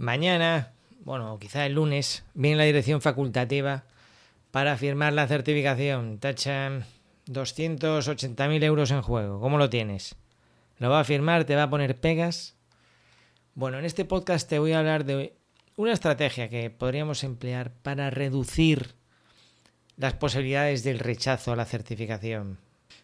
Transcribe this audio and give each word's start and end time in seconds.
mañana, 0.00 0.72
bueno, 1.04 1.38
quizá 1.38 1.66
el 1.66 1.74
lunes, 1.74 2.24
viene 2.32 2.56
la 2.56 2.64
dirección 2.64 3.02
facultativa 3.02 3.84
para 4.50 4.78
firmar 4.78 5.12
la 5.12 5.28
certificación. 5.28 6.18
Tachan 6.18 6.86
280.000 7.26 8.64
euros 8.64 8.90
en 8.90 9.02
juego. 9.02 9.40
¿Cómo 9.40 9.58
lo 9.58 9.68
tienes? 9.68 10.16
¿Lo 10.78 10.88
va 10.88 11.00
a 11.00 11.04
firmar? 11.04 11.44
¿Te 11.44 11.54
va 11.54 11.64
a 11.64 11.70
poner 11.70 12.00
pegas? 12.00 12.56
Bueno, 13.54 13.78
en 13.78 13.84
este 13.84 14.06
podcast 14.06 14.48
te 14.48 14.58
voy 14.58 14.72
a 14.72 14.78
hablar 14.78 15.04
de 15.04 15.34
una 15.76 15.92
estrategia 15.92 16.48
que 16.48 16.70
podríamos 16.70 17.22
emplear 17.22 17.70
para 17.70 18.08
reducir 18.08 18.94
las 19.98 20.14
posibilidades 20.14 20.82
del 20.82 20.98
rechazo 20.98 21.52
a 21.52 21.56
la 21.56 21.66
certificación. 21.66 22.58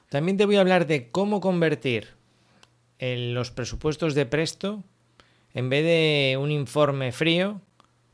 También 0.09 0.39
te 0.39 0.47
voy 0.47 0.57
a 0.57 0.61
hablar 0.61 0.87
de 0.87 1.11
cómo 1.11 1.41
convertir 1.43 2.15
en 2.99 3.35
los 3.35 3.51
presupuestos 3.51 4.15
de 4.15 4.25
Presto, 4.25 4.83
en 5.57 5.71
vez 5.71 5.85
de 5.85 6.37
un 6.39 6.53
informe 6.53 7.13
frío, 7.13 7.63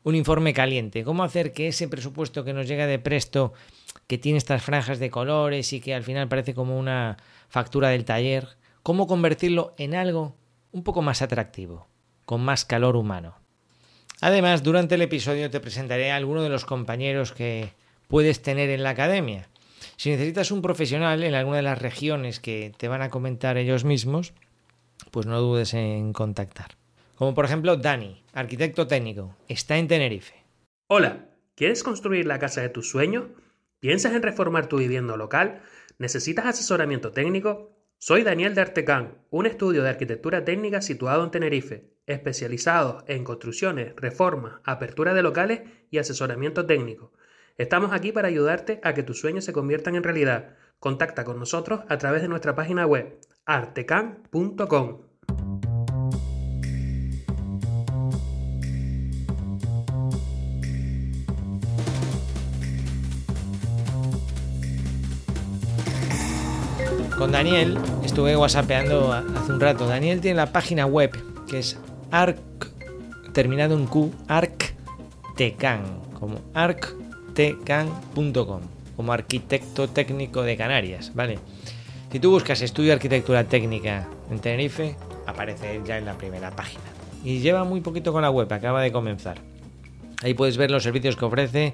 un 0.03 0.15
informe 0.15 0.53
caliente. 0.53 1.03
Cómo 1.03 1.25
hacer 1.25 1.51
que 1.51 1.67
ese 1.67 1.89
presupuesto 1.89 2.45
que 2.45 2.53
nos 2.53 2.69
llega 2.69 2.87
de 2.87 2.99
Presto, 2.99 3.51
que 4.07 4.17
tiene 4.17 4.37
estas 4.37 4.63
franjas 4.63 4.97
de 4.97 5.09
colores 5.09 5.73
y 5.73 5.81
que 5.81 5.93
al 5.93 6.03
final 6.03 6.29
parece 6.29 6.53
como 6.53 6.79
una 6.79 7.17
factura 7.49 7.89
del 7.89 8.05
taller, 8.05 8.47
cómo 8.81 9.07
convertirlo 9.07 9.75
en 9.77 9.93
algo 9.93 10.37
un 10.71 10.83
poco 10.83 11.01
más 11.01 11.21
atractivo, 11.21 11.85
con 12.23 12.41
más 12.41 12.63
calor 12.63 12.95
humano. 12.95 13.35
Además, 14.21 14.63
durante 14.63 14.95
el 14.95 15.01
episodio 15.01 15.49
te 15.51 15.59
presentaré 15.59 16.13
a 16.13 16.15
alguno 16.15 16.43
de 16.43 16.49
los 16.49 16.63
compañeros 16.63 17.33
que 17.33 17.73
puedes 18.07 18.41
tener 18.41 18.69
en 18.69 18.83
la 18.83 18.91
academia. 18.91 19.49
Si 19.97 20.11
necesitas 20.11 20.51
un 20.51 20.61
profesional 20.61 21.23
en 21.23 21.33
alguna 21.33 21.57
de 21.57 21.63
las 21.63 21.81
regiones 21.81 22.39
que 22.39 22.71
te 22.77 22.87
van 22.87 23.01
a 23.01 23.09
comentar 23.09 23.57
ellos 23.57 23.83
mismos, 23.83 24.31
pues 25.11 25.25
no 25.25 25.41
dudes 25.41 25.73
en 25.73 26.13
contactar. 26.13 26.77
Como 27.23 27.35
por 27.35 27.45
ejemplo 27.45 27.77
Dani, 27.77 28.21
arquitecto 28.33 28.85
técnico, 28.85 29.37
está 29.47 29.77
en 29.77 29.87
Tenerife. 29.87 30.43
Hola, 30.87 31.29
¿quieres 31.55 31.81
construir 31.81 32.27
la 32.27 32.37
casa 32.37 32.59
de 32.59 32.67
tus 32.67 32.89
sueños? 32.89 33.27
¿Piensas 33.79 34.11
en 34.11 34.21
reformar 34.21 34.67
tu 34.67 34.79
vivienda 34.79 35.15
local? 35.15 35.61
¿Necesitas 35.97 36.45
asesoramiento 36.45 37.13
técnico? 37.13 37.77
Soy 37.97 38.23
Daniel 38.23 38.55
de 38.55 38.59
Artecán, 38.59 39.19
un 39.29 39.45
estudio 39.45 39.83
de 39.83 39.89
arquitectura 39.91 40.43
técnica 40.43 40.81
situado 40.81 41.23
en 41.23 41.31
Tenerife, 41.31 41.93
especializado 42.07 43.05
en 43.07 43.23
construcciones, 43.23 43.95
reformas, 43.95 44.59
apertura 44.65 45.13
de 45.13 45.23
locales 45.23 45.61
y 45.91 45.99
asesoramiento 45.99 46.65
técnico. 46.65 47.13
Estamos 47.57 47.93
aquí 47.93 48.11
para 48.11 48.27
ayudarte 48.27 48.81
a 48.83 48.93
que 48.93 49.03
tus 49.03 49.21
sueños 49.21 49.45
se 49.45 49.53
conviertan 49.53 49.95
en 49.95 50.03
realidad. 50.03 50.57
Contacta 50.77 51.23
con 51.23 51.39
nosotros 51.39 51.85
a 51.87 51.97
través 51.97 52.21
de 52.21 52.27
nuestra 52.27 52.53
página 52.53 52.85
web 52.85 53.17
artecan.com. 53.45 55.12
Con 67.23 67.31
Daniel 67.31 67.77
estuve 68.03 68.35
whatsappeando 68.35 69.13
hace 69.13 69.53
un 69.53 69.61
rato. 69.61 69.87
Daniel 69.87 70.19
tiene 70.19 70.35
la 70.35 70.51
página 70.51 70.85
web 70.85 71.09
que 71.47 71.59
es 71.59 71.79
arc, 72.11 72.37
terminado 73.31 73.75
en 73.75 73.85
Q, 73.85 74.13
arctecan, 74.27 75.85
como 76.19 76.41
como 78.97 79.13
arquitecto 79.13 79.87
técnico 79.87 80.41
de 80.41 80.57
Canarias, 80.57 81.13
¿vale? 81.15 81.39
Si 82.11 82.19
tú 82.19 82.29
buscas 82.31 82.61
estudio 82.61 82.91
arquitectura 82.91 83.45
técnica 83.45 84.05
en 84.29 84.39
Tenerife, 84.39 84.97
aparece 85.25 85.79
ya 85.85 85.97
en 85.97 86.03
la 86.03 86.17
primera 86.17 86.51
página. 86.51 86.83
Y 87.23 87.39
lleva 87.39 87.63
muy 87.63 87.79
poquito 87.79 88.11
con 88.11 88.23
la 88.23 88.31
web, 88.31 88.51
acaba 88.51 88.81
de 88.81 88.91
comenzar. 88.91 89.37
Ahí 90.23 90.33
puedes 90.33 90.57
ver 90.57 90.71
los 90.71 90.83
servicios 90.83 91.15
que 91.15 91.23
ofrece, 91.23 91.73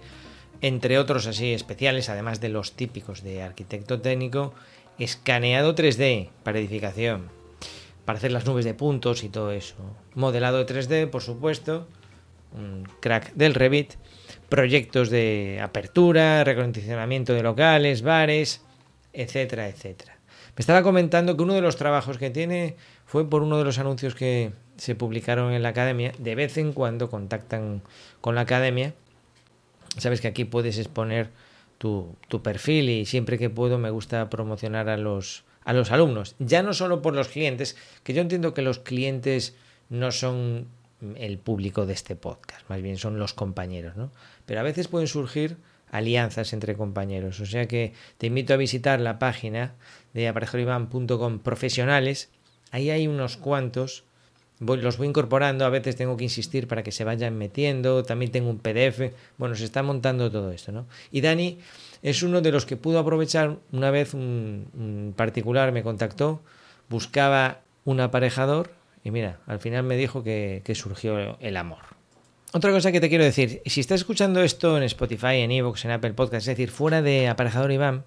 entre 0.61 0.99
otros 0.99 1.25
así 1.25 1.53
especiales, 1.53 2.07
además 2.07 2.39
de 2.39 2.49
los 2.49 2.73
típicos 2.73 3.23
de 3.23 3.41
arquitecto 3.41 3.99
técnico, 3.99 4.53
escaneado 4.99 5.75
3D 5.75 6.29
para 6.43 6.59
edificación, 6.59 7.29
para 8.05 8.17
hacer 8.17 8.31
las 8.31 8.45
nubes 8.45 8.65
de 8.65 8.73
puntos 8.73 9.23
y 9.23 9.29
todo 9.29 9.51
eso. 9.51 9.75
Modelado 10.15 10.65
3D, 10.65 11.09
por 11.09 11.21
supuesto, 11.21 11.87
un 12.53 12.87
crack 12.99 13.33
del 13.33 13.55
Revit, 13.55 13.93
proyectos 14.49 15.09
de 15.09 15.59
apertura, 15.61 16.43
recondicionamiento 16.43 17.33
de 17.33 17.43
locales, 17.43 18.01
bares, 18.01 18.61
etcétera, 19.13 19.67
etcétera. 19.67 20.17
Me 20.55 20.61
estaba 20.61 20.83
comentando 20.83 21.37
que 21.37 21.43
uno 21.43 21.53
de 21.53 21.61
los 21.61 21.77
trabajos 21.77 22.17
que 22.17 22.29
tiene 22.29 22.75
fue 23.05 23.29
por 23.29 23.43
uno 23.43 23.57
de 23.57 23.63
los 23.63 23.79
anuncios 23.79 24.13
que 24.13 24.51
se 24.77 24.95
publicaron 24.95 25.53
en 25.53 25.63
la 25.63 25.69
academia. 25.69 26.11
De 26.17 26.35
vez 26.35 26.57
en 26.57 26.73
cuando 26.73 27.09
contactan 27.09 27.81
con 28.21 28.35
la 28.35 28.41
academia. 28.41 28.93
Sabes 29.97 30.21
que 30.21 30.27
aquí 30.27 30.45
puedes 30.45 30.77
exponer 30.77 31.29
tu, 31.79 32.17
perfil 32.43 32.89
y 32.89 33.05
siempre 33.05 33.39
que 33.39 33.49
puedo 33.49 33.79
me 33.79 33.89
gusta 33.89 34.29
promocionar 34.29 34.89
a 34.89 34.97
los, 34.97 35.45
a 35.63 35.73
los 35.73 35.91
alumnos. 35.91 36.35
Ya 36.37 36.61
no 36.61 36.73
solo 36.73 37.01
por 37.01 37.15
los 37.15 37.29
clientes, 37.29 37.75
que 38.03 38.13
yo 38.13 38.21
entiendo 38.21 38.53
que 38.53 38.61
los 38.61 38.79
clientes 38.79 39.55
no 39.89 40.11
son 40.11 40.67
el 41.15 41.39
público 41.39 41.85
de 41.85 41.93
este 41.93 42.15
podcast, 42.15 42.69
más 42.69 42.81
bien 42.81 42.97
son 42.97 43.17
los 43.17 43.33
compañeros, 43.33 43.95
¿no? 43.95 44.11
Pero 44.45 44.59
a 44.59 44.63
veces 44.63 44.89
pueden 44.89 45.07
surgir 45.07 45.57
alianzas 45.89 46.53
entre 46.53 46.75
compañeros. 46.75 47.39
O 47.39 47.45
sea 47.45 47.67
que 47.67 47.93
te 48.17 48.27
invito 48.27 48.53
a 48.53 48.57
visitar 48.57 48.99
la 48.99 49.17
página 49.17 49.75
de 50.13 50.27
aparejorivan.com 50.27 51.39
profesionales. 51.39 52.29
Ahí 52.71 52.89
hay 52.89 53.07
unos 53.07 53.37
cuantos. 53.37 54.03
Los 54.59 54.97
voy 54.97 55.07
incorporando, 55.07 55.65
a 55.65 55.69
veces 55.69 55.95
tengo 55.95 56.17
que 56.17 56.25
insistir 56.25 56.67
para 56.67 56.83
que 56.83 56.91
se 56.91 57.03
vayan 57.03 57.37
metiendo, 57.37 58.03
también 58.03 58.31
tengo 58.31 58.49
un 58.49 58.59
PDF, 58.59 59.13
bueno, 59.37 59.55
se 59.55 59.63
está 59.63 59.83
montando 59.83 60.29
todo 60.29 60.51
esto, 60.51 60.71
¿no? 60.71 60.85
Y 61.11 61.21
Dani 61.21 61.59
es 62.01 62.23
uno 62.23 62.41
de 62.41 62.51
los 62.51 62.65
que 62.65 62.75
pudo 62.75 62.99
aprovechar, 62.99 63.57
una 63.71 63.89
vez 63.91 64.13
un, 64.13 65.13
particular 65.15 65.71
me 65.71 65.83
contactó, 65.83 66.41
buscaba 66.89 67.61
un 67.85 68.01
aparejador 68.01 68.71
y 69.03 69.11
mira, 69.11 69.39
al 69.47 69.59
final 69.59 69.83
me 69.83 69.95
dijo 69.95 70.23
que, 70.23 70.61
que 70.65 70.75
surgió 70.75 71.37
el 71.39 71.57
amor. 71.57 71.79
Otra 72.51 72.71
cosa 72.71 72.91
que 72.91 72.99
te 72.99 73.09
quiero 73.09 73.23
decir, 73.23 73.61
si 73.65 73.79
estás 73.79 74.01
escuchando 74.01 74.41
esto 74.41 74.75
en 74.75 74.83
Spotify, 74.83 75.37
en 75.37 75.51
Evox, 75.51 75.85
en 75.85 75.91
Apple 75.91 76.13
Podcast, 76.13 76.47
es 76.47 76.57
decir, 76.57 76.71
fuera 76.71 77.01
de 77.01 77.27
Aparejador 77.27 77.71
Iván, 77.71 78.03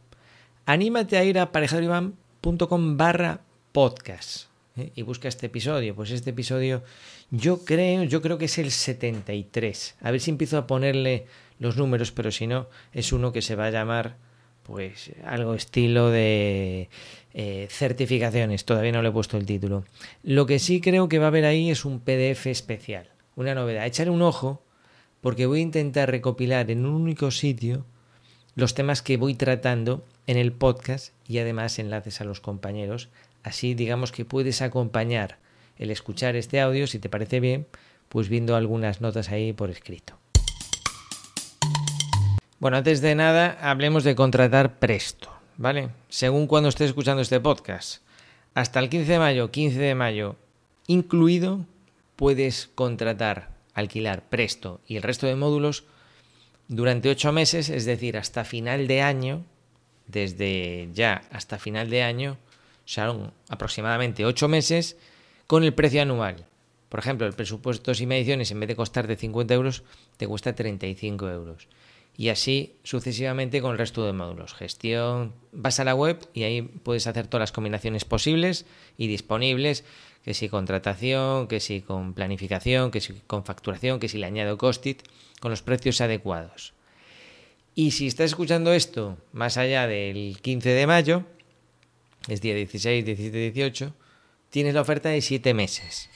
anímate 0.66 1.16
a 1.16 1.24
ir 1.24 1.38
a 1.38 1.42
aparejadoriván.com 1.42 2.96
barra 2.96 3.40
podcast 3.70 4.51
¿eh? 4.76 4.92
y 4.94 5.02
busca 5.02 5.28
este 5.28 5.46
episodio. 5.46 5.94
Pues 5.94 6.10
este 6.10 6.30
episodio 6.30 6.82
yo 7.30 7.64
creo, 7.64 8.04
yo 8.04 8.22
creo 8.22 8.38
que 8.38 8.46
es 8.46 8.58
el 8.58 8.70
73. 8.70 9.96
A 10.00 10.10
ver 10.10 10.20
si 10.20 10.30
empiezo 10.30 10.58
a 10.58 10.66
ponerle 10.66 11.26
los 11.58 11.76
números, 11.76 12.12
pero 12.12 12.30
si 12.30 12.46
no, 12.46 12.68
es 12.92 13.12
uno 13.12 13.32
que 13.32 13.42
se 13.42 13.56
va 13.56 13.66
a 13.66 13.70
llamar 13.70 14.16
pues 14.62 15.10
algo 15.24 15.54
estilo 15.54 16.10
de 16.10 16.88
eh, 17.34 17.66
certificaciones. 17.70 18.64
Todavía 18.64 18.92
no 18.92 19.02
le 19.02 19.08
he 19.08 19.12
puesto 19.12 19.36
el 19.36 19.46
título. 19.46 19.84
Lo 20.22 20.46
que 20.46 20.58
sí 20.58 20.80
creo 20.80 21.08
que 21.08 21.18
va 21.18 21.26
a 21.26 21.28
haber 21.28 21.44
ahí 21.44 21.70
es 21.70 21.84
un 21.84 22.00
PDF 22.00 22.46
especial 22.46 23.12
una 23.36 23.54
novedad. 23.54 23.86
Echarle 23.86 24.12
un 24.12 24.22
ojo 24.22 24.62
porque 25.20 25.46
voy 25.46 25.60
a 25.60 25.62
intentar 25.62 26.10
recopilar 26.10 26.70
en 26.70 26.84
un 26.84 26.94
único 26.94 27.30
sitio 27.30 27.84
los 28.54 28.74
temas 28.74 29.02
que 29.02 29.16
voy 29.16 29.34
tratando 29.34 30.04
en 30.26 30.36
el 30.36 30.52
podcast 30.52 31.14
y 31.26 31.38
además 31.38 31.78
enlaces 31.78 32.20
a 32.20 32.24
los 32.24 32.40
compañeros. 32.40 33.08
Así 33.42 33.74
digamos 33.74 34.12
que 34.12 34.24
puedes 34.24 34.62
acompañar 34.62 35.38
el 35.76 35.90
escuchar 35.90 36.36
este 36.36 36.60
audio, 36.60 36.86
si 36.86 36.98
te 36.98 37.08
parece 37.08 37.40
bien, 37.40 37.66
pues 38.08 38.28
viendo 38.28 38.56
algunas 38.56 39.00
notas 39.00 39.30
ahí 39.30 39.52
por 39.52 39.70
escrito. 39.70 40.18
Bueno, 42.58 42.76
antes 42.76 43.00
de 43.00 43.14
nada, 43.14 43.58
hablemos 43.60 44.04
de 44.04 44.14
contratar 44.14 44.78
presto, 44.78 45.30
¿vale? 45.56 45.88
Según 46.08 46.46
cuando 46.46 46.68
estés 46.68 46.88
escuchando 46.88 47.22
este 47.22 47.40
podcast. 47.40 48.02
Hasta 48.54 48.78
el 48.78 48.88
15 48.88 49.12
de 49.12 49.18
mayo, 49.18 49.50
15 49.50 49.78
de 49.78 49.94
mayo 49.94 50.36
incluido, 50.86 51.64
puedes 52.16 52.70
contratar, 52.74 53.50
alquilar 53.74 54.22
Presto 54.28 54.80
y 54.86 54.96
el 54.96 55.02
resto 55.02 55.26
de 55.26 55.36
módulos 55.36 55.84
durante 56.68 57.10
ocho 57.10 57.32
meses, 57.32 57.68
es 57.68 57.84
decir, 57.84 58.16
hasta 58.16 58.44
final 58.44 58.86
de 58.86 59.02
año, 59.02 59.44
desde 60.06 60.88
ya 60.92 61.22
hasta 61.30 61.58
final 61.58 61.90
de 61.90 62.02
año, 62.02 62.36
son 62.92 63.32
aproximadamente 63.48 64.24
ocho 64.24 64.48
meses 64.48 64.96
con 65.46 65.64
el 65.64 65.72
precio 65.72 66.02
anual. 66.02 66.46
Por 66.90 67.00
ejemplo, 67.00 67.26
el 67.26 67.32
presupuesto 67.32 67.94
sin 67.94 68.08
mediciones, 68.08 68.50
en 68.50 68.60
vez 68.60 68.68
de 68.68 68.76
costar 68.76 69.06
de 69.06 69.16
50 69.16 69.54
euros, 69.54 69.82
te 70.18 70.26
cuesta 70.26 70.54
35 70.54 71.30
euros. 71.30 71.68
Y 72.18 72.28
así 72.28 72.76
sucesivamente 72.84 73.62
con 73.62 73.72
el 73.72 73.78
resto 73.78 74.04
de 74.04 74.12
módulos. 74.12 74.52
Gestión, 74.52 75.32
vas 75.52 75.80
a 75.80 75.84
la 75.84 75.94
web 75.94 76.18
y 76.34 76.42
ahí 76.42 76.60
puedes 76.60 77.06
hacer 77.06 77.26
todas 77.26 77.40
las 77.40 77.52
combinaciones 77.52 78.04
posibles 78.04 78.66
y 78.98 79.06
disponibles 79.06 79.84
que 80.22 80.34
si 80.34 80.50
contratación, 80.50 81.48
que 81.48 81.60
si 81.60 81.80
con 81.80 82.12
planificación, 82.12 82.90
que 82.90 83.00
si 83.00 83.14
con 83.26 83.46
facturación, 83.46 83.98
que 83.98 84.10
si 84.10 84.18
le 84.18 84.26
añado 84.26 84.58
costit, 84.58 85.02
con 85.40 85.50
los 85.50 85.62
precios 85.62 86.02
adecuados. 86.02 86.74
Y 87.74 87.92
si 87.92 88.06
estás 88.06 88.26
escuchando 88.26 88.74
esto 88.74 89.16
más 89.32 89.56
allá 89.56 89.86
del 89.86 90.38
15 90.42 90.68
de 90.68 90.86
mayo, 90.86 91.24
es 92.28 92.40
día 92.40 92.54
16, 92.54 93.04
17, 93.04 93.36
18, 93.36 93.94
tienes 94.50 94.74
la 94.74 94.80
oferta 94.80 95.08
de 95.08 95.20
7 95.20 95.54
meses. 95.54 96.10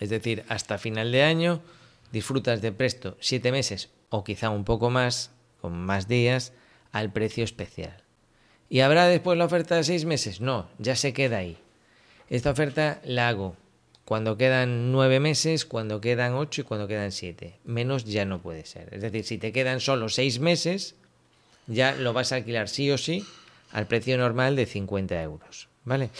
Es 0.00 0.08
decir, 0.08 0.44
hasta 0.48 0.78
final 0.78 1.12
de 1.12 1.22
año 1.22 1.62
disfrutas 2.10 2.60
de 2.62 2.72
Presto 2.72 3.16
siete 3.20 3.52
meses 3.52 3.90
o 4.08 4.24
quizá 4.24 4.50
un 4.50 4.64
poco 4.64 4.90
más, 4.90 5.30
con 5.60 5.78
más 5.78 6.08
días, 6.08 6.52
al 6.90 7.12
precio 7.12 7.44
especial. 7.44 8.02
¿Y 8.68 8.80
habrá 8.80 9.06
después 9.06 9.38
la 9.38 9.44
oferta 9.44 9.76
de 9.76 9.84
seis 9.84 10.04
meses? 10.04 10.40
No, 10.40 10.68
ya 10.78 10.96
se 10.96 11.12
queda 11.12 11.38
ahí. 11.38 11.58
Esta 12.28 12.50
oferta 12.50 13.00
la 13.04 13.28
hago 13.28 13.56
cuando 14.04 14.36
quedan 14.36 14.90
nueve 14.90 15.20
meses, 15.20 15.64
cuando 15.64 16.00
quedan 16.00 16.34
ocho 16.34 16.62
y 16.62 16.64
cuando 16.64 16.88
quedan 16.88 17.12
siete. 17.12 17.58
Menos 17.64 18.04
ya 18.04 18.24
no 18.24 18.40
puede 18.40 18.64
ser. 18.64 18.92
Es 18.92 19.02
decir, 19.02 19.24
si 19.24 19.38
te 19.38 19.52
quedan 19.52 19.80
solo 19.80 20.08
seis 20.08 20.40
meses, 20.40 20.96
ya 21.66 21.94
lo 21.94 22.12
vas 22.12 22.32
a 22.32 22.36
alquilar 22.36 22.68
sí 22.68 22.90
o 22.90 22.98
sí 22.98 23.24
al 23.72 23.86
precio 23.86 24.16
normal 24.18 24.56
de 24.56 24.66
50 24.66 25.22
euros. 25.22 25.68
¿Vale? 25.84 26.10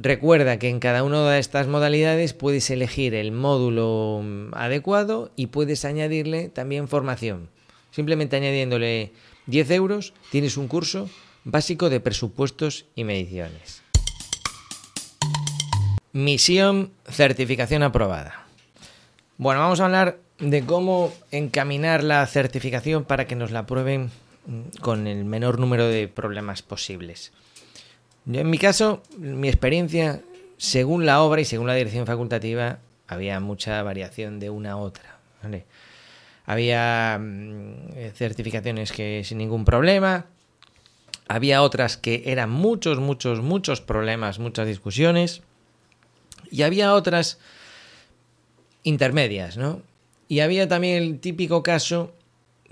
Recuerda 0.00 0.60
que 0.60 0.68
en 0.68 0.78
cada 0.78 1.02
una 1.02 1.28
de 1.28 1.40
estas 1.40 1.66
modalidades 1.66 2.32
puedes 2.32 2.70
elegir 2.70 3.14
el 3.14 3.32
módulo 3.32 4.20
mm, 4.22 4.54
adecuado 4.54 5.32
y 5.34 5.48
puedes 5.48 5.84
añadirle 5.84 6.48
también 6.48 6.86
formación. 6.86 7.48
Simplemente 7.90 8.36
añadiéndole 8.36 9.12
10 9.46 9.70
euros 9.72 10.14
tienes 10.30 10.56
un 10.56 10.68
curso 10.68 11.10
básico 11.44 11.90
de 11.90 11.98
presupuestos 11.98 12.86
y 12.94 13.02
mediciones. 13.04 13.82
Misión 16.12 16.92
certificación 17.10 17.82
aprobada. 17.82 18.46
Bueno, 19.36 19.60
vamos 19.60 19.80
a 19.80 19.86
hablar 19.86 20.18
de 20.38 20.64
cómo 20.64 21.12
encaminar 21.30 22.04
la 22.04 22.24
certificación 22.26 23.04
para 23.04 23.26
que 23.26 23.34
nos 23.34 23.50
la 23.50 23.60
aprueben 23.60 24.10
con 24.80 25.06
el 25.06 25.24
menor 25.24 25.58
número 25.58 25.86
de 25.86 26.08
problemas 26.08 26.62
posibles 26.62 27.32
en 28.34 28.50
mi 28.50 28.58
caso, 28.58 29.02
mi 29.16 29.48
experiencia, 29.48 30.20
según 30.58 31.06
la 31.06 31.22
obra 31.22 31.40
y 31.40 31.44
según 31.44 31.66
la 31.66 31.74
dirección 31.74 32.06
facultativa, 32.06 32.78
había 33.06 33.40
mucha 33.40 33.82
variación 33.82 34.38
de 34.38 34.50
una 34.50 34.72
a 34.72 34.76
otra. 34.76 35.18
Había 36.44 37.18
mm, 37.20 38.12
certificaciones 38.14 38.92
que 38.92 39.22
sin 39.24 39.38
ningún 39.38 39.64
problema, 39.64 40.26
había 41.26 41.62
otras 41.62 41.96
que 41.96 42.24
eran 42.26 42.50
muchos, 42.50 42.98
muchos, 42.98 43.40
muchos 43.40 43.80
problemas, 43.80 44.38
muchas 44.38 44.66
discusiones, 44.66 45.42
y 46.50 46.62
había 46.62 46.94
otras 46.94 47.38
intermedias, 48.82 49.56
¿no? 49.56 49.82
Y 50.28 50.40
había 50.40 50.68
también 50.68 51.02
el 51.02 51.20
típico 51.20 51.62
caso 51.62 52.12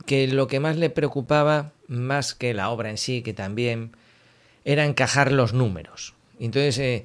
que 0.04 0.28
lo 0.28 0.46
que 0.46 0.60
más 0.60 0.76
le 0.76 0.90
preocupaba, 0.90 1.72
más 1.88 2.34
que 2.34 2.54
la 2.54 2.70
obra 2.70 2.90
en 2.90 2.98
sí, 2.98 3.22
que 3.22 3.32
también 3.32 3.92
era 4.64 4.84
encajar 4.84 5.32
los 5.32 5.52
números. 5.52 6.14
Entonces, 6.38 6.78
eh, 6.78 7.04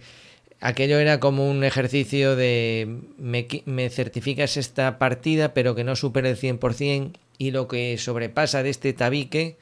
aquello 0.59 0.99
era 0.99 1.19
como 1.19 1.49
un 1.49 1.63
ejercicio 1.63 2.35
de 2.35 2.99
me, 3.17 3.47
me, 3.65 3.89
certificas 3.89 4.57
esta 4.57 4.97
partida, 4.97 5.53
pero 5.53 5.75
que 5.75 5.83
no 5.83 5.95
supere 5.95 6.29
el 6.29 6.37
100%, 6.37 7.13
y 7.37 7.51
lo 7.51 7.67
que 7.67 7.97
sobrepasa 7.97 8.61
de 8.61 8.69
este 8.69 8.93
tabique 8.93 9.57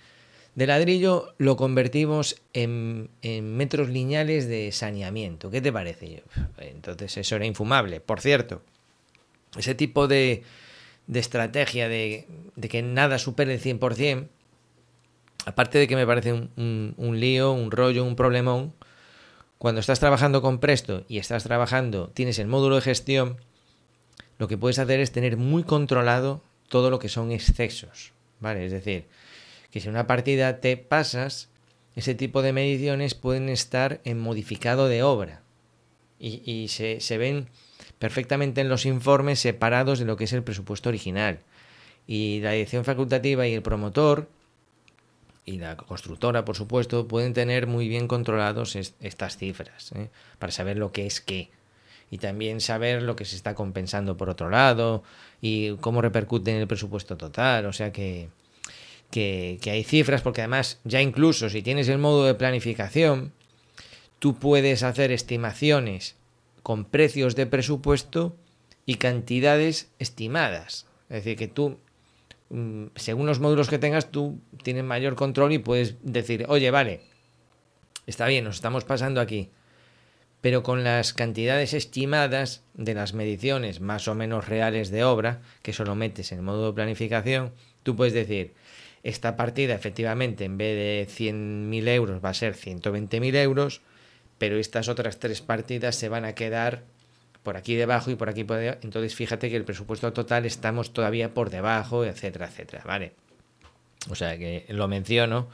de 0.56 0.68
ladrillo 0.68 1.34
lo 1.38 1.56
convertimos 1.56 2.42
en, 2.54 3.10
en 3.22 3.56
metros 3.56 3.88
lineales 3.88 4.48
de 4.48 4.72
saneamiento. 4.74 5.50
¿Qué 5.50 5.62
te 5.62 5.72
parece? 5.72 6.24
Entonces, 6.58 7.16
eso 7.16 7.36
era 7.38 7.46
infumable. 7.46 8.02
Por 8.02 8.20
cierto, 8.20 8.62
ese 9.58 9.75
tipo 9.75 10.08
de, 10.08 10.44
de 11.10 11.20
estrategia 11.20 11.90
de, 11.90 12.28
que 12.70 12.84
nada 12.84 13.18
supere 13.18 13.56
el 13.56 13.60
100%, 13.60 14.28
aparte 15.46 15.80
de 15.80 15.88
que 15.88 15.96
me 15.96 16.06
parece 16.06 16.34
un, 16.34 17.20
lío, 17.20 17.52
un 17.52 17.72
rollo, 17.72 18.06
un 18.06 18.16
problemón, 18.16 18.74
cuando 19.58 19.82
estás 19.82 20.00
trabajando 20.00 20.44
con 20.44 20.60
Presto 20.60 21.04
y 21.10 21.18
estás 21.18 21.44
trabajando, 21.44 22.10
tienes 22.14 22.38
el 22.38 22.46
módulo 22.46 22.76
de 22.76 22.82
gestión, 22.82 23.38
lo 24.38 24.48
que 24.48 24.60
puedes 24.60 24.78
hacer 24.78 25.00
es 25.00 25.12
tener 25.12 25.36
muy 25.36 25.64
controlado 25.64 26.44
todo 26.70 26.92
lo 26.92 27.00
que 27.00 27.10
son 27.10 27.32
excesos, 27.32 28.14
¿vale? 28.40 28.68
Es 28.68 28.72
decir, 28.72 29.08
que 29.72 29.80
si 29.80 29.90
una 29.90 30.06
partida 30.06 30.60
te 30.60 30.78
pasas, 30.78 31.50
ese 31.96 32.14
tipo 32.14 32.44
de 32.44 32.54
mediciones 32.54 33.16
pueden 33.16 33.50
estar 33.50 34.00
en 34.04 34.20
modificado 34.20 34.88
de 34.88 35.02
obra 35.02 35.42
y, 36.20 36.68
se, 36.68 37.00
se 37.00 37.18
ven 37.18 37.50
perfectamente 38.00 38.62
en 38.62 38.69
los 38.69 38.86
informes 38.86 39.40
separados 39.40 40.00
de 40.00 40.06
lo 40.06 40.18
que 40.18 40.24
es 40.24 40.34
el 40.34 40.44
presupuesto 40.44 40.90
original. 40.90 41.40
Y 42.07 42.40
la 42.40 42.51
dirección 42.51 42.86
facultativa 42.86 43.48
y 43.48 43.54
el 43.54 43.62
promotor 43.62 44.28
y 45.46 45.57
la 45.57 45.78
constructora, 45.78 46.46
por 46.46 46.56
supuesto, 46.56 47.07
pueden 47.07 47.34
tener 47.34 47.68
muy 47.68 47.88
bien 47.88 48.07
controlados 48.07 48.75
estas 48.75 49.38
cifras 49.38 49.92
¿eh? 49.94 50.10
para 50.40 50.51
saber 50.51 50.78
lo 50.78 50.92
que 50.92 51.06
es 51.06 51.22
qué 51.22 51.50
y 52.12 52.18
también 52.18 52.62
saber 52.62 53.04
lo 53.04 53.16
que 53.16 53.25
se 53.25 53.36
está 53.36 53.54
compensando 53.56 54.18
por 54.18 54.30
otro 54.30 54.50
lado 54.50 55.04
y 55.42 55.75
cómo 55.78 56.01
repercute 56.01 56.51
en 56.51 56.57
el 56.57 56.68
presupuesto 56.68 57.18
total. 57.18 57.66
O 57.66 57.74
sea 57.74 57.92
que, 57.92 58.30
que, 59.12 59.60
hay 59.66 59.84
cifras, 59.84 60.22
porque 60.22 60.42
además 60.42 60.80
ya 60.84 61.01
incluso 61.01 61.50
si 61.50 61.62
tienes 61.62 61.88
el 61.90 61.98
modo 61.98 62.25
de 62.25 62.34
planificación, 62.34 63.31
tú 64.19 64.36
puedes 64.36 64.84
hacer 64.84 65.12
estimaciones 65.12 66.16
con 66.64 66.86
precios 66.86 67.36
de 67.36 67.46
presupuesto 67.46 68.38
y 68.86 68.96
cantidades 68.96 69.92
estimadas. 70.00 70.88
Es 71.10 71.24
decir, 71.24 71.38
que 71.38 71.48
tú 71.48 71.80
Mm, 72.50 72.88
según 72.96 73.28
los 73.28 73.40
módulos 73.40 73.70
que 73.70 73.78
tengas, 73.78 74.12
tú 74.12 74.40
tienes 74.64 74.84
mayor 74.84 75.16
control 75.16 75.54
y 75.54 75.60
puedes 75.60 75.96
decir, 76.02 76.46
oye, 76.48 76.72
vale, 76.72 77.02
está 78.08 78.26
bien, 78.28 78.44
nos 78.44 78.56
estamos 78.56 78.86
pasando 78.86 79.22
aquí. 79.22 79.52
Pero 80.42 80.64
con 80.64 80.84
las 80.84 81.14
cantidades 81.14 81.74
estimadas 81.74 82.64
de 82.74 82.94
las 82.94 83.14
mediciones 83.14 83.82
más 83.82 84.08
o 84.08 84.16
menos 84.16 84.48
reales 84.48 84.90
de 84.90 85.04
obra, 85.04 85.42
que 85.62 85.74
solo 85.74 85.96
metes 85.96 86.32
en 86.32 86.40
el 86.40 86.44
módulo 86.44 86.68
de 86.68 86.74
planificación, 86.74 87.54
tú 87.84 87.96
puedes 87.96 88.14
decir, 88.14 88.54
esta 89.04 89.36
partida 89.36 89.76
efectivamente 89.76 90.46
en 90.46 90.58
vez 90.58 90.76
de 90.76 91.08
100.000 91.14 91.88
euros 91.90 92.24
va 92.24 92.30
a 92.30 92.34
ser 92.34 92.56
120.000 92.56 93.36
euros, 93.36 93.82
pero 94.39 94.57
estas 94.57 94.88
otras 94.88 95.19
tres 95.19 95.41
partidas 95.41 95.95
se 95.95 96.09
van 96.09 96.25
a 96.25 96.33
quedar 96.33 96.83
por 97.44 97.57
aquí 97.57 97.75
debajo 97.75 98.09
y 98.09 98.15
por 98.15 98.30
aquí 98.30 98.44
por 98.44 98.57
debajo. 98.57 98.80
Entonces 98.81 99.13
fíjate 99.13 99.50
que 99.50 99.56
el 99.56 99.65
presupuesto 99.65 100.12
total 100.13 100.45
estamos 100.45 100.91
todavía 100.94 101.33
por 101.33 101.51
debajo, 101.51 102.03
etcétera, 102.06 102.47
etcétera, 102.47 102.83
¿vale? 102.86 103.13
O 104.09 104.15
sea 104.15 104.38
que 104.38 104.65
lo 104.69 104.88
menciono 104.88 105.47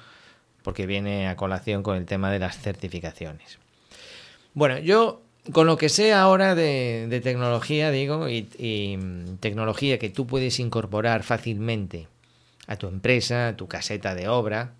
porque 0.64 0.86
viene 0.86 1.28
a 1.28 1.36
colación 1.36 1.84
con 1.84 1.98
el 1.98 2.06
tema 2.06 2.32
de 2.32 2.40
las 2.40 2.58
certificaciones. 2.58 3.60
Bueno, 4.54 4.80
yo 4.80 5.22
con 5.52 5.68
lo 5.68 5.78
que 5.78 5.90
sé 5.90 6.14
ahora 6.14 6.56
de, 6.56 7.20
tecnología, 7.24 7.92
digo, 7.92 8.30
y, 8.30 8.50
y, 8.58 8.98
tecnología 9.40 10.00
que 10.00 10.10
tú 10.10 10.26
puedes 10.26 10.60
incorporar 10.60 11.22
fácilmente 11.24 12.08
a 12.66 12.78
tu 12.78 12.88
empresa, 12.88 13.50
a 13.50 13.56
tu 13.56 13.68
caseta 13.68 14.16
de 14.16 14.28
obra, 14.28 14.74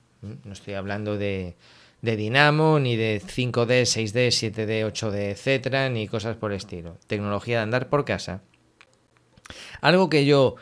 no 0.44 0.54
estoy 0.54 0.74
hablando 0.74 1.18
de, 1.18 1.56
de 2.02 2.16
Dinamo, 2.16 2.80
ni 2.80 2.96
de 2.96 3.22
5D, 3.22 3.84
6D, 3.84 4.28
7D, 4.28 4.86
8D, 4.86 5.32
etcétera, 5.32 5.90
ni 5.90 6.08
cosas 6.08 6.38
por 6.38 6.52
el 6.52 6.58
estilo. 6.58 6.98
Tecnología 7.08 7.58
de 7.58 7.64
andar 7.64 7.90
por 7.90 8.06
casa. 8.06 8.42
Algo 9.82 10.10
que 10.10 10.26
yo 10.26 10.56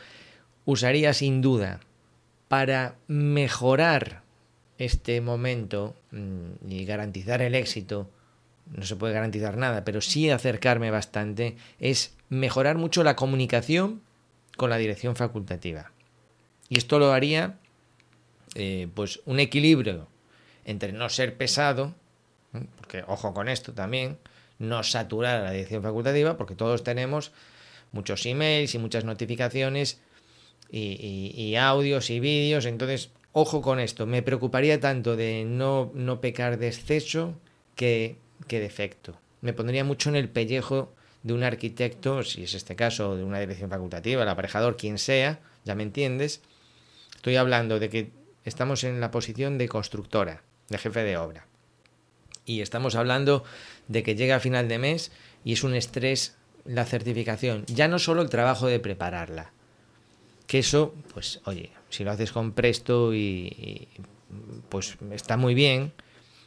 usaría 0.64 1.12
sin 1.12 1.42
duda 1.42 1.80
para 2.48 2.96
mejorar 3.06 4.22
este 4.78 5.20
momento 5.20 5.94
mm, 6.10 6.70
y 6.70 6.84
garantizar 6.84 7.42
el 7.42 7.54
éxito, 7.54 8.10
no 8.74 8.84
se 8.84 8.96
puede 8.96 9.14
garantizar 9.14 9.56
nada, 9.56 9.84
pero 9.84 10.00
sí 10.00 10.30
acercarme 10.30 10.90
bastante, 10.90 11.56
es 11.78 12.14
mejorar 12.28 12.76
mucho 12.76 13.04
la 13.04 13.16
comunicación 13.16 14.02
con 14.56 14.70
la 14.70 14.78
dirección 14.78 15.16
facultativa. 15.16 15.92
Y 16.68 16.78
esto 16.78 16.98
lo 16.98 17.12
haría, 17.12 17.58
eh, 18.54 18.88
pues, 18.94 19.20
un 19.26 19.40
equilibrio 19.40 20.08
entre 20.64 20.92
no 20.92 21.08
ser 21.08 21.36
pesado, 21.36 21.94
porque 22.78 23.04
ojo 23.06 23.34
con 23.34 23.48
esto 23.48 23.72
también, 23.72 24.18
no 24.58 24.82
saturar 24.82 25.40
a 25.40 25.44
la 25.44 25.50
dirección 25.50 25.82
facultativa, 25.82 26.36
porque 26.36 26.54
todos 26.54 26.84
tenemos 26.84 27.32
muchos 27.92 28.24
emails 28.26 28.74
y 28.74 28.78
muchas 28.78 29.04
notificaciones 29.04 30.00
y, 30.70 31.54
audios 31.56 32.10
y 32.10 32.18
vídeos, 32.20 32.64
entonces 32.64 33.10
ojo 33.32 33.60
con 33.60 33.78
esto, 33.78 34.06
me 34.06 34.22
preocuparía 34.22 34.80
tanto 34.80 35.16
de 35.16 35.44
no, 35.44 35.92
no 35.94 36.20
pecar 36.20 36.58
de 36.58 36.68
exceso 36.68 37.34
que, 37.76 38.16
que 38.48 38.60
defecto. 38.60 39.16
Me 39.40 39.52
pondría 39.52 39.84
mucho 39.84 40.08
en 40.08 40.16
el 40.16 40.28
pellejo 40.28 40.92
de 41.22 41.32
un 41.32 41.42
arquitecto, 41.42 42.22
si 42.22 42.44
es 42.44 42.54
este 42.54 42.76
caso, 42.76 43.16
de 43.16 43.24
una 43.24 43.40
dirección 43.40 43.70
facultativa, 43.70 44.22
el 44.22 44.28
aparejador, 44.28 44.76
quien 44.76 44.98
sea, 44.98 45.40
ya 45.64 45.74
me 45.74 45.82
entiendes. 45.82 46.40
Estoy 47.16 47.36
hablando 47.36 47.78
de 47.78 47.88
que 47.88 48.10
estamos 48.44 48.84
en 48.84 49.00
la 49.00 49.10
posición 49.10 49.58
de 49.58 49.68
constructora 49.68 50.42
de 50.68 50.78
jefe 50.78 51.02
de 51.02 51.16
obra. 51.16 51.46
Y 52.46 52.60
estamos 52.60 52.94
hablando 52.94 53.44
de 53.88 54.02
que 54.02 54.14
llega 54.14 54.36
a 54.36 54.40
final 54.40 54.68
de 54.68 54.78
mes 54.78 55.12
y 55.44 55.54
es 55.54 55.64
un 55.64 55.74
estrés 55.74 56.36
la 56.64 56.84
certificación, 56.84 57.64
ya 57.66 57.88
no 57.88 57.98
solo 57.98 58.22
el 58.22 58.30
trabajo 58.30 58.66
de 58.66 58.80
prepararla, 58.80 59.52
que 60.46 60.60
eso, 60.60 60.94
pues 61.12 61.40
oye, 61.44 61.70
si 61.90 62.04
lo 62.04 62.10
haces 62.10 62.32
con 62.32 62.52
presto 62.52 63.14
y, 63.14 63.88
pues 64.70 64.96
está 65.12 65.36
muy 65.36 65.54
bien, 65.54 65.92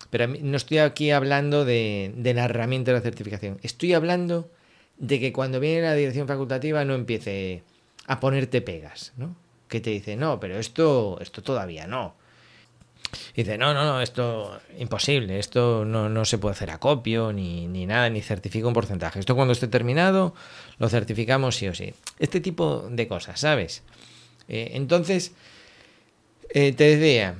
pero 0.10 0.28
no 0.28 0.58
estoy 0.58 0.80
aquí 0.80 1.12
hablando 1.12 1.66
de, 1.66 2.14
de 2.16 2.34
la 2.34 2.46
herramienta 2.46 2.92
de 2.92 2.98
la 2.98 3.04
certificación, 3.04 3.60
estoy 3.62 3.94
hablando 3.94 4.50
de 4.98 5.20
que 5.20 5.34
cuando 5.34 5.60
viene 5.60 5.82
la 5.84 5.94
dirección 5.94 6.28
facultativa 6.28 6.84
no 6.84 6.96
empiece 6.96 7.64
a 8.08 8.20
ponerte 8.20 8.62
pegas, 8.62 9.14
¿no? 9.18 9.36
Que 9.68 9.82
te 9.82 9.90
dice, 9.92 10.16
no, 10.16 10.40
pero 10.40 10.58
esto, 10.58 11.20
esto 11.22 11.44
todavía 11.44 11.88
no. 11.88 12.16
Y 13.36 13.44
dice, 13.44 13.58
no, 13.58 13.74
no, 13.74 13.86
no, 13.86 14.02
esto 14.02 14.60
imposible, 14.78 15.40
esto 15.40 15.86
no, 15.86 16.10
no 16.10 16.26
se 16.26 16.38
puede 16.38 16.54
hacer 16.54 16.72
acopio, 16.72 17.32
ni, 17.32 17.68
ni 17.68 17.86
nada, 17.86 18.10
ni 18.10 18.22
certifica 18.22 18.68
un 18.68 18.74
porcentaje. 18.74 19.20
Esto 19.20 19.36
cuando 19.36 19.54
esté 19.54 19.68
terminado, 19.68 20.34
lo 20.78 20.90
certificamos 20.90 21.56
sí 21.56 21.68
o 21.68 21.74
sí. 21.74 21.94
Este 22.20 22.42
tipo 22.42 22.88
de 22.90 23.08
cosas, 23.08 23.40
¿sabes? 23.40 23.84
Eh, 24.48 24.72
entonces, 24.74 25.34
eh, 26.50 26.74
te 26.74 26.96
decía, 26.96 27.36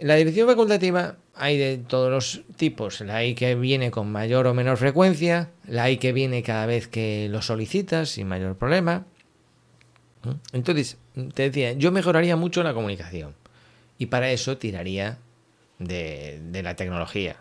la 0.00 0.16
dirección 0.16 0.48
facultativa 0.48 1.16
hay 1.34 1.56
de 1.58 1.78
todos 1.78 2.10
los 2.10 2.42
tipos. 2.56 3.00
La 3.00 3.16
hay 3.16 3.34
que 3.34 3.54
viene 3.54 3.90
con 3.90 4.10
mayor 4.10 4.46
o 4.46 4.54
menor 4.54 4.76
frecuencia, 4.76 5.50
la 5.66 5.84
hay 5.84 5.96
que 5.96 6.12
viene 6.12 6.42
cada 6.42 6.66
vez 6.66 6.88
que 6.88 7.28
lo 7.30 7.42
solicitas 7.42 8.10
sin 8.10 8.28
mayor 8.28 8.56
problema. 8.56 9.06
Entonces, 10.52 10.98
te 11.34 11.44
decía, 11.44 11.72
yo 11.72 11.90
mejoraría 11.90 12.36
mucho 12.36 12.62
la 12.62 12.74
comunicación 12.74 13.34
y 14.02 14.06
para 14.06 14.32
eso 14.32 14.58
tiraría 14.58 15.18
de, 15.78 16.40
la 16.60 16.74
tecnología. 16.74 17.36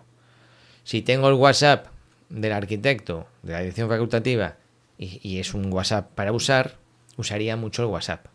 Si 0.83 1.01
tengo 1.01 1.27
el 1.27 1.33
WhatsApp 1.33 1.87
del 2.29 2.51
arquitecto, 2.51 3.25
de 3.41 3.53
la 3.53 3.59
dirección 3.61 3.89
facultativa, 3.89 4.57
y, 4.99 5.39
es 5.39 5.55
un 5.55 5.73
WhatsApp 5.73 6.11
para 6.13 6.31
usar, 6.31 6.77
usaría 7.17 7.55
mucho 7.55 7.81
el 7.81 7.87
WhatsApp. 7.87 8.27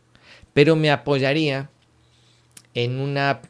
Pero 0.54 0.74
me 0.74 0.90
apoyaría 0.90 1.70
en 2.74 2.98
una, 2.98 3.42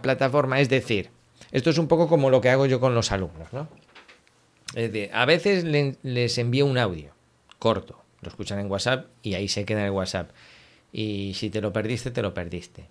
plataforma, 0.00 0.60
es 0.60 0.68
decir, 0.68 1.10
esto 1.50 1.70
es 1.70 1.78
un 1.78 1.88
poco 1.88 2.06
como 2.06 2.30
lo 2.30 2.40
que 2.40 2.50
hago 2.50 2.66
yo 2.66 2.78
con 2.78 2.94
los 2.94 3.10
alumnos, 3.10 3.52
¿no? 3.52 3.66
Es 4.76 4.92
decir, 4.92 5.10
a 5.12 5.24
veces 5.24 5.64
les 5.64 6.38
envío 6.38 6.64
un 6.66 6.78
audio 6.78 7.12
corto, 7.58 8.00
lo 8.20 8.28
escuchan 8.28 8.60
en 8.60 8.70
WhatsApp 8.70 9.06
y 9.20 9.34
ahí 9.34 9.48
se 9.48 9.64
queda 9.64 9.84
el 9.84 9.90
WhatsApp. 9.90 10.30
Y 10.92 11.34
si 11.34 11.50
te 11.50 11.60
lo 11.60 11.72
perdiste, 11.72 12.12
te 12.12 12.22
lo 12.22 12.34
perdiste. 12.34 12.86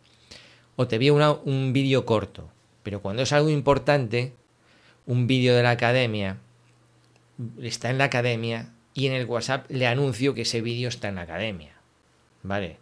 O 0.76 0.88
te 0.88 0.96
envío 0.96 1.42
un 1.46 1.74
vídeo 1.74 2.06
corto, 2.06 2.50
pero 2.84 3.02
cuando 3.02 3.24
es 3.24 3.34
algo 3.34 3.50
importante, 3.50 4.34
un 5.06 5.28
vídeo 5.28 5.56
de 5.56 5.64
la 5.64 5.72
academia, 5.72 6.38
está 7.62 7.90
en 7.90 7.98
la 7.98 8.06
academia 8.06 8.74
y 8.94 9.08
en 9.08 9.14
el 9.14 9.26
WhatsApp 9.26 9.70
le 9.70 9.88
anuncio 9.88 10.34
que 10.34 10.42
ese 10.42 10.62
vídeo 10.62 10.90
está 10.90 11.10
en 11.10 11.16
la 11.16 11.22
academia. 11.22 11.74
¿Vale? 12.44 12.78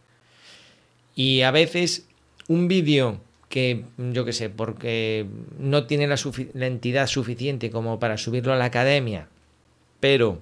Y 1.16 1.42
a 1.42 1.52
veces 1.52 2.08
un 2.48 2.68
vídeo 2.68 3.22
que 3.50 3.86
yo 3.98 4.26
qué 4.26 4.32
sé, 4.32 4.50
porque 4.50 5.26
no 5.58 5.86
tiene 5.88 6.08
la, 6.08 6.18
entidad 6.66 7.08
suficiente 7.08 7.72
como 7.72 8.00
para 8.00 8.18
subirlo 8.18 8.54
a 8.54 8.56
la 8.56 8.66
academia, 8.66 9.28
pero 10.00 10.40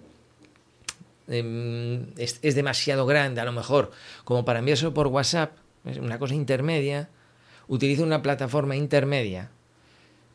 em, 1.29 2.07
es, 2.17 2.41
demasiado 2.41 3.05
grande 3.05 3.39
a 3.39 3.45
lo 3.45 3.53
mejor 3.53 3.91
como 4.25 4.43
para 4.43 4.59
enviárselo 4.59 4.93
por 4.93 5.07
WhatsApp, 5.07 5.53
es 5.85 5.97
una 5.97 6.19
cosa 6.19 6.35
intermedia, 6.35 7.09
utilizo 7.67 8.03
una 8.03 8.21
plataforma 8.21 8.75
intermedia 8.75 9.51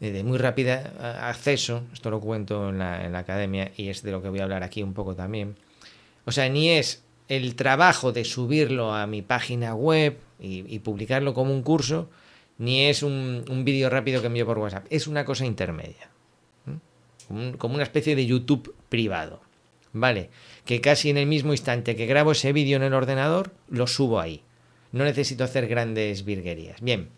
de 0.01 0.25
muy 0.25 0.37
rápido 0.37 0.75
acceso, 1.01 1.85
esto 1.93 2.11
lo 2.11 2.21
cuento 2.21 2.71
en 2.71 2.79
la, 2.79 3.05
en 3.05 3.12
la 3.12 3.21
academia 3.21 3.71
y 3.77 3.89
es 3.89 4.03
de 4.03 4.11
lo 4.11 4.21
que 4.21 4.31
voy 4.31 4.41
a 4.41 4.45
hablar 4.45 4.65
aquí 4.65 4.83
un 4.83 4.95
poco 4.95 5.15
también. 5.15 5.55
O 6.25 6.33
sea, 6.33 6.49
ni 6.49 6.71
es 6.71 7.05
el 7.29 7.55
trabajo 7.55 8.12
de 8.12 8.25
subirlo 8.25 8.93
a 8.93 9.07
mi 9.07 9.23
página 9.23 9.75
web 9.75 10.19
y 10.41 10.81
publicarlo 10.81 11.35
como 11.35 11.55
un 11.55 11.62
curso, 11.62 12.09
ni 12.59 12.87
es 12.87 13.03
un, 13.03 13.62
vídeo 13.65 13.91
rápido 13.91 14.21
que 14.21 14.27
envío 14.29 14.47
por 14.47 14.59
WhatsApp, 14.59 14.87
es 14.91 15.07
una 15.07 15.25
cosa 15.25 15.47
intermedia. 15.47 16.11
Como 17.59 17.75
una 17.75 17.83
especie 17.83 18.15
de 18.15 18.27
YouTube 18.27 18.75
privado. 18.89 19.41
¿Vale? 19.95 20.31
Que 20.65 20.81
casi 20.81 21.11
en 21.11 21.19
el 21.19 21.27
mismo 21.27 21.53
instante 21.53 21.97
que 21.97 22.07
grabo 22.07 22.33
ese 22.33 22.53
vídeo 22.53 22.77
en 22.77 22.83
el 22.83 22.95
ordenador, 22.95 23.53
lo 23.69 23.87
subo 23.87 24.21
ahí. 24.21 24.43
No 24.91 25.05
necesito 25.05 25.45
hacer 25.45 25.67
grandes 25.67 26.25
virguerías. 26.25 26.81
Bien, 26.81 27.09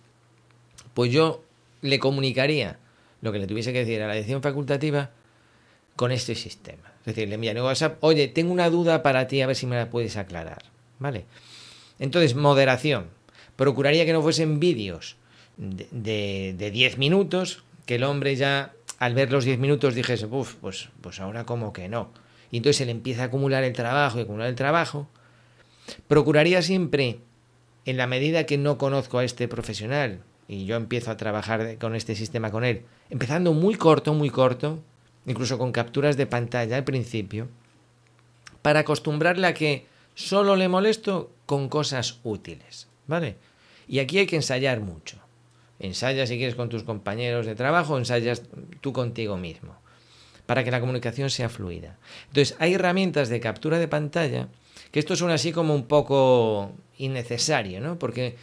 pues 0.95 1.13
yo 1.13 1.45
le 1.83 1.99
comunicaría 1.99 2.79
lo 3.21 3.33
que 3.33 3.39
le 3.39 3.47
tuviese 3.47 3.73
que 3.73 3.81
decir 3.81 4.03
a 4.03 4.09
la 4.09 4.17
edición 4.17 4.43
facultativa 4.43 5.11
con 5.97 6.13
este 6.13 6.35
sistema. 6.35 6.93
Es 7.01 7.15
decir, 7.15 7.29
le 7.29 7.35
enviaría 7.35 7.63
WhatsApp, 7.63 7.99
oye, 8.01 8.29
tengo 8.29 8.53
una 8.53 8.71
duda 8.71 9.03
para 9.03 9.27
ti, 9.27 9.43
a 9.43 9.47
ver 9.47 9.57
si 9.57 9.67
me 9.67 9.77
la 9.77 9.91
puedes 9.91 10.17
aclarar. 10.17 10.63
¿Vale? 10.99 11.27
Entonces, 11.99 12.35
moderación. 12.35 13.09
Procuraría 13.57 14.05
que 14.05 14.13
no 14.13 14.23
fuesen 14.23 14.59
vídeos 14.59 15.17
de, 15.57 16.55
de 16.57 16.71
10 16.71 16.99
minutos, 16.99 17.65
que 17.87 17.97
el 17.97 18.05
hombre 18.05 18.35
ya 18.37 18.73
al 18.99 19.15
ver 19.15 19.31
los 19.31 19.45
10 19.45 19.59
minutos 19.59 19.95
dijese, 19.95 20.27
uff, 20.27 20.55
pues, 20.55 20.89
pues 21.01 21.21
ahora 21.21 21.45
como 21.45 21.73
que 21.73 21.89
no. 21.89 22.11
Y 22.51 22.59
entonces 22.59 22.77
se 22.77 22.87
le 22.87 22.93
empieza 22.93 23.23
a 23.23 23.27
acumular 23.27 23.65
el 23.65 23.73
trabajo 23.73 24.19
y 24.19 24.23
acumular 24.23 24.49
el 24.49 24.55
trabajo. 24.55 25.09
Procuraría 26.09 26.63
siempre, 26.63 27.19
en 27.85 27.97
la 27.97 28.07
medida 28.07 28.47
que 28.47 28.59
no 28.59 28.79
conozco 28.79 29.19
a 29.19 29.25
este 29.25 29.49
profesional 29.49 30.21
y 30.49 30.67
yo 30.67 30.77
empiezo 30.77 31.11
a 31.11 31.17
trabajar 31.17 31.79
con 31.79 31.95
este 31.95 32.15
sistema 32.15 32.51
con 32.51 32.65
él, 32.65 32.85
empezando 33.11 33.53
muy 33.53 33.75
corto, 33.77 34.15
muy 34.15 34.31
corto, 34.31 34.81
incluso 35.27 35.59
con 35.59 35.73
capturas 35.73 36.17
de 36.17 36.27
pantalla 36.27 36.77
al 36.77 36.85
principio, 36.85 37.49
para 38.63 38.81
acostumbrarle 38.81 39.47
a 39.47 39.55
que 39.55 39.87
solo 40.15 40.57
le 40.57 40.69
molesto 40.69 41.31
con 41.47 41.69
cosas 41.69 42.21
útiles, 42.23 42.89
¿vale? 43.07 43.37
Y 43.89 43.99
aquí 43.99 44.19
hay 44.19 44.27
que 44.27 44.37
ensayar 44.37 44.81
mucho. 44.81 45.19
Ensayas 45.79 46.29
si 46.29 46.37
quieres 46.37 46.55
con 46.55 46.69
tus 46.69 46.85
compañeros 46.85 47.47
de 47.47 47.55
trabajo, 47.55 47.99
ensayas 47.99 48.43
tú 48.81 48.93
contigo 48.93 49.37
mismo, 49.37 49.77
para 50.47 50.65
que 50.65 50.71
la 50.71 50.81
comunicación 50.81 51.31
sea 51.31 51.49
fluida. 51.49 51.99
Entonces, 52.29 52.57
hay 52.59 52.75
herramientas 52.75 53.29
de 53.29 53.41
captura 53.41 53.79
de 53.79 53.89
pantalla 53.89 54.49
que 54.91 55.01
esto 55.01 55.17
suena 55.17 55.35
así 55.35 55.53
como 55.53 55.75
un 55.75 55.87
poco 55.87 56.73
innecesario, 56.99 57.81
¿no? 57.81 57.99
Porque 57.99 58.37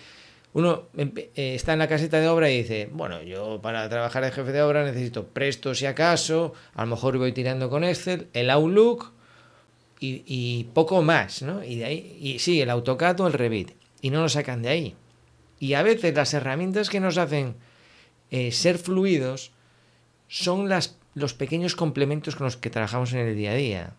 uno 0.53 0.89
eh, 0.98 1.31
está 1.36 1.74
en 1.74 1.79
la 1.79 1.88
caseta 1.88 2.20
de 2.20 2.27
obra 2.27 2.50
y 2.50 2.58
dice, 2.63 2.89
bueno, 2.91 3.22
yo 3.22 3.62
para 3.62 3.88
trabajar 3.88 4.24
de 4.24 4.31
jefe 4.31 4.51
de 4.51 4.62
obra 4.62 4.84
necesito 4.84 5.27
presto 5.27 5.74
si 5.74 5.86
acaso, 5.86 6.53
a 6.74 6.81
lo 6.81 6.88
mejor 6.88 7.17
voy 7.17 7.31
tirando 7.31 7.70
con 7.70 7.84
Excel, 7.84 8.27
el 8.34 8.50
Outlook 8.50 9.13
y, 10.03 10.67
poco 10.74 11.03
más, 11.03 11.43
¿no? 11.43 11.63
Y 11.63 11.77
de 11.77 11.86
ahí, 11.86 12.17
y 12.20 12.39
sí, 12.39 12.60
el 12.60 12.72
AutoCAD 12.72 13.20
o 13.20 13.27
el 13.27 13.34
Revit, 13.34 13.74
y 14.01 14.10
no 14.10 14.22
lo 14.22 14.29
sacan 14.29 14.63
de 14.63 14.70
ahí. 14.70 14.96
Y 15.60 15.75
a 15.75 15.84
veces 15.84 16.15
las 16.15 16.34
herramientas 16.34 16.89
que 16.89 17.00
nos 17.00 17.20
hacen 17.20 17.55
eh, 18.31 18.51
ser 18.51 18.79
fluidos 18.79 19.51
son 20.27 20.70
las, 20.70 20.98
los 21.13 21.36
pequeños 21.36 21.75
complementos 21.75 22.36
con 22.36 22.46
los 22.46 22.58
que 22.58 22.72
trabajamos 22.72 23.13
en 23.13 23.20
el 23.20 23.36
día 23.36 23.51
a 23.51 23.55
día. 23.55 23.93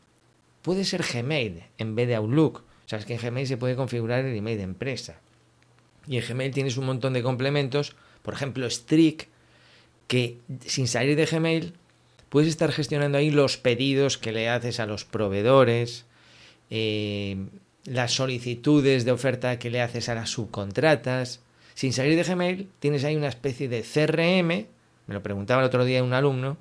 Puede 0.62 0.84
ser 0.84 1.04
Gmail 1.04 1.62
en 1.78 1.94
vez 1.94 2.08
de 2.08 2.16
Outlook. 2.16 2.64
Sabes 2.86 3.06
que 3.06 3.14
en 3.14 3.20
Gmail 3.20 3.46
se 3.46 3.56
puede 3.56 3.76
configurar 3.76 4.24
el 4.24 4.36
email 4.36 4.56
de 4.56 4.64
empresa. 4.64 5.20
Y 6.06 6.16
en 6.16 6.24
Gmail 6.26 6.52
tienes 6.52 6.76
un 6.76 6.86
montón 6.86 7.12
de 7.12 7.22
complementos. 7.22 7.94
Por 8.22 8.34
ejemplo, 8.34 8.68
Strict, 8.68 9.28
que 10.06 10.38
sin 10.66 10.88
salir 10.88 11.16
de 11.16 11.26
Gmail 11.26 11.74
puedes 12.28 12.48
estar 12.48 12.72
gestionando 12.72 13.18
ahí 13.18 13.30
los 13.30 13.56
pedidos 13.56 14.18
que 14.18 14.32
le 14.32 14.48
haces 14.48 14.80
a 14.80 14.86
los 14.86 15.04
proveedores, 15.04 16.06
eh, 16.70 17.36
las 17.84 18.12
solicitudes 18.12 19.04
de 19.04 19.12
oferta 19.12 19.58
que 19.58 19.70
le 19.70 19.82
haces 19.82 20.08
a 20.08 20.14
las 20.14 20.30
subcontratas, 20.30 21.40
sin 21.74 21.92
salir 21.92 22.16
de 22.16 22.22
Gmail, 22.22 22.68
tienes 22.78 23.04
ahí 23.04 23.16
una 23.16 23.28
especie 23.28 23.68
de 23.68 23.82
CRM, 23.82 24.66
me 25.06 25.14
lo 25.14 25.22
preguntaba 25.22 25.62
el 25.62 25.66
otro 25.66 25.84
día 25.84 26.02
un 26.02 26.12
alumno, 26.12 26.58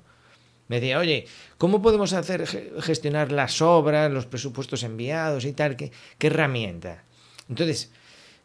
me 0.68 0.80
decía, 0.80 0.98
oye, 0.98 1.26
¿cómo 1.58 1.82
podemos 1.82 2.12
hacer 2.12 2.46
gestionar 2.80 3.30
las 3.30 3.60
obras, 3.60 4.10
los 4.10 4.26
presupuestos 4.26 4.82
enviados 4.84 5.44
y 5.44 5.52
tal? 5.52 5.76
¿Qué, 5.76 5.92
herramienta? 6.20 7.04
Entonces, 7.48 7.90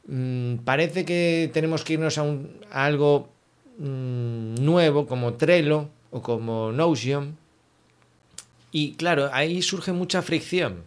mm, 0.08 0.58
parece 0.66 1.06
que 1.06 1.50
tenemos 1.54 1.84
que 1.84 1.94
irnos 1.94 2.18
a, 2.18 2.24
un, 2.24 2.60
algo 2.72 3.30
mm, 3.78 4.56
nuevo 4.64 5.08
como 5.08 5.34
Trello 5.36 5.90
o 6.12 6.22
como 6.22 6.72
Notion. 6.72 7.38
Y 8.72 8.94
claro, 8.96 9.30
ahí 9.32 9.62
surge 9.62 9.92
mucha 9.92 10.22
fricción. 10.22 10.84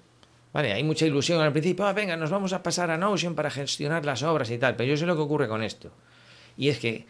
Vale, 0.52 0.72
hay 0.72 0.82
mucha 0.82 1.06
ilusión 1.06 1.40
al 1.40 1.52
principio, 1.52 1.86
ah, 1.86 1.92
venga, 1.92 2.16
nos 2.16 2.30
vamos 2.30 2.52
a 2.52 2.62
pasar 2.62 2.90
a 2.90 2.98
Notion 2.98 3.36
para 3.36 3.50
gestionar 3.50 4.04
las 4.04 4.22
obras 4.24 4.50
y 4.50 4.58
tal, 4.58 4.74
pero 4.74 4.90
yo 4.90 4.96
sé 4.96 5.06
lo 5.06 5.14
que 5.14 5.22
ocurre 5.22 5.48
con 5.48 5.62
esto. 5.62 5.92
Y 6.56 6.68
es 6.68 6.78
que 6.78 7.06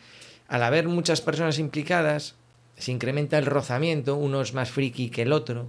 al 0.47 0.63
haber 0.63 0.89
muchas 0.89 1.21
personas 1.21 1.59
implicadas, 1.59 2.35
se 2.77 2.93
incrementa 2.93 3.39
el 3.39 3.47
rozamiento, 3.47 4.17
uno 4.17 4.41
es 4.41 4.53
más 4.53 4.71
friki 4.71 5.09
que 5.09 5.23
el 5.23 5.33
otro, 5.33 5.69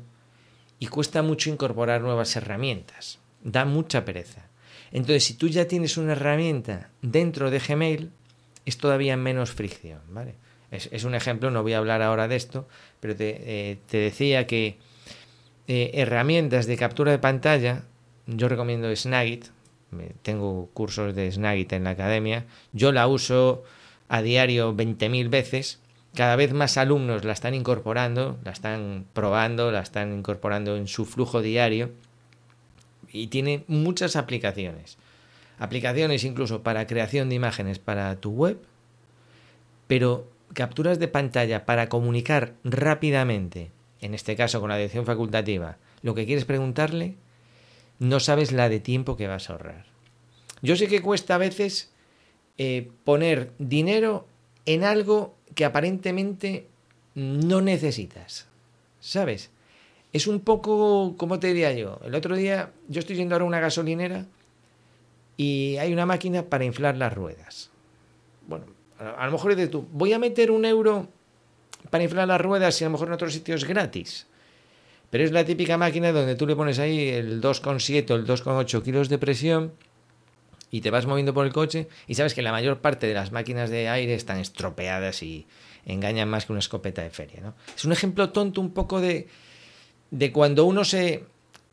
y 0.79 0.87
cuesta 0.87 1.21
mucho 1.21 1.49
incorporar 1.49 2.01
nuevas 2.01 2.35
herramientas. 2.35 3.19
Da 3.43 3.63
mucha 3.65 4.03
pereza. 4.03 4.50
Entonces, 4.91 5.23
si 5.23 5.35
tú 5.35 5.47
ya 5.47 5.67
tienes 5.67 5.97
una 5.97 6.13
herramienta 6.13 6.89
dentro 7.01 7.49
de 7.49 7.59
Gmail, 7.59 8.11
es 8.65 8.77
todavía 8.77 9.17
menos 9.17 9.51
fricción, 9.51 9.99
¿vale? 10.09 10.35
Es, 10.71 11.03
un 11.03 11.15
ejemplo, 11.15 11.51
no 11.51 11.63
voy 11.63 11.73
a 11.73 11.79
hablar 11.79 12.01
ahora 12.01 12.29
de 12.29 12.37
esto, 12.37 12.65
pero 13.01 13.13
te, 13.13 13.71
eh, 13.71 13.77
decía 13.91 14.47
que 14.47 14.77
eh, 15.67 15.91
herramientas 15.95 16.65
de 16.65 16.77
captura 16.77 17.11
de 17.11 17.19
pantalla, 17.19 17.83
yo 18.25 18.47
recomiendo 18.47 18.93
Snagit. 18.95 19.47
Tengo 20.21 20.69
cursos 20.73 21.13
de 21.13 21.29
Snagit 21.29 21.73
en 21.73 21.83
la 21.83 21.89
academia. 21.89 22.45
Yo 22.71 22.93
la 22.93 23.07
uso 23.07 23.63
a 24.07 24.21
diario 24.21 24.73
20.000 24.73 25.29
veces. 25.29 25.79
Cada 26.15 26.37
vez 26.37 26.53
más 26.53 26.77
alumnos 26.77 27.25
la 27.25 27.33
están 27.33 27.53
incorporando, 27.53 28.37
la 28.45 28.51
están 28.51 29.05
probando, 29.11 29.71
la 29.71 29.81
están 29.81 30.17
incorporando 30.17 30.77
en 30.77 30.87
su 30.87 31.05
flujo 31.05 31.41
diario 31.41 31.91
y 33.11 33.27
tiene 33.27 33.63
muchas 33.67 34.15
aplicaciones. 34.15 34.97
aplicaciones 35.59 36.23
incluso 36.23 36.63
para 36.63 36.87
creación 36.87 37.29
de 37.29 37.35
imágenes 37.35 37.77
para 37.77 38.15
tu 38.15 38.31
web, 38.31 38.59
pero 39.87 40.27
capturas 40.53 40.97
de 40.97 41.07
pantalla 41.07 41.65
para 41.65 41.87
comunicar 41.87 42.53
rápidamente, 42.63 43.71
en 44.01 44.15
este 44.15 44.35
caso 44.35 44.59
con 44.59 44.69
la 44.69 44.77
dirección 44.77 45.05
facultativa, 45.05 45.77
lo 46.01 46.15
que 46.15 46.25
quieres 46.25 46.45
preguntarle, 46.45 47.15
no 47.99 48.19
sabes 48.19 48.51
la 48.51 48.69
de 48.69 48.79
tiempo 48.79 49.15
que 49.15 49.27
vas 49.27 49.49
a 49.49 49.53
ahorrar. 49.53 49.85
Yo 50.63 50.75
sé 50.75 50.87
que 50.87 51.01
cuesta 51.01 51.35
a 51.35 51.39
veces 51.39 51.91
eh, 52.57 52.89
poner 53.03 53.51
dinero 53.59 54.27
en 54.65 54.83
algo 54.83 55.35
que 55.55 55.65
aparentemente 55.65 56.67
no 57.15 57.61
necesitas. 57.61 58.47
¿Sabes? 58.99 59.51
Es 60.13 60.27
un 60.27 60.41
poco, 60.41 61.15
¿cómo 61.17 61.39
te 61.39 61.47
diría 61.47 61.71
yo? 61.73 61.99
El 62.03 62.15
otro 62.15 62.35
día 62.35 62.71
yo 62.89 62.99
estoy 62.99 63.15
yendo 63.15 63.35
ahora 63.35 63.45
a 63.45 63.47
una 63.47 63.59
gasolinera 63.59 64.25
y 65.37 65.77
hay 65.77 65.93
una 65.93 66.05
máquina 66.05 66.43
para 66.43 66.65
inflar 66.65 66.97
las 66.97 67.13
ruedas. 67.13 67.69
Bueno, 68.47 68.65
a 68.99 69.25
lo 69.25 69.31
mejor 69.31 69.55
dices 69.55 69.71
tú, 69.71 69.87
voy 69.91 70.13
a 70.13 70.19
meter 70.19 70.51
un 70.51 70.65
euro 70.65 71.07
para 71.89 72.03
inflar 72.03 72.27
las 72.27 72.41
ruedas 72.41 72.79
y 72.81 72.83
a 72.83 72.87
lo 72.87 72.91
mejor 72.91 73.07
en 73.07 73.13
otros 73.13 73.33
sitios 73.33 73.65
gratis. 73.65 74.27
Pero 75.09 75.23
es 75.23 75.31
la 75.31 75.45
típica 75.45 75.77
máquina 75.77 76.11
donde 76.11 76.35
tú 76.35 76.45
le 76.45 76.55
pones 76.55 76.79
ahí 76.79 77.09
el 77.09 77.41
2,7 77.41 78.11
o 78.11 78.15
el 78.15 78.25
2,8 78.25 78.83
kilos 78.83 79.09
de 79.09 79.17
presión 79.17 79.73
y 80.71 80.81
te 80.81 80.89
vas 80.89 81.05
moviendo 81.05 81.33
por 81.33 81.45
el 81.45 81.51
coche 81.51 81.87
y 82.07 82.15
sabes 82.15 82.33
que 82.33 82.41
la 82.41 82.51
mayor 82.51 82.79
parte 82.79 83.07
de 83.07 83.13
las 83.13 83.31
máquinas 83.31 83.69
de 83.69 83.89
aire 83.89 84.13
están 84.13 84.37
estropeadas 84.37 85.21
y 85.21 85.47
engañan 85.85 86.29
más 86.29 86.45
que 86.45 86.53
una 86.53 86.59
escopeta 86.59 87.01
de 87.01 87.09
feria. 87.09 87.41
¿no? 87.41 87.55
Es 87.75 87.83
un 87.83 87.91
ejemplo 87.91 88.29
tonto 88.29 88.61
un 88.61 88.73
poco 88.73 89.01
de, 89.01 89.27
de 90.11 90.31
cuando 90.31 90.65
uno 90.65 90.85
se, 90.85 91.23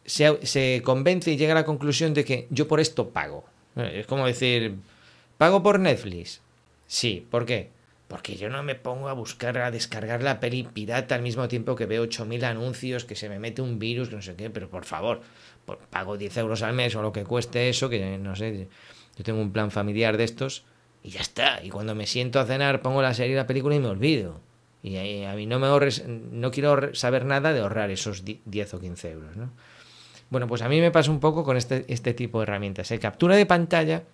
se, 0.06 0.82
convence 0.82 1.30
y 1.30 1.36
llega 1.36 1.52
a 1.52 1.56
la 1.56 1.64
conclusión 1.64 2.14
de 2.14 2.24
que 2.24 2.46
yo 2.50 2.66
por 2.66 2.80
esto 2.80 3.10
pago. 3.10 3.44
Es 3.76 4.06
como 4.06 4.26
decir, 4.26 4.76
¿pago 5.36 5.62
por 5.62 5.78
Netflix? 5.78 6.40
Sí, 6.86 7.26
¿por 7.30 7.44
qué? 7.44 7.70
Porque 8.08 8.36
yo 8.36 8.48
no 8.48 8.62
me 8.62 8.74
pongo 8.74 9.08
a 9.08 9.12
buscar, 9.12 9.58
a 9.58 9.70
descargar 9.70 10.22
la 10.22 10.40
peli 10.40 10.62
pirata 10.62 11.14
al 11.14 11.22
mismo 11.22 11.46
tiempo 11.46 11.76
que 11.76 11.84
veo 11.84 12.04
8.000 12.04 12.44
anuncios, 12.44 13.04
que 13.04 13.14
se 13.14 13.28
me 13.28 13.38
mete 13.38 13.60
un 13.60 13.78
virus, 13.78 14.10
no 14.10 14.22
sé 14.22 14.34
qué, 14.34 14.48
pero 14.48 14.70
por 14.70 14.86
favor, 14.86 15.20
pago 15.90 16.16
10 16.16 16.38
euros 16.38 16.62
al 16.62 16.72
mes 16.72 16.94
o 16.94 17.02
lo 17.02 17.12
que 17.12 17.24
cueste 17.24 17.68
eso, 17.68 17.90
que 17.90 18.16
no 18.16 18.34
sé, 18.34 18.68
yo 19.16 19.24
tengo 19.24 19.40
un 19.40 19.52
plan 19.52 19.70
familiar 19.70 20.16
de 20.16 20.24
estos 20.24 20.64
y 21.02 21.10
ya 21.10 21.20
está. 21.20 21.62
Y 21.62 21.68
cuando 21.70 21.94
me 21.94 22.06
siento 22.06 22.40
a 22.40 22.46
cenar 22.46 22.80
pongo 22.80 23.02
la 23.02 23.12
serie 23.12 23.32
y 23.32 23.36
la 23.36 23.46
película 23.46 23.74
y 23.74 23.80
me 23.80 23.88
olvido. 23.88 24.40
Y 24.82 25.24
a 25.24 25.34
mí 25.34 25.46
no 25.46 25.58
me 25.58 25.66
ahorres, 25.66 26.06
no 26.06 26.50
quiero 26.50 26.94
saber 26.94 27.24
nada 27.24 27.52
de 27.52 27.60
ahorrar 27.60 27.90
esos 27.90 28.22
10 28.24 28.74
o 28.74 28.80
15 28.80 29.10
euros, 29.10 29.36
¿no? 29.36 29.50
Bueno, 30.30 30.46
pues 30.46 30.62
a 30.62 30.68
mí 30.68 30.80
me 30.80 30.90
pasa 30.90 31.10
un 31.10 31.20
poco 31.20 31.42
con 31.42 31.56
este, 31.56 31.84
este 31.88 32.12
tipo 32.14 32.38
de 32.38 32.44
herramientas. 32.44 32.90
¿eh? 32.90 32.98
Captura 32.98 33.34
de 33.34 33.46
pantalla 33.46 34.04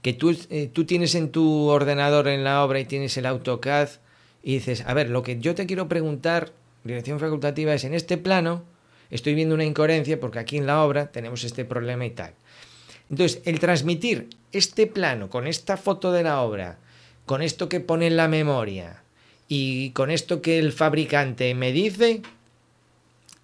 que 0.00 0.12
tú, 0.12 0.36
eh, 0.50 0.70
tú 0.72 0.84
tienes 0.84 1.14
en 1.16 1.30
tu 1.30 1.66
ordenador 1.66 2.28
en 2.28 2.44
la 2.44 2.64
obra 2.64 2.78
y 2.78 2.84
tienes 2.84 3.16
el 3.16 3.26
AutoCAD 3.26 3.88
y 4.42 4.54
dices, 4.54 4.84
a 4.86 4.94
ver, 4.94 5.10
lo 5.10 5.22
que 5.24 5.40
yo 5.40 5.56
te 5.56 5.66
quiero 5.66 5.88
preguntar, 5.88 6.52
dirección 6.84 7.18
facultativa, 7.18 7.74
es 7.74 7.82
en 7.82 7.94
este 7.94 8.16
plano, 8.16 8.62
estoy 9.10 9.34
viendo 9.34 9.56
una 9.56 9.64
incoherencia 9.64 10.20
porque 10.20 10.38
aquí 10.38 10.56
en 10.56 10.66
la 10.66 10.84
obra 10.84 11.10
tenemos 11.10 11.42
este 11.42 11.64
problema 11.64 12.06
y 12.06 12.10
tal. 12.10 12.34
Entonces, 13.10 13.42
el 13.44 13.58
transmitir 13.58 14.28
este 14.52 14.86
plano 14.86 15.28
con 15.30 15.48
esta 15.48 15.76
foto 15.76 16.12
de 16.12 16.22
la 16.22 16.40
obra, 16.42 16.78
con 17.24 17.42
esto 17.42 17.68
que 17.68 17.80
pone 17.80 18.06
en 18.06 18.16
la 18.16 18.28
memoria 18.28 19.02
y 19.48 19.90
con 19.90 20.10
esto 20.10 20.42
que 20.42 20.58
el 20.58 20.72
fabricante 20.72 21.54
me 21.54 21.72
dice, 21.72 22.22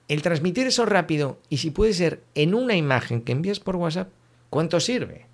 el 0.09 0.23
transmitir 0.23 0.67
eso 0.67 0.85
rápido 0.85 1.39
y 1.49 1.59
si 1.59 1.71
puede 1.71 1.93
ser 1.93 2.23
en 2.35 2.55
una 2.55 2.77
imagen 2.77 3.23
que 3.23 3.33
envías 3.33 3.61
por 3.61 3.77
WhatsApp, 3.77 4.09
¿cuánto 4.51 4.81
sirve? 4.81 5.27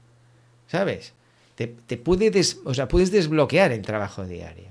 ¿Sabes? 0.66 1.14
Te, 1.56 1.66
puede 1.96 2.30
o 2.64 2.74
sea, 2.74 2.86
puedes 2.86 3.10
desbloquear 3.10 3.72
el 3.72 3.82
trabajo 3.82 4.24
diario. 4.24 4.68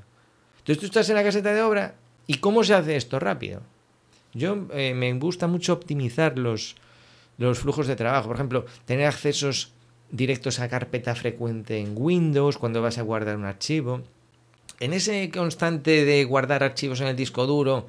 Entonces 0.60 0.80
tú 0.80 0.86
estás 0.86 1.10
en 1.10 1.16
la 1.16 1.24
caseta 1.24 1.54
de 1.54 1.62
obra 1.62 1.96
y 2.28 2.36
¿cómo 2.36 2.64
se 2.64 2.74
hace 2.74 2.96
esto 2.96 3.20
rápido? 3.20 3.62
Yo 4.34 4.68
eh, 4.72 4.94
me 4.94 5.12
gusta 5.14 5.48
mucho 5.48 5.74
optimizar 5.74 6.38
los, 6.38 6.76
los 7.38 7.60
flujos 7.60 7.88
de 7.88 7.96
trabajo. 7.96 8.28
Por 8.28 8.38
ejemplo, 8.38 8.66
tener 8.86 9.08
accesos 9.08 9.74
directos 10.12 10.60
a 10.60 10.70
carpeta 10.70 11.16
frecuente 11.16 11.80
en 11.80 11.94
Windows 11.96 12.58
cuando 12.58 12.82
vas 12.82 12.98
a 12.98 13.02
guardar 13.02 13.36
un 13.36 13.46
archivo. 13.46 14.04
En 14.80 14.94
ese 14.94 15.30
constante 15.32 16.06
de 16.06 16.24
guardar 16.24 16.64
archivos 16.64 17.02
en 17.02 17.08
el 17.08 17.16
disco 17.16 17.48
duro 17.48 17.88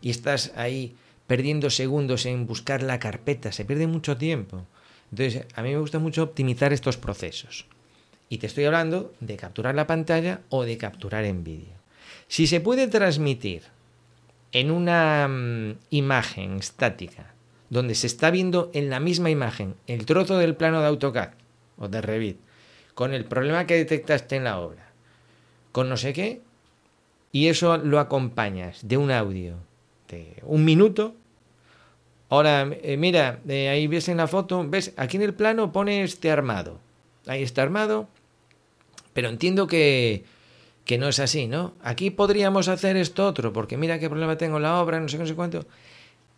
y 0.00 0.10
estás 0.10 0.52
ahí 0.56 0.96
perdiendo 1.26 1.70
segundos 1.70 2.26
en 2.26 2.46
buscar 2.46 2.82
la 2.82 2.98
carpeta, 2.98 3.52
se 3.52 3.64
pierde 3.64 3.86
mucho 3.86 4.16
tiempo. 4.16 4.66
Entonces, 5.10 5.46
a 5.54 5.62
mí 5.62 5.70
me 5.70 5.78
gusta 5.78 5.98
mucho 5.98 6.24
optimizar 6.24 6.72
estos 6.72 6.96
procesos. 6.96 7.66
Y 8.28 8.38
te 8.38 8.46
estoy 8.46 8.64
hablando 8.64 9.12
de 9.20 9.36
capturar 9.36 9.74
la 9.74 9.86
pantalla 9.86 10.40
o 10.48 10.64
de 10.64 10.76
capturar 10.76 11.24
en 11.24 11.44
vídeo. 11.44 11.74
Si 12.26 12.46
se 12.46 12.60
puede 12.60 12.88
transmitir 12.88 13.62
en 14.52 14.70
una 14.70 15.28
mm, 15.28 15.78
imagen 15.90 16.56
estática, 16.56 17.34
donde 17.70 17.94
se 17.94 18.06
está 18.06 18.30
viendo 18.30 18.70
en 18.74 18.90
la 18.90 19.00
misma 19.00 19.30
imagen 19.30 19.74
el 19.86 20.06
trozo 20.06 20.38
del 20.38 20.56
plano 20.56 20.80
de 20.80 20.88
AutoCAD 20.88 21.30
o 21.78 21.88
de 21.88 22.00
Revit, 22.00 22.38
con 22.94 23.12
el 23.14 23.24
problema 23.24 23.66
que 23.66 23.76
detectaste 23.76 24.36
en 24.36 24.44
la 24.44 24.58
obra, 24.58 24.90
con 25.74 25.88
no 25.88 25.96
sé 25.96 26.12
qué, 26.12 26.40
y 27.32 27.48
eso 27.48 27.76
lo 27.78 27.98
acompañas 27.98 28.86
de 28.86 28.96
un 28.96 29.10
audio 29.10 29.56
de 30.08 30.40
un 30.44 30.64
minuto, 30.64 31.16
Ahora, 32.30 32.68
eh, 32.82 32.96
mira, 32.96 33.40
eh, 33.46 33.68
ahí 33.68 33.86
ves 33.86 34.08
en 34.08 34.16
la 34.16 34.26
foto, 34.26 34.66
ves, 34.68 34.92
aquí 34.96 35.18
en 35.18 35.22
el 35.22 35.34
plano 35.34 35.70
pone 35.70 36.02
este 36.02 36.32
armado. 36.32 36.80
Ahí 37.26 37.44
está 37.44 37.62
armado, 37.62 38.08
pero 39.12 39.28
entiendo 39.28 39.68
que, 39.68 40.24
que 40.84 40.98
no 40.98 41.08
es 41.08 41.20
así, 41.20 41.46
¿no? 41.46 41.74
Aquí 41.80 42.10
podríamos 42.10 42.66
hacer 42.66 42.96
esto 42.96 43.26
otro, 43.26 43.52
porque 43.52 43.76
mira 43.76 44.00
qué 44.00 44.08
problema 44.08 44.36
tengo 44.36 44.56
en 44.56 44.64
la 44.64 44.80
obra, 44.80 44.98
no 44.98 45.08
sé, 45.08 45.18
no 45.18 45.26
sé 45.26 45.36
cuánto. 45.36 45.64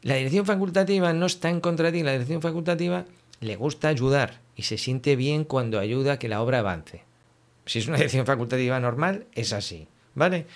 La 0.02 0.16
dirección 0.16 0.44
facultativa 0.44 1.14
no 1.14 1.24
está 1.24 1.48
en 1.48 1.60
contra 1.60 1.90
de 1.90 1.98
ti, 1.98 2.04
la 2.04 2.12
dirección 2.12 2.42
facultativa 2.42 3.06
le 3.40 3.56
gusta 3.56 3.88
ayudar 3.88 4.40
y 4.54 4.64
se 4.64 4.76
siente 4.76 5.16
bien 5.16 5.44
cuando 5.44 5.78
ayuda 5.78 6.14
a 6.14 6.18
que 6.18 6.28
la 6.28 6.42
obra 6.42 6.58
avance. 6.58 7.04
Si 7.66 7.80
es 7.80 7.88
una 7.88 7.96
dirección 7.96 8.26
facultativa 8.26 8.78
normal, 8.80 9.26
es 9.34 9.52
así, 9.52 9.88
¿vale? 10.14 10.46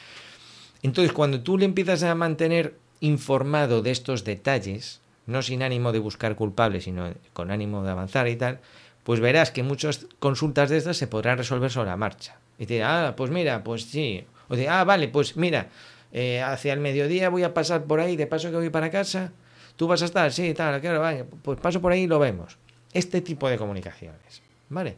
Entonces, 0.82 1.12
cuando 1.12 1.42
tú 1.42 1.58
le 1.58 1.66
empiezas 1.66 2.02
a 2.02 2.14
mantener 2.14 2.74
informado 3.00 3.82
de 3.82 3.90
estos 3.90 4.24
detalles, 4.24 5.00
no 5.26 5.42
sin 5.42 5.62
ánimo 5.62 5.92
de 5.92 5.98
buscar 5.98 6.36
culpables, 6.36 6.84
sino 6.84 7.12
con 7.32 7.50
ánimo 7.50 7.82
de 7.82 7.90
avanzar 7.90 8.28
y 8.28 8.36
tal, 8.36 8.60
pues 9.04 9.20
verás 9.20 9.50
que 9.50 9.62
muchas 9.62 10.06
consultas 10.18 10.70
de 10.70 10.78
estas 10.78 10.96
se 10.96 11.06
podrán 11.06 11.38
resolver 11.38 11.70
sobre 11.70 11.90
la 11.90 11.96
marcha. 11.96 12.38
Y 12.58 12.66
te 12.66 12.74
dirá, 12.74 13.08
ah, 13.08 13.16
pues 13.16 13.30
mira, 13.30 13.64
pues 13.64 13.84
sí. 13.84 14.24
O 14.48 14.56
de, 14.56 14.68
ah, 14.68 14.84
vale, 14.84 15.08
pues 15.08 15.36
mira, 15.36 15.68
eh, 16.12 16.40
hacia 16.42 16.72
el 16.72 16.80
mediodía 16.80 17.28
voy 17.28 17.42
a 17.42 17.54
pasar 17.54 17.84
por 17.84 18.00
ahí, 18.00 18.16
de 18.16 18.26
paso 18.26 18.50
que 18.50 18.56
voy 18.56 18.70
para 18.70 18.90
casa, 18.90 19.32
tú 19.76 19.86
vas 19.86 20.02
a 20.02 20.04
estar, 20.04 20.32
sí, 20.32 20.52
tal, 20.54 20.80
claro, 20.80 21.00
vaya, 21.00 21.24
pues 21.42 21.58
paso 21.60 21.80
por 21.80 21.92
ahí 21.92 22.02
y 22.02 22.06
lo 22.06 22.18
vemos. 22.18 22.58
Este 22.92 23.20
tipo 23.20 23.48
de 23.48 23.56
comunicaciones, 23.56 24.42
¿vale? 24.68 24.96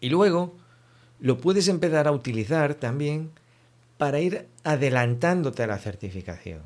Y 0.00 0.10
luego 0.10 0.54
lo 1.22 1.38
puedes 1.38 1.68
empezar 1.68 2.08
a 2.08 2.12
utilizar 2.12 2.74
también 2.74 3.30
para 3.96 4.18
ir 4.18 4.48
adelantándote 4.64 5.62
a 5.62 5.68
la 5.68 5.78
certificación. 5.78 6.62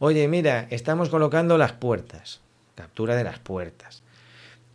Oye, 0.00 0.26
mira, 0.26 0.66
estamos 0.70 1.08
colocando 1.08 1.56
las 1.56 1.72
puertas, 1.72 2.40
captura 2.74 3.14
de 3.14 3.22
las 3.22 3.38
puertas. 3.38 4.02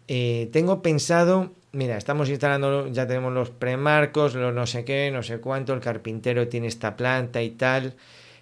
Eh, 0.07 0.49
tengo 0.53 0.81
pensado, 0.81 1.51
mira, 1.73 1.97
estamos 1.97 2.29
instalando, 2.29 2.87
ya 2.87 3.05
tenemos 3.05 3.33
los 3.33 3.49
premarcos, 3.49 4.33
los 4.33 4.55
no 4.55 4.65
sé 4.65 4.85
qué, 4.85 5.11
no 5.11 5.23
sé 5.23 5.39
cuánto, 5.39 5.73
el 5.73 5.81
carpintero 5.81 6.47
tiene 6.47 6.67
esta 6.67 6.95
planta 6.95 7.41
y 7.41 7.49
tal. 7.49 7.95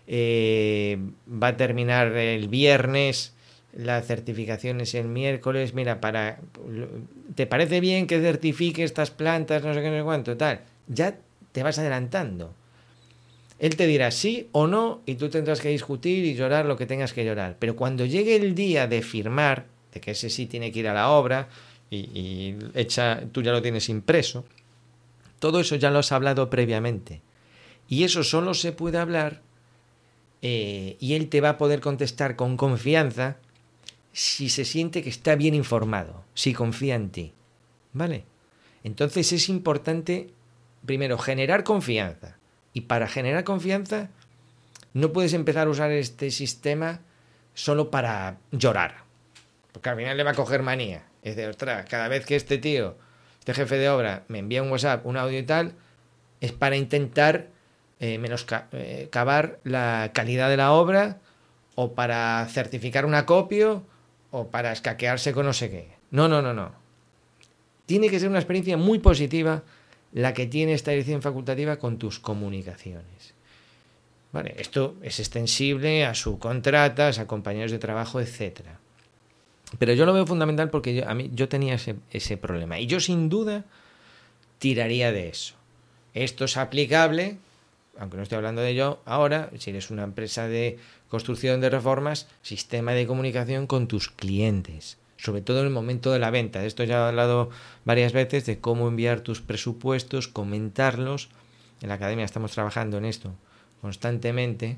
Eh, 0.06 1.00
va 1.28 1.48
a 1.48 1.58
terminar 1.58 2.16
el 2.16 2.48
viernes, 2.48 3.34
la 3.78 4.02
certificación 4.02 4.82
es 4.82 4.96
el 4.96 5.08
miércoles. 5.08 5.74
Mira, 5.74 6.02
para. 6.02 6.40
¿Te 7.36 7.46
parece 7.46 7.80
bien 7.80 8.08
que 8.08 8.20
certifique 8.20 8.84
estas 8.84 9.12
plantas, 9.12 9.64
no 9.64 9.74
sé 9.74 9.82
qué, 9.82 9.90
no 9.90 9.98
sé 9.98 10.04
cuánto, 10.04 10.36
tal? 10.36 10.62
Ya 10.88 11.18
te 11.52 11.64
vas 11.64 11.78
adelantando. 11.78 12.54
Él 13.60 13.76
te 13.76 13.88
dirá 13.88 14.12
sí 14.12 14.50
o 14.52 14.68
no 14.68 15.02
y 15.06 15.16
tú 15.16 15.30
tendrás 15.30 15.62
que 15.62 15.70
discutir 15.70 16.26
y 16.26 16.36
llorar 16.36 16.66
lo 16.66 16.76
que 16.76 16.86
tengas 16.86 17.14
que 17.14 17.24
llorar. 17.24 17.58
Pero 17.60 17.76
cuando 17.76 18.06
llegue 18.06 18.36
el 18.36 18.56
día 18.56 18.88
de 18.88 19.02
firmar, 19.02 19.66
de 19.94 20.02
que 20.02 20.12
ese 20.12 20.30
sí 20.30 20.48
tiene 20.48 20.72
que 20.72 20.80
ir 20.80 20.88
a 20.88 20.94
la 20.94 21.10
obra 21.10 21.48
y, 21.90 22.56
echa, 22.74 23.22
tú 23.32 23.42
ya 23.42 23.52
lo 23.52 23.62
tienes 23.62 23.90
impreso, 23.90 24.46
todo 25.40 25.60
eso 25.60 25.76
ya 25.76 25.92
lo 25.92 26.00
has 26.00 26.12
hablado 26.12 26.50
previamente. 26.50 27.22
Y 27.88 28.04
eso 28.04 28.24
solo 28.24 28.54
se 28.54 28.74
puede 28.74 28.98
hablar 28.98 29.42
eh, 30.42 30.98
y 31.00 31.14
él 31.14 31.30
te 31.30 31.42
va 31.42 31.50
a 31.50 31.58
poder 31.58 31.80
contestar 31.80 32.36
con 32.36 32.58
confianza 32.58 33.38
si 34.12 34.50
se 34.50 34.66
siente 34.66 35.04
que 35.04 35.10
está 35.10 35.36
bien 35.36 35.54
informado, 35.54 36.24
si 36.34 36.54
confía 36.54 36.96
en 36.96 37.10
ti. 37.10 37.34
¿Vale? 37.94 38.26
Entonces 38.84 39.32
es 39.34 39.50
importante, 39.50 40.30
primero, 40.86 41.18
generar 41.18 41.64
confianza. 41.64 42.38
Y 42.74 42.82
para 42.82 43.08
generar 43.08 43.44
confianza, 43.44 44.10
no 44.94 45.12
puedes 45.14 45.34
empezar 45.34 45.68
a 45.68 45.72
usar 45.72 45.92
este 45.92 46.32
sistema 46.32 47.02
solo 47.54 47.92
para 47.92 48.38
llorar. 48.52 49.04
Porque 49.72 49.90
al 49.90 49.98
final 49.98 50.16
le 50.16 50.24
va 50.24 50.32
a 50.32 50.36
coger 50.36 50.64
manía. 50.64 51.04
Es 51.24 51.36
decir, 51.36 51.50
ostras, 51.50 51.86
cada 51.90 52.08
vez 52.08 52.26
que 52.26 52.36
este 52.36 52.58
tío, 52.58 52.96
este 53.40 53.54
jefe 53.54 53.78
de 53.78 53.90
obra, 53.90 54.24
me 54.28 54.40
envía 54.40 54.64
un 54.64 54.72
WhatsApp, 54.72 55.06
un 55.06 55.18
audio 55.18 55.40
y 55.40 55.44
tal, 55.44 55.74
es 56.40 56.52
para 56.52 56.78
intentar 56.78 57.48
eh, 58.00 58.18
menoscabar 58.20 59.46
eh, 59.56 59.60
la 59.64 60.12
calidad 60.14 60.50
de 60.50 60.58
la 60.58 60.72
obra 60.72 61.20
o 61.76 61.94
para 61.94 62.48
certificar 62.50 63.06
una 63.06 63.26
copia 63.26 63.82
o 64.38 64.48
para 64.50 64.72
escaquearse 64.72 65.34
con 65.34 65.46
no 65.46 65.54
sé 65.54 65.70
qué. 65.70 65.88
No, 66.12 66.28
no, 66.28 66.42
no, 66.42 66.54
no. 66.54 66.72
Tiene 67.86 68.10
que 68.10 68.20
ser 68.20 68.30
una 68.30 68.40
experiencia 68.40 68.78
muy 68.78 69.00
positiva 69.00 69.64
la 70.14 70.34
que 70.34 70.46
tiene 70.46 70.74
esta 70.74 70.94
edición 70.94 71.22
facultativa 71.22 71.78
con 71.78 71.98
tus 71.98 72.20
comunicaciones. 72.20 73.34
Vale, 74.32 74.56
esto 74.58 74.96
es 75.02 75.20
extensible 75.20 76.06
a 76.06 76.14
subcontratas, 76.14 77.18
a 77.18 77.28
compañeros 77.28 77.72
de 77.72 77.80
trabajo, 77.80 78.20
etcétera. 78.20 78.80
Pero 79.80 79.94
yo 79.94 80.06
lo 80.06 80.14
veo 80.14 80.26
fundamental 80.26 80.70
porque 80.70 80.96
yo, 80.96 81.10
a 81.10 81.14
mí, 81.14 81.32
yo 81.34 81.50
tenía 81.50 81.76
ese, 81.76 81.96
ese 82.12 82.38
problema. 82.38 82.80
Y 82.80 82.86
yo 82.86 83.00
sin 83.00 83.30
duda 83.30 83.66
tiraría 84.60 85.12
de 85.12 85.30
eso. 85.30 85.56
Esto 86.14 86.46
es 86.46 86.58
aplicable, 86.58 87.38
aunque 88.00 88.18
no 88.18 88.24
estoy 88.24 88.38
hablando 88.38 88.62
de 88.62 88.70
ello 88.70 89.00
ahora, 89.06 89.50
si 89.58 89.72
eres 89.72 89.90
una 89.90 90.04
empresa 90.04 90.48
de 90.48 90.78
construcción 91.10 91.62
de 91.62 91.70
reformas, 91.70 92.28
sistema 92.42 92.94
de 92.94 93.08
comunicación 93.08 93.68
con 93.68 93.88
tus 93.88 94.10
clientes, 94.10 94.98
sobre 95.18 95.42
todo 95.42 95.60
en 95.60 95.68
el 95.68 95.74
momento 95.74 96.12
de 96.12 96.20
la 96.20 96.30
venta. 96.30 96.60
De 96.60 96.68
esto 96.68 96.84
ya 96.84 96.98
he 96.98 97.08
hablado 97.10 97.50
varias 97.86 98.14
veces 98.14 98.46
de 98.46 98.60
cómo 98.60 98.88
enviar 98.88 99.22
tus 99.22 99.42
presupuestos, 99.42 100.28
comentarlos. 100.28 101.30
En 101.82 101.90
la 101.90 101.96
academia 101.96 102.26
estamos 102.26 102.52
trabajando 102.52 102.98
en 102.98 103.06
esto 103.06 103.34
constantemente 103.82 104.78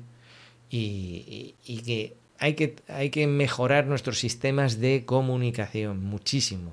y, 0.70 1.54
que, 1.84 2.16
hay 2.38 2.54
que 2.54 2.76
hay 2.88 3.10
que 3.10 3.26
mejorar 3.26 3.86
nuestros 3.86 4.18
sistemas 4.18 4.78
de 4.78 5.04
comunicación 5.04 6.02
muchísimo, 6.04 6.72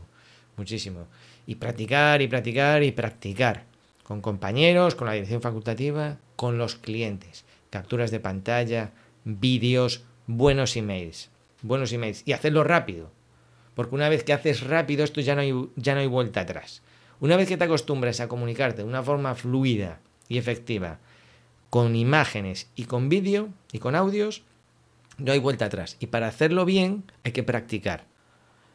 muchísimo. 0.55 1.07
Y 1.45 1.55
practicar 1.55 2.21
y 2.21 2.27
practicar 2.27 2.83
y 2.83 2.91
practicar 2.91 3.63
con 4.07 4.21
compañeros, 4.21 4.95
con 4.95 5.07
la 5.07 5.13
dirección 5.13 5.41
facultativa, 5.41 6.17
con 6.37 6.57
los 6.57 6.75
clientes. 6.75 7.43
Capturas 7.69 8.09
de 8.09 8.21
pantalla, 8.21 8.91
vídeos, 9.25 10.05
buenos 10.27 10.77
emails. 10.77 11.29
Buenos 11.61 11.91
emails. 11.91 12.23
Y 12.25 12.31
hacerlo 12.31 12.63
rápido. 12.63 13.11
Porque 13.75 13.95
una 13.95 14.07
vez 14.07 14.23
que 14.23 14.31
haces 14.31 14.65
rápido, 14.65 15.03
esto 15.03 15.19
ya 15.19 15.35
no 15.35 15.41
hay, 15.41 15.53
ya 15.75 15.93
no 15.93 15.99
hay 15.99 16.07
vuelta 16.07 16.39
atrás. 16.39 16.81
Una 17.19 17.35
vez 17.35 17.49
que 17.49 17.57
te 17.57 17.65
acostumbras 17.65 18.21
a 18.21 18.29
comunicarte 18.29 18.83
de 18.83 18.87
una 18.87 19.03
forma 19.03 19.35
fluida 19.35 19.99
y 20.29 20.37
efectiva, 20.37 20.99
con 21.69 21.93
imágenes 21.93 22.69
y 22.77 22.85
con 22.85 23.09
vídeo 23.09 23.49
y 23.73 23.79
con 23.79 23.93
audios, 23.93 24.43
no 25.17 25.33
hay 25.33 25.39
vuelta 25.39 25.65
atrás. 25.65 25.97
Y 25.99 26.07
para 26.07 26.27
hacerlo 26.27 26.63
bien 26.63 27.03
hay 27.25 27.33
que 27.33 27.43
practicar. 27.43 28.05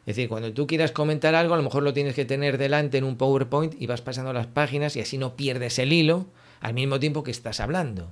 Es 0.05 0.15
decir, 0.15 0.27
cuando 0.27 0.53
tú 0.53 0.67
quieras 0.67 0.91
comentar 0.91 1.33
algo, 1.33 1.53
a 1.53 1.57
lo 1.57 1.63
mejor 1.63 1.83
lo 1.83 1.93
tienes 1.93 2.13
que 2.13 2.25
tener 2.25 2.57
delante 2.57 2.97
en 2.97 3.05
un 3.05 3.15
PowerPoint 3.15 3.73
y 3.81 3.87
vas 3.87 4.01
pasando 4.01 4.33
las 4.33 4.47
páginas 4.47 4.95
y 4.95 5.01
así 5.01 5.17
no 5.17 5.35
pierdes 5.35 5.79
el 5.79 5.93
hilo 5.93 6.25
al 6.59 6.73
mismo 6.73 6.99
tiempo 6.99 7.23
que 7.23 7.31
estás 7.31 7.59
hablando. 7.59 8.11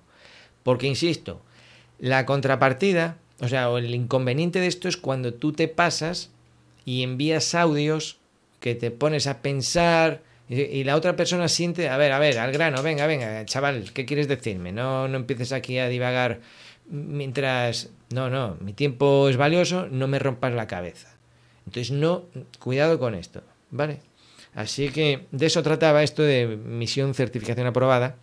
Porque, 0.64 0.88
insisto, 0.88 1.42
la 2.00 2.26
contrapartida, 2.26 3.18
o 3.42 3.48
sea, 3.48 3.70
el 3.78 3.94
inconveniente 3.94 4.60
de 4.60 4.68
esto 4.68 4.88
es 4.88 4.96
cuando 4.96 5.34
tú 5.34 5.52
te 5.52 5.68
pasas 5.68 6.30
y 6.86 7.04
envías 7.04 7.56
audios 7.56 8.20
que 8.60 8.76
te 8.76 8.92
pones 8.92 9.28
a 9.28 9.42
pensar 9.42 10.22
y, 10.54 10.84
la 10.84 10.98
otra 10.98 11.16
persona 11.16 11.48
siente, 11.48 11.88
a 11.88 11.96
ver, 11.96 12.12
a 12.12 12.20
ver, 12.20 12.38
al 12.38 12.52
grano, 12.52 12.84
venga, 12.84 13.08
venga, 13.08 13.46
chaval, 13.46 13.94
¿qué 13.94 14.06
quieres 14.06 14.28
decirme? 14.28 14.74
No, 14.74 15.08
no 15.08 15.16
empieces 15.16 15.54
aquí 15.54 15.78
a 15.78 15.88
divagar 15.88 16.42
mientras... 16.90 17.90
No, 18.14 18.30
no, 18.30 18.58
mi 18.60 18.74
tiempo 18.74 19.30
es 19.30 19.38
valioso, 19.38 19.88
no 19.90 20.10
me 20.10 20.20
rompas 20.20 20.52
la 20.52 20.68
cabeza. 20.68 21.11
Entonces, 21.72 21.92
no, 21.94 22.24
cuidado 22.60 23.00
con 23.00 23.16
esto, 23.16 23.44
¿vale? 23.70 24.02
Así 24.54 24.90
que 24.90 25.28
de 25.32 25.46
eso 25.46 25.64
trataba 25.64 26.04
esto 26.04 26.22
de 26.22 26.46
misión 26.46 27.14
certificación 27.14 27.66
aprobada, 27.66 28.18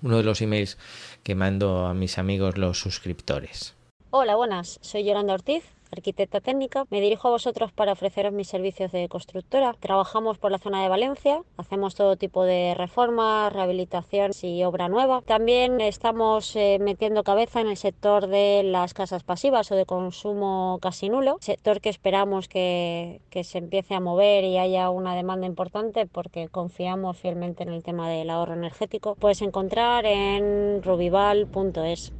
uno 0.00 0.16
de 0.16 0.22
los 0.22 0.40
emails 0.40 0.78
que 1.22 1.34
mando 1.34 1.84
a 1.84 1.92
mis 1.92 2.16
amigos 2.16 2.56
los 2.56 2.80
suscriptores. 2.80 3.74
Hola, 4.08 4.36
buenas. 4.36 4.78
Soy 4.80 5.04
Yolanda 5.04 5.34
Ortiz, 5.34 5.64
arquitecta 5.92 6.40
técnica. 6.40 6.84
Me 6.90 7.00
dirijo 7.00 7.28
a 7.28 7.32
vosotros 7.32 7.72
para 7.72 7.92
ofreceros 7.92 8.32
mis 8.32 8.48
servicios 8.48 8.90
de 8.92 9.08
constructora. 9.08 9.74
Trabajamos 9.78 10.38
por 10.38 10.50
la 10.50 10.58
zona 10.58 10.82
de 10.82 10.88
Valencia, 10.88 11.40
hacemos 11.56 11.94
todo 11.94 12.16
tipo 12.16 12.44
de 12.44 12.74
reformas, 12.76 13.52
rehabilitación 13.52 14.32
y 14.42 14.64
obra 14.64 14.88
nueva. 14.88 15.22
También 15.26 15.80
estamos 15.80 16.56
eh, 16.56 16.78
metiendo 16.80 17.22
cabeza 17.22 17.60
en 17.60 17.68
el 17.68 17.76
sector 17.76 18.26
de 18.26 18.62
las 18.64 18.94
casas 18.94 19.22
pasivas 19.22 19.70
o 19.70 19.76
de 19.76 19.86
consumo 19.86 20.78
casi 20.80 21.08
nulo, 21.08 21.36
sector 21.40 21.80
que 21.80 21.88
esperamos 21.88 22.48
que, 22.48 23.20
que 23.30 23.44
se 23.44 23.58
empiece 23.58 23.94
a 23.94 24.00
mover 24.00 24.44
y 24.44 24.58
haya 24.58 24.90
una 24.90 25.14
demanda 25.14 25.46
importante 25.46 26.06
porque 26.06 26.48
confiamos 26.48 27.16
fielmente 27.18 27.62
en 27.62 27.70
el 27.70 27.82
tema 27.82 28.08
del 28.08 28.30
ahorro 28.30 28.54
energético. 28.54 29.14
Puedes 29.16 29.42
encontrar 29.42 30.06
en 30.06 30.82
rubival.es. 30.82 32.12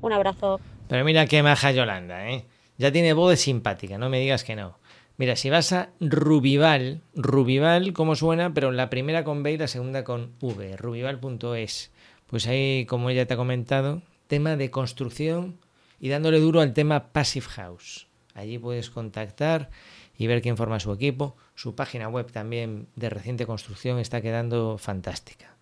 Un 0.00 0.12
abrazo. 0.12 0.60
Pero 0.88 1.04
mira 1.04 1.26
qué 1.26 1.42
maja 1.42 1.70
Yolanda, 1.70 2.28
¿eh? 2.28 2.46
Ya 2.82 2.90
tiene 2.90 3.12
voz 3.12 3.30
de 3.30 3.36
simpática, 3.36 3.96
no 3.96 4.08
me 4.08 4.18
digas 4.18 4.42
que 4.42 4.56
no. 4.56 4.76
Mira, 5.16 5.36
si 5.36 5.50
vas 5.50 5.72
a 5.72 5.90
Rubival, 6.00 7.00
Rubival, 7.14 7.92
¿cómo 7.92 8.16
suena? 8.16 8.52
Pero 8.54 8.72
la 8.72 8.90
primera 8.90 9.22
con 9.22 9.44
B 9.44 9.52
y 9.52 9.56
la 9.56 9.68
segunda 9.68 10.02
con 10.02 10.32
V, 10.40 10.76
rubival.es. 10.76 11.92
Pues 12.26 12.48
ahí, 12.48 12.84
como 12.86 13.08
ella 13.08 13.24
te 13.24 13.34
ha 13.34 13.36
comentado, 13.36 14.02
tema 14.26 14.56
de 14.56 14.72
construcción 14.72 15.60
y 16.00 16.08
dándole 16.08 16.40
duro 16.40 16.60
al 16.60 16.72
tema 16.72 17.12
Passive 17.12 17.46
House. 17.50 18.08
Allí 18.34 18.58
puedes 18.58 18.90
contactar 18.90 19.70
y 20.18 20.26
ver 20.26 20.42
quién 20.42 20.56
forma 20.56 20.80
su 20.80 20.92
equipo. 20.92 21.36
Su 21.54 21.76
página 21.76 22.08
web 22.08 22.32
también 22.32 22.88
de 22.96 23.10
reciente 23.10 23.46
construcción 23.46 24.00
está 24.00 24.20
quedando 24.20 24.76
fantástica. 24.76 25.54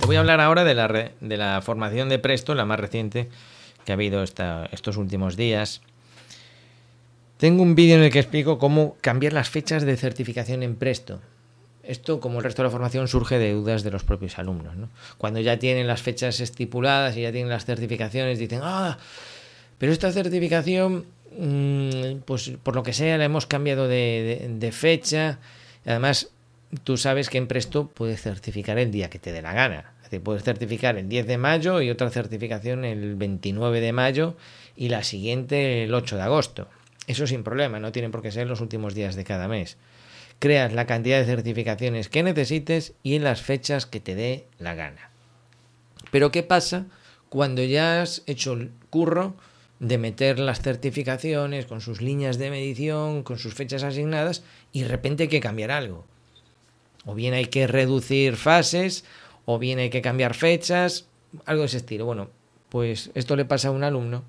Te 0.00 0.06
voy 0.06 0.16
a 0.16 0.20
hablar 0.20 0.40
ahora 0.40 0.64
de 0.64 0.72
la, 0.72 0.88
de 0.88 1.36
la 1.36 1.60
formación 1.60 2.08
de 2.08 2.18
Presto, 2.18 2.54
la 2.54 2.64
más 2.64 2.80
reciente, 2.80 3.28
que 3.86 3.92
ha 3.92 3.94
habido 3.94 4.22
estos 4.22 4.96
últimos 4.98 5.36
días. 5.36 5.80
Tengo 7.38 7.62
un 7.62 7.74
vídeo 7.74 7.96
en 7.96 8.02
el 8.02 8.10
que 8.10 8.18
explico 8.18 8.58
cómo 8.58 8.96
cambiar 9.00 9.32
las 9.32 9.48
fechas 9.48 9.84
de 9.84 9.96
certificación 9.96 10.62
en 10.62 10.74
Presto. 10.74 11.20
Esto, 11.84 12.18
como 12.18 12.38
el 12.38 12.44
resto 12.44 12.62
de 12.62 12.66
la 12.66 12.72
formación, 12.72 13.06
surge 13.06 13.38
de 13.38 13.52
dudas 13.52 13.84
de 13.84 13.92
los 13.92 14.02
propios 14.02 14.38
alumnos. 14.40 14.74
Cuando 15.18 15.38
ya 15.38 15.58
tienen 15.58 15.86
las 15.86 16.02
fechas 16.02 16.40
estipuladas 16.40 17.16
y 17.16 17.22
ya 17.22 17.30
tienen 17.30 17.48
las 17.48 17.64
certificaciones, 17.64 18.40
dicen, 18.40 18.60
ah, 18.64 18.98
pero 19.78 19.92
esta 19.92 20.10
certificación, 20.10 21.04
mm, 21.38 22.22
pues 22.24 22.52
por 22.62 22.74
lo 22.74 22.82
que 22.82 22.92
sea, 22.92 23.18
la 23.18 23.24
hemos 23.24 23.46
cambiado 23.46 23.86
de, 23.86 24.50
de 24.58 24.72
fecha. 24.72 25.38
Además, 25.84 26.30
tú 26.82 26.96
sabes 26.96 27.30
que 27.30 27.38
en 27.38 27.46
Presto 27.46 27.86
puedes 27.86 28.20
certificar 28.20 28.78
el 28.78 28.90
día 28.90 29.10
que 29.10 29.20
te 29.20 29.30
dé 29.30 29.42
la 29.42 29.52
gana. 29.52 29.92
Es 30.06 30.10
decir, 30.12 30.22
puedes 30.22 30.44
certificar 30.44 30.96
el 30.96 31.08
10 31.08 31.26
de 31.26 31.36
mayo 31.36 31.82
y 31.82 31.90
otra 31.90 32.10
certificación 32.10 32.84
el 32.84 33.16
29 33.16 33.80
de 33.80 33.92
mayo 33.92 34.36
y 34.76 34.88
la 34.88 35.02
siguiente 35.02 35.82
el 35.82 35.92
8 35.92 36.14
de 36.14 36.22
agosto. 36.22 36.68
Eso 37.08 37.26
sin 37.26 37.42
problema, 37.42 37.80
no 37.80 37.90
tienen 37.90 38.12
por 38.12 38.22
qué 38.22 38.30
ser 38.30 38.46
los 38.46 38.60
últimos 38.60 38.94
días 38.94 39.16
de 39.16 39.24
cada 39.24 39.48
mes. 39.48 39.78
Creas 40.38 40.72
la 40.72 40.86
cantidad 40.86 41.18
de 41.18 41.24
certificaciones 41.24 42.08
que 42.08 42.22
necesites 42.22 42.94
y 43.02 43.16
en 43.16 43.24
las 43.24 43.42
fechas 43.42 43.84
que 43.84 43.98
te 43.98 44.14
dé 44.14 44.46
la 44.60 44.76
gana. 44.76 45.10
Pero 46.12 46.30
¿qué 46.30 46.44
pasa 46.44 46.86
cuando 47.28 47.64
ya 47.64 48.00
has 48.00 48.22
hecho 48.26 48.52
el 48.52 48.70
curro 48.90 49.34
de 49.80 49.98
meter 49.98 50.38
las 50.38 50.62
certificaciones 50.62 51.66
con 51.66 51.80
sus 51.80 52.00
líneas 52.00 52.38
de 52.38 52.50
medición, 52.50 53.24
con 53.24 53.40
sus 53.40 53.54
fechas 53.54 53.82
asignadas 53.82 54.44
y 54.70 54.82
de 54.82 54.88
repente 54.88 55.24
hay 55.24 55.28
que 55.28 55.40
cambiar 55.40 55.72
algo? 55.72 56.04
O 57.06 57.14
bien 57.14 57.34
hay 57.34 57.46
que 57.46 57.66
reducir 57.66 58.36
fases 58.36 59.04
o 59.46 59.58
bien 59.58 59.90
que 59.90 60.02
cambiar 60.02 60.34
fechas, 60.34 61.06
algo 61.46 61.62
de 61.62 61.66
ese 61.66 61.78
estilo. 61.78 62.04
Bueno, 62.04 62.28
pues 62.68 63.10
esto 63.14 63.36
le 63.36 63.46
pasa 63.46 63.68
a 63.68 63.70
un 63.70 63.84
alumno 63.84 64.22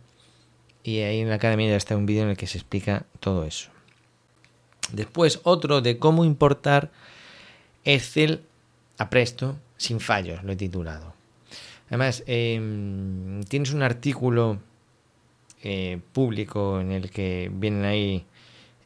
y 0.84 0.99
ahí 0.99 1.19
en 1.19 1.30
la 1.30 1.36
academia 1.36 1.67
ya 1.67 1.75
está 1.75 1.97
un 1.97 2.06
vídeo 2.06 2.23
en 2.23 2.30
el 2.30 2.38
que 2.38 2.47
se 2.47 2.58
explica 2.58 3.06
todo 3.19 3.43
eso. 3.43 3.69
Después 4.93 5.41
otro 5.43 5.82
de 5.82 5.97
cómo 5.97 6.23
importar 6.23 6.91
Excel 7.84 8.43
a 8.97 9.10
Presto 9.10 9.58
sin 9.75 9.99
fallos, 9.99 10.43
lo 10.43 10.53
he 10.53 10.56
titulado. 10.56 11.13
Además, 11.88 12.23
em, 12.25 13.43
tienes 13.43 13.73
un 13.73 13.82
artículo 13.82 14.60
eh, 15.63 15.99
público 16.13 16.80
en 16.80 16.91
el 16.91 17.10
que 17.10 17.49
vienen 17.53 17.86
ahí, 17.86 18.25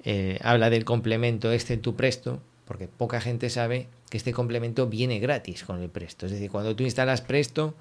eh, 0.03 0.39
habla 0.41 0.69
del 0.69 0.85
complemento 0.85 1.51
Excel 1.51 1.81
tu 1.81 1.95
Presto, 1.95 2.41
porque 2.65 2.87
poca 2.87 3.21
gente 3.21 3.49
sabe 3.49 3.87
que 4.11 4.17
este 4.17 4.33
complemento 4.33 4.87
viene 4.87 5.19
gratis 5.19 5.63
con 5.63 5.81
el 5.81 5.89
Presto. 5.89 6.25
Es 6.25 6.33
decir, 6.33 6.51
cuando 6.51 6.75
tú 6.75 6.83
instalas 6.83 7.21
Presto, 7.21 7.73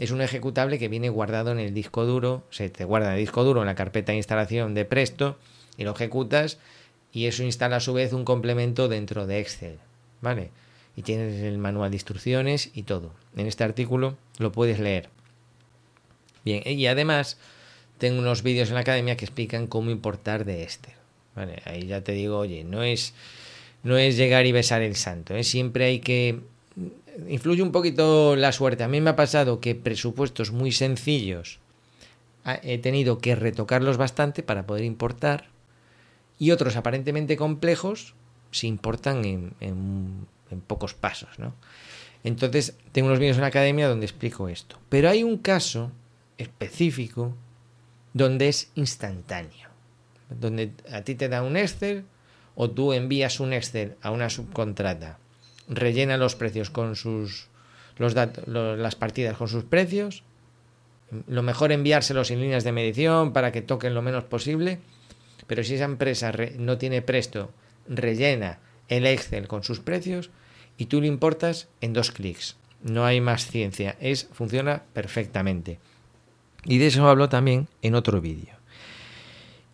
es 0.00 0.10
un 0.10 0.20
ejecutable 0.20 0.76
que 0.80 0.88
viene 0.88 1.08
guardado 1.08 1.52
en 1.52 1.60
el 1.60 1.72
disco 1.72 2.04
duro, 2.04 2.42
se 2.50 2.68
te 2.68 2.84
guarda 2.84 3.06
en 3.06 3.14
el 3.14 3.20
disco 3.20 3.44
duro 3.44 3.60
en 3.60 3.66
la 3.66 3.76
carpeta 3.76 4.10
de 4.10 4.18
instalación 4.18 4.74
de 4.74 4.84
Presto 4.84 5.38
y 5.76 5.84
lo 5.84 5.92
ejecutas 5.92 6.58
y 7.12 7.26
eso 7.26 7.44
instala 7.44 7.76
a 7.76 7.80
su 7.80 7.92
vez 7.92 8.12
un 8.12 8.24
complemento 8.24 8.88
dentro 8.88 9.28
de 9.28 9.38
Excel, 9.38 9.78
¿vale? 10.20 10.50
Y 10.96 11.02
tienes 11.02 11.40
el 11.42 11.58
manual 11.58 11.92
de 11.92 11.96
instrucciones 11.96 12.70
y 12.74 12.82
todo. 12.82 13.12
En 13.36 13.46
este 13.46 13.62
artículo 13.62 14.16
lo 14.38 14.50
puedes 14.50 14.80
leer. 14.80 15.10
Bien, 16.44 16.60
y 16.66 16.86
además 16.86 17.38
tengo 17.98 18.18
unos 18.18 18.42
vídeos 18.42 18.68
en 18.68 18.74
la 18.74 18.80
academia 18.80 19.16
que 19.16 19.24
explican 19.24 19.68
cómo 19.68 19.92
importar 19.92 20.44
de 20.44 20.64
Excel, 20.64 20.94
¿vale? 21.36 21.62
Ahí 21.66 21.86
ya 21.86 22.02
te 22.02 22.12
digo, 22.12 22.36
oye, 22.36 22.64
no 22.64 22.82
es, 22.82 23.14
no 23.82 23.96
es 23.96 24.16
llegar 24.16 24.46
y 24.46 24.52
besar 24.52 24.82
el 24.82 24.96
santo, 24.96 25.34
¿eh? 25.34 25.44
siempre 25.44 25.86
hay 25.86 26.00
que... 26.00 26.40
Influye 27.28 27.62
un 27.62 27.72
poquito 27.72 28.36
la 28.36 28.52
suerte. 28.52 28.84
A 28.84 28.88
mí 28.88 29.00
me 29.00 29.10
ha 29.10 29.16
pasado 29.16 29.58
que 29.58 29.74
presupuestos 29.74 30.52
muy 30.52 30.70
sencillos 30.70 31.58
he 32.62 32.78
tenido 32.78 33.18
que 33.18 33.34
retocarlos 33.34 33.96
bastante 33.96 34.42
para 34.42 34.66
poder 34.66 34.84
importar 34.84 35.46
y 36.38 36.52
otros 36.52 36.76
aparentemente 36.76 37.36
complejos 37.36 38.14
se 38.52 38.68
importan 38.68 39.24
en, 39.24 39.52
en 39.60 40.60
pocos 40.66 40.94
pasos, 40.94 41.38
¿no? 41.38 41.54
Entonces, 42.24 42.76
tengo 42.92 43.08
unos 43.08 43.18
vídeos 43.18 43.36
en 43.36 43.42
la 43.42 43.48
academia 43.48 43.88
donde 43.88 44.06
explico 44.06 44.48
esto. 44.48 44.78
Pero 44.88 45.08
hay 45.08 45.22
un 45.22 45.38
caso 45.38 45.92
específico 46.36 47.34
donde 48.12 48.48
es 48.48 48.70
instantáneo. 48.74 49.68
Donde 50.28 50.72
a 50.92 51.02
ti 51.02 51.14
te 51.14 51.28
da 51.28 51.42
un 51.42 51.56
Excel 51.56 52.04
o 52.60 52.68
tú 52.68 52.92
envías 52.92 53.38
un 53.38 53.52
Excel 53.52 53.94
a 54.02 54.10
una 54.10 54.28
subcontrata, 54.28 55.20
rellena 55.68 56.16
los 56.16 56.34
precios 56.34 56.70
con 56.70 56.96
sus 56.96 57.46
los 57.98 58.14
las 58.14 58.96
partidas 58.96 59.36
con 59.36 59.46
sus 59.46 59.62
precios. 59.62 60.24
Lo 61.28 61.44
mejor 61.44 61.70
enviárselos 61.70 62.32
en 62.32 62.40
líneas 62.40 62.64
de 62.64 62.72
medición 62.72 63.32
para 63.32 63.52
que 63.52 63.62
toquen 63.62 63.94
lo 63.94 64.02
menos 64.02 64.24
posible. 64.24 64.80
Pero 65.46 65.62
si 65.62 65.76
esa 65.76 65.84
empresa 65.84 66.32
no 66.58 66.78
tiene 66.78 67.00
presto, 67.00 67.52
rellena 67.88 68.58
el 68.88 69.06
Excel 69.06 69.46
con 69.46 69.62
sus 69.62 69.78
precios 69.78 70.30
y 70.76 70.86
tú 70.86 71.00
lo 71.00 71.06
importas 71.06 71.68
en 71.80 71.92
dos 71.92 72.10
clics. 72.10 72.56
No 72.82 73.04
hay 73.04 73.20
más 73.20 73.46
ciencia, 73.46 73.96
es 74.00 74.28
funciona 74.32 74.82
perfectamente. 74.92 75.78
Y 76.64 76.78
de 76.78 76.88
eso 76.88 77.08
hablo 77.08 77.28
también 77.28 77.68
en 77.82 77.94
otro 77.94 78.20
vídeo. 78.20 78.56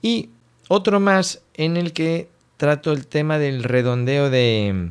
Y 0.02 0.28
otro 0.68 1.00
más 1.00 1.42
en 1.54 1.78
el 1.78 1.94
que 1.94 2.28
trato 2.56 2.92
el 2.92 3.06
tema 3.06 3.38
del 3.38 3.64
redondeo 3.64 4.30
de, 4.30 4.90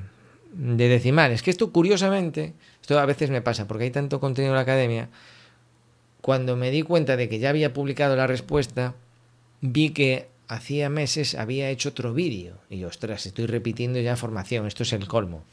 de 0.53 0.87
decimales. 0.87 1.41
Que 1.41 1.51
esto, 1.51 1.71
curiosamente, 1.71 2.53
esto 2.81 2.99
a 2.99 3.05
veces 3.05 3.29
me 3.29 3.41
pasa 3.41 3.67
porque 3.67 3.85
hay 3.85 3.91
tanto 3.91 4.19
contenido 4.19 4.53
en 4.53 4.57
la 4.57 4.61
academia. 4.61 5.09
Cuando 6.21 6.55
me 6.55 6.71
di 6.71 6.83
cuenta 6.83 7.17
de 7.17 7.27
que 7.27 7.39
ya 7.39 7.49
había 7.49 7.73
publicado 7.73 8.15
la 8.15 8.27
respuesta, 8.27 8.95
vi 9.61 9.89
que 9.89 10.27
hacía 10.47 10.89
meses 10.89 11.35
había 11.35 11.69
hecho 11.69 11.89
otro 11.89 12.13
vídeo. 12.13 12.57
Y 12.69 12.83
ostras, 12.83 13.25
estoy 13.25 13.45
repitiendo 13.45 13.99
ya 13.99 14.15
formación, 14.15 14.67
esto 14.67 14.83
es 14.83 14.93
el 14.93 15.07
colmo. 15.07 15.43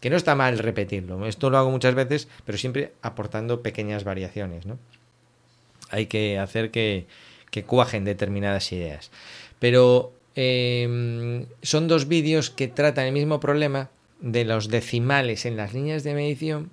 Que 0.00 0.10
no 0.10 0.16
está 0.16 0.34
mal 0.34 0.58
repetirlo, 0.58 1.26
esto 1.26 1.48
lo 1.48 1.58
hago 1.58 1.70
muchas 1.70 1.94
veces, 1.94 2.28
pero 2.44 2.58
siempre 2.58 2.92
aportando 3.02 3.62
pequeñas 3.62 4.04
variaciones, 4.04 4.66
¿no? 4.66 4.78
Hay 5.90 6.06
que 6.06 6.38
hacer 6.38 6.70
que, 6.70 7.06
que 7.50 7.64
cuajen 7.64 8.04
determinadas 8.04 8.72
ideas. 8.72 9.10
Pero 9.58 10.12
em, 10.36 11.46
son 11.62 11.88
dos 11.88 12.06
vídeos 12.06 12.50
que 12.50 12.68
tratan 12.68 13.06
el 13.06 13.12
mismo 13.12 13.40
problema 13.40 13.90
de 14.20 14.44
los 14.44 14.68
decimales 14.68 15.44
en 15.46 15.56
las 15.56 15.74
líneas 15.74 16.04
de 16.04 16.14
medición, 16.14 16.70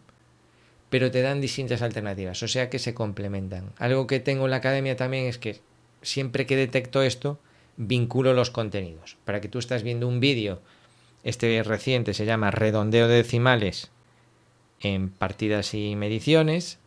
pero 0.90 1.10
te 1.10 1.22
dan 1.22 1.42
distintas 1.42 1.82
alternativas, 1.82 2.44
o 2.44 2.48
sea 2.48 2.70
que 2.70 2.78
se 2.78 2.94
complementan. 2.94 3.72
Algo 3.78 4.06
que 4.06 4.20
tengo 4.20 4.46
en 4.46 4.52
la 4.52 4.58
academia 4.58 4.96
también 4.96 5.26
es 5.26 5.40
que 5.40 5.60
siempre 6.04 6.46
que 6.46 6.56
detecto 6.56 7.02
esto, 7.02 7.40
vinculo 7.78 8.34
los 8.34 8.52
contenidos. 8.52 9.18
Para 9.26 9.42
que 9.42 9.48
tú 9.48 9.58
estás 9.58 9.82
viendo 9.82 10.08
un 10.08 10.20
vídeo, 10.20 10.62
este 11.24 11.64
reciente 11.64 12.14
se 12.14 12.26
llama 12.26 12.52
Redondeo 12.52 13.08
de 13.08 13.16
decimales 13.16 13.90
en 14.82 15.10
partidas 15.10 15.74
y 15.74 15.96
mediciones, 15.96 16.78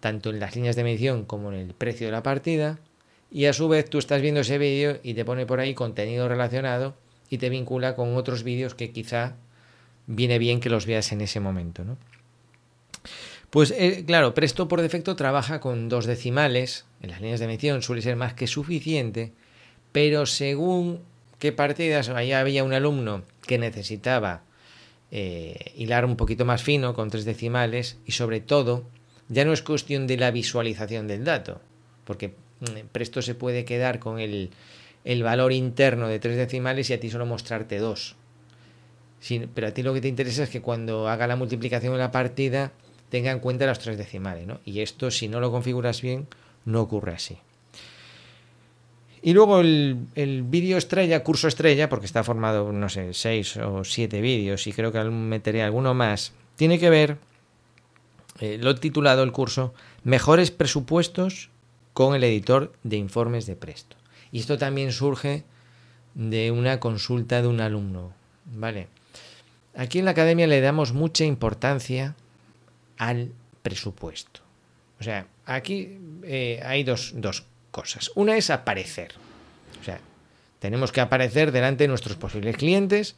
tanto 0.00 0.30
en 0.30 0.40
las 0.40 0.56
líneas 0.56 0.76
de 0.76 0.84
medición 0.84 1.24
como 1.24 1.52
en 1.52 1.58
el 1.58 1.74
precio 1.74 2.06
de 2.06 2.12
la 2.12 2.22
partida, 2.22 2.78
y 3.30 3.46
a 3.46 3.52
su 3.52 3.68
vez 3.68 3.88
tú 3.88 3.98
estás 3.98 4.22
viendo 4.22 4.40
ese 4.40 4.58
vídeo 4.58 4.98
y 5.02 5.14
te 5.14 5.24
pone 5.24 5.46
por 5.46 5.60
ahí 5.60 5.74
contenido 5.74 6.28
relacionado 6.28 6.96
y 7.30 7.38
te 7.38 7.50
vincula 7.50 7.94
con 7.94 8.16
otros 8.16 8.42
vídeos 8.42 8.74
que 8.74 8.90
quizá 8.90 9.36
viene 10.06 10.38
bien 10.38 10.60
que 10.60 10.70
los 10.70 10.86
veas 10.86 11.12
en 11.12 11.20
ese 11.20 11.40
momento. 11.40 11.84
¿no? 11.84 11.98
Pues 13.50 13.70
eh, 13.76 14.04
claro, 14.06 14.34
Presto 14.34 14.68
por 14.68 14.80
defecto 14.80 15.16
trabaja 15.16 15.60
con 15.60 15.88
dos 15.88 16.06
decimales, 16.06 16.86
en 17.02 17.10
las 17.10 17.20
líneas 17.20 17.40
de 17.40 17.46
medición 17.46 17.82
suele 17.82 18.02
ser 18.02 18.16
más 18.16 18.34
que 18.34 18.46
suficiente, 18.46 19.32
pero 19.92 20.26
según 20.26 21.00
qué 21.38 21.52
partidas, 21.52 22.08
allá 22.08 22.40
había 22.40 22.64
un 22.64 22.72
alumno 22.72 23.24
que 23.46 23.58
necesitaba 23.58 24.42
eh, 25.10 25.72
hilar 25.76 26.04
un 26.04 26.16
poquito 26.16 26.44
más 26.44 26.62
fino 26.62 26.94
con 26.94 27.10
tres 27.10 27.24
decimales 27.24 27.98
y 28.04 28.12
sobre 28.12 28.40
todo 28.40 28.84
ya 29.28 29.44
no 29.44 29.52
es 29.52 29.62
cuestión 29.62 30.06
de 30.06 30.16
la 30.16 30.30
visualización 30.30 31.06
del 31.06 31.24
dato, 31.24 31.60
porque 32.04 32.34
Presto 32.92 33.22
se 33.22 33.34
puede 33.34 33.64
quedar 33.64 33.98
con 33.98 34.18
el, 34.18 34.50
el 35.04 35.22
valor 35.22 35.52
interno 35.52 36.08
de 36.08 36.18
tres 36.18 36.36
decimales 36.36 36.90
y 36.90 36.94
a 36.94 37.00
ti 37.00 37.10
solo 37.10 37.26
mostrarte 37.26 37.78
dos. 37.78 38.16
pero 39.54 39.68
a 39.68 39.70
ti 39.72 39.82
lo 39.82 39.94
que 39.94 40.00
te 40.00 40.08
interesa 40.08 40.42
es 40.42 40.50
que 40.50 40.60
cuando 40.60 41.08
haga 41.08 41.26
la 41.26 41.36
multiplicación 41.36 41.92
de 41.92 41.98
la 41.98 42.10
partida 42.10 42.72
tenga 43.10 43.30
en 43.30 43.40
cuenta 43.40 43.66
los 43.66 43.78
tres 43.78 43.96
decimales, 43.96 44.46
¿no? 44.46 44.60
Y 44.64 44.80
esto, 44.80 45.10
si 45.10 45.28
no 45.28 45.40
lo 45.40 45.50
configuras 45.50 46.02
bien, 46.02 46.26
no 46.64 46.82
ocurre 46.82 47.12
así. 47.12 47.38
Y 49.22 49.32
luego 49.32 49.60
el, 49.60 49.98
el 50.14 50.42
vídeo 50.42 50.76
estrella, 50.76 51.24
curso 51.24 51.48
estrella, 51.48 51.88
porque 51.88 52.06
está 52.06 52.22
formado, 52.22 52.72
no 52.72 52.88
sé, 52.88 53.14
seis 53.14 53.56
o 53.56 53.82
siete 53.84 54.20
vídeos 54.20 54.66
y 54.66 54.72
creo 54.72 54.92
que 54.92 55.02
meteré 55.04 55.62
alguno 55.62 55.94
más, 55.94 56.32
tiene 56.56 56.78
que 56.78 56.90
ver, 56.90 57.16
eh, 58.40 58.58
lo 58.60 58.70
he 58.70 58.74
titulado 58.74 59.22
el 59.22 59.32
curso, 59.32 59.74
Mejores 60.04 60.50
presupuestos 60.50 61.50
con 61.98 62.14
el 62.14 62.22
editor 62.22 62.72
de 62.84 62.96
informes 62.96 63.44
de 63.46 63.56
Presto. 63.56 63.96
Y 64.30 64.38
esto 64.38 64.56
también 64.56 64.92
surge 64.92 65.42
de 66.14 66.52
una 66.52 66.78
consulta 66.78 67.42
de 67.42 67.48
un 67.48 67.60
alumno, 67.60 68.12
¿vale? 68.44 68.86
Aquí 69.74 69.98
en 69.98 70.04
la 70.04 70.12
academia 70.12 70.46
le 70.46 70.60
damos 70.60 70.92
mucha 70.92 71.24
importancia 71.24 72.14
al 72.98 73.32
presupuesto. 73.62 74.42
O 75.00 75.02
sea, 75.02 75.26
aquí 75.44 75.98
eh, 76.22 76.62
hay 76.64 76.84
dos, 76.84 77.14
dos 77.16 77.46
cosas. 77.72 78.12
Una 78.14 78.36
es 78.36 78.50
aparecer. 78.50 79.14
O 79.80 79.84
sea, 79.84 79.98
tenemos 80.60 80.92
que 80.92 81.00
aparecer 81.00 81.50
delante 81.50 81.82
de 81.82 81.88
nuestros 81.88 82.16
posibles 82.16 82.56
clientes. 82.56 83.16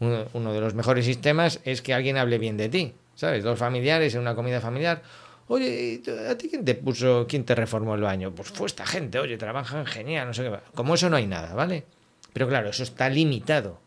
Uno, 0.00 0.52
de 0.54 0.60
los 0.62 0.72
mejores 0.72 1.04
sistemas 1.04 1.60
es 1.64 1.82
que 1.82 1.92
alguien 1.92 2.16
hable 2.16 2.38
bien 2.38 2.56
de 2.56 2.70
ti. 2.70 2.94
¿Sabes? 3.16 3.44
Dos 3.44 3.58
familiares 3.58 4.14
en 4.14 4.22
una 4.22 4.34
comida 4.34 4.62
familiar. 4.62 5.02
Oye, 5.46 6.02
¿a 6.28 6.36
ti 6.38 6.48
quién 6.48 6.64
te 6.64 6.74
puso, 6.74 7.26
quién 7.28 7.44
te 7.44 7.54
reformó 7.54 7.94
el 7.94 8.00
baño? 8.00 8.34
Pues 8.34 8.50
fue 8.50 8.66
esta 8.66 8.86
gente, 8.86 9.18
oye, 9.18 9.36
trabajan 9.36 9.84
genial, 9.84 10.28
no 10.28 10.34
sé 10.34 10.44
qué. 10.44 10.58
Como 10.74 10.94
eso 10.94 11.10
no 11.10 11.16
hay 11.16 11.26
nada, 11.26 11.54
¿vale? 11.54 11.84
Pero 12.32 12.48
claro, 12.48 12.70
eso 12.70 12.82
está 12.82 13.08
limitado. 13.10 13.80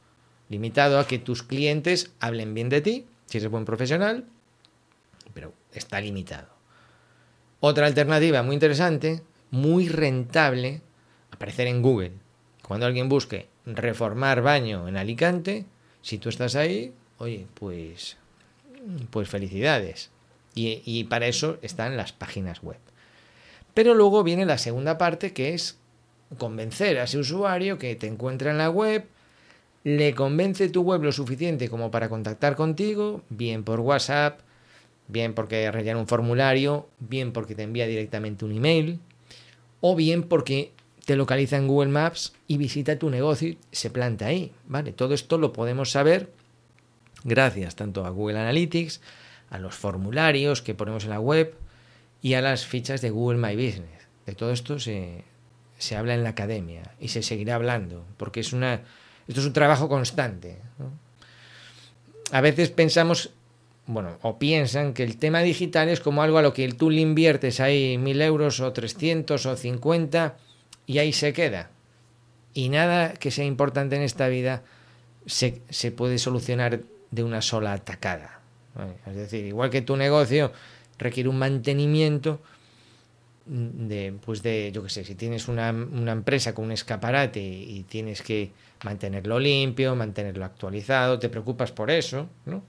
Limitado 0.50 1.00
a 1.00 1.08
que 1.08 1.20
tus 1.20 1.43
clientes 1.43 2.12
hablen 2.20 2.54
bien 2.54 2.70
de 2.70 2.82
ti, 2.82 3.06
si 3.26 3.39
eres 3.39 3.50
buen 3.50 3.65
profesional, 3.65 4.26
pero 5.34 5.54
está 5.74 6.00
limitado. 6.00 6.48
Otra 7.60 7.88
alternativa 7.88 8.43
muy 8.43 8.54
interesante 8.54 9.24
muy 9.52 9.88
rentable 9.88 10.82
aparecer 11.32 11.67
en 11.67 11.82
Google. 11.82 12.13
Cuando 12.62 12.86
alguien 12.86 13.10
busque 13.10 13.48
reformar 13.65 14.41
baño 14.41 14.88
en 14.88 14.98
Alicante, 14.98 15.65
si 16.02 16.17
tú 16.17 16.30
estás 16.30 16.56
ahí, 16.56 16.93
oye, 17.17 17.48
pues, 17.54 18.17
pues 19.10 19.30
felicidades. 19.30 20.12
Y, 20.60 21.04
para 21.04 21.28
eso 21.28 21.58
están 21.62 21.98
las 21.98 22.13
páginas 22.13 22.63
web. 22.63 22.80
Pero 23.74 23.93
luego 23.93 24.24
viene 24.24 24.46
la 24.46 24.58
segunda 24.58 24.98
parte 24.98 25.34
que 25.34 25.54
es 25.54 25.78
convencer 26.38 26.98
a 26.98 27.04
ese 27.04 27.20
usuario 27.20 27.78
que 27.78 27.96
te 27.96 28.08
encuentra 28.08 28.52
en 28.52 28.58
la 28.58 28.70
web, 28.70 29.06
le 29.84 30.15
convence 30.15 30.67
tu 30.70 30.82
web 30.82 31.04
lo 31.04 31.12
suficiente 31.12 31.70
como 31.70 31.91
para 31.91 32.10
contactar 32.10 32.56
contigo, 32.56 33.22
bien 33.30 33.63
por 33.63 33.80
WhatsApp, 33.80 34.39
bien 35.08 35.34
porque 35.34 35.72
rellena 35.72 36.00
un 36.00 36.08
formulario, 36.08 36.89
bien 37.00 37.32
porque 37.32 37.56
te 37.56 37.63
envía 37.63 37.88
directamente 37.88 38.43
un 38.43 38.52
email, 38.52 39.00
o 39.80 39.96
bien 39.96 40.24
porque 40.24 40.72
te 41.06 41.15
localiza 41.15 41.56
en 41.56 41.67
Google 41.67 41.91
Maps 41.91 42.34
y 42.48 42.58
visita 42.58 43.00
tu 43.00 43.10
negocio 43.10 43.50
y 43.50 43.58
se 43.72 43.89
planta 43.89 44.26
ahí, 44.26 44.52
¿vale? 44.67 44.91
Todo 44.91 45.13
esto 45.13 45.38
lo 45.38 45.54
podemos 45.54 45.91
saber 45.91 46.30
gracias 47.24 47.76
tanto 47.76 48.06
a 48.06 48.10
Google 48.10 48.39
Analytics, 48.39 49.02
a 49.50 49.60
los 49.60 49.76
formularios 49.76 50.62
que 50.62 50.76
ponemos 50.76 51.06
en 51.06 51.12
la 51.12 51.20
web 51.20 51.56
y 52.22 52.34
a 52.34 52.42
las 52.42 52.66
fichas 52.66 53.02
de 53.02 53.10
Google 53.10 53.38
My 53.38 53.56
Business. 53.56 54.08
De 54.26 54.36
todo 54.36 54.52
esto 54.52 54.80
se, 54.80 55.24
se 55.78 55.96
habla 55.96 56.14
en 56.14 56.24
la 56.24 56.30
academia 56.30 56.84
y 57.00 57.10
se 57.10 57.24
seguirá 57.24 57.56
hablando, 57.56 58.06
porque 58.18 58.42
es 58.42 58.54
una, 58.54 58.82
esto 59.28 59.42
es 59.42 59.48
un 59.48 59.54
trabajo 59.54 59.88
constante. 59.88 60.58
A 62.32 62.42
veces 62.42 62.70
pensamos 62.70 63.32
bueno, 63.88 64.18
o 64.22 64.38
piensan 64.38 64.94
que 64.94 65.04
el 65.04 65.18
tema 65.18 65.40
digital 65.40 65.88
es 65.88 66.02
como 66.02 66.22
algo 66.22 66.38
a 66.38 66.42
lo 66.42 66.54
que 66.54 66.68
tú 66.74 66.90
le 66.90 67.00
inviertes 67.00 67.62
ahí 67.62 67.98
mil 67.98 68.22
euros 68.22 68.60
o 68.60 68.74
300 68.74 69.46
o 69.46 69.56
50 69.56 70.38
y 70.86 70.98
ahí 70.98 71.14
se 71.14 71.32
queda. 71.32 71.70
Y 72.54 72.68
nada 72.68 73.14
que 73.14 73.32
sea 73.32 73.46
importante 73.46 73.96
en 73.96 74.02
esta 74.02 74.28
vida 74.28 74.64
se, 75.26 75.62
se 75.70 75.92
puede 75.92 76.18
solucionar 76.18 76.82
de 77.12 77.24
una 77.24 77.42
sola 77.42 77.72
atacada. 77.72 78.37
Es 79.06 79.16
decir, 79.16 79.46
igual 79.46 79.70
que 79.70 79.82
tu 79.82 79.96
negocio 79.98 80.52
requiere 80.98 81.30
un 81.30 81.38
mantenimiento, 81.38 82.42
de, 83.46 84.13
pues 84.26 84.44
de, 84.44 84.72
yo 84.74 84.84
qué 84.84 84.90
sé, 84.90 85.06
si 85.06 85.16
tienes 85.16 85.48
una, 85.48 85.72
una, 85.72 86.12
empresa 86.12 86.54
con 86.54 86.66
un 86.66 86.72
escaparate 86.74 87.40
y 87.40 87.84
tienes 87.84 88.22
que 88.22 88.52
mantenerlo 88.84 89.40
limpio, 89.40 89.96
mantenerlo 89.96 90.44
actualizado, 90.44 91.18
te 91.18 91.30
preocupas 91.30 91.72
por 91.72 91.90
eso, 91.90 92.28
¿no? 92.46 92.63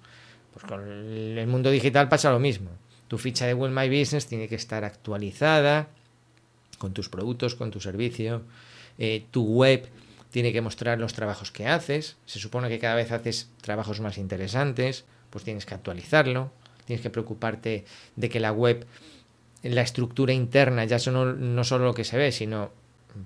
Pues 0.53 0.64
con 0.64 0.88
el 0.88 1.47
mundo 1.47 1.71
digital 1.71 2.09
pasa 2.09 2.31
lo 2.31 2.38
mismo. 2.38 2.71
Tu 3.09 3.18
ficha 3.18 3.47
de 3.47 3.55
Well 3.55 3.73
My 3.73 3.88
Business 3.88 4.27
tiene 4.27 4.49
que 4.49 4.55
estar 4.55 4.85
actualizada 4.85 5.88
con 6.79 6.92
tus 6.92 7.09
productos, 7.09 7.55
con 7.55 7.71
tu 7.71 7.81
servicio. 7.81 8.42
Eh, 8.99 9.25
tu 9.31 9.44
web 9.44 9.88
tiene 10.31 10.53
que 10.53 10.61
mostrar 10.61 10.99
los 10.99 11.14
trabajos 11.14 11.51
que 11.51 11.66
haces. 11.66 12.16
Se 12.27 12.38
supone 12.38 12.68
que 12.68 12.79
cada 12.79 12.94
vez 12.94 13.12
haces 13.12 13.51
trabajos 13.61 14.01
más 14.01 14.18
interesantes, 14.18 15.05
pues 15.31 15.45
tienes 15.45 15.67
que 15.67 15.75
actualizarlo. 15.75 16.51
Tienes 16.85 17.03
que 17.03 17.11
preocuparte 17.11 17.85
de 18.17 18.29
que 18.29 18.41
la 18.41 18.53
web 18.53 18.87
la 19.62 19.83
estructura 19.83 20.33
interna, 20.33 20.85
ya 20.85 20.99
no, 21.11 21.33
no 21.33 21.64
solo 21.64 21.87
lo 21.87 21.95
que 21.95 22.05
se 22.05 22.17
ve, 22.17 22.33
sino, 22.33 22.71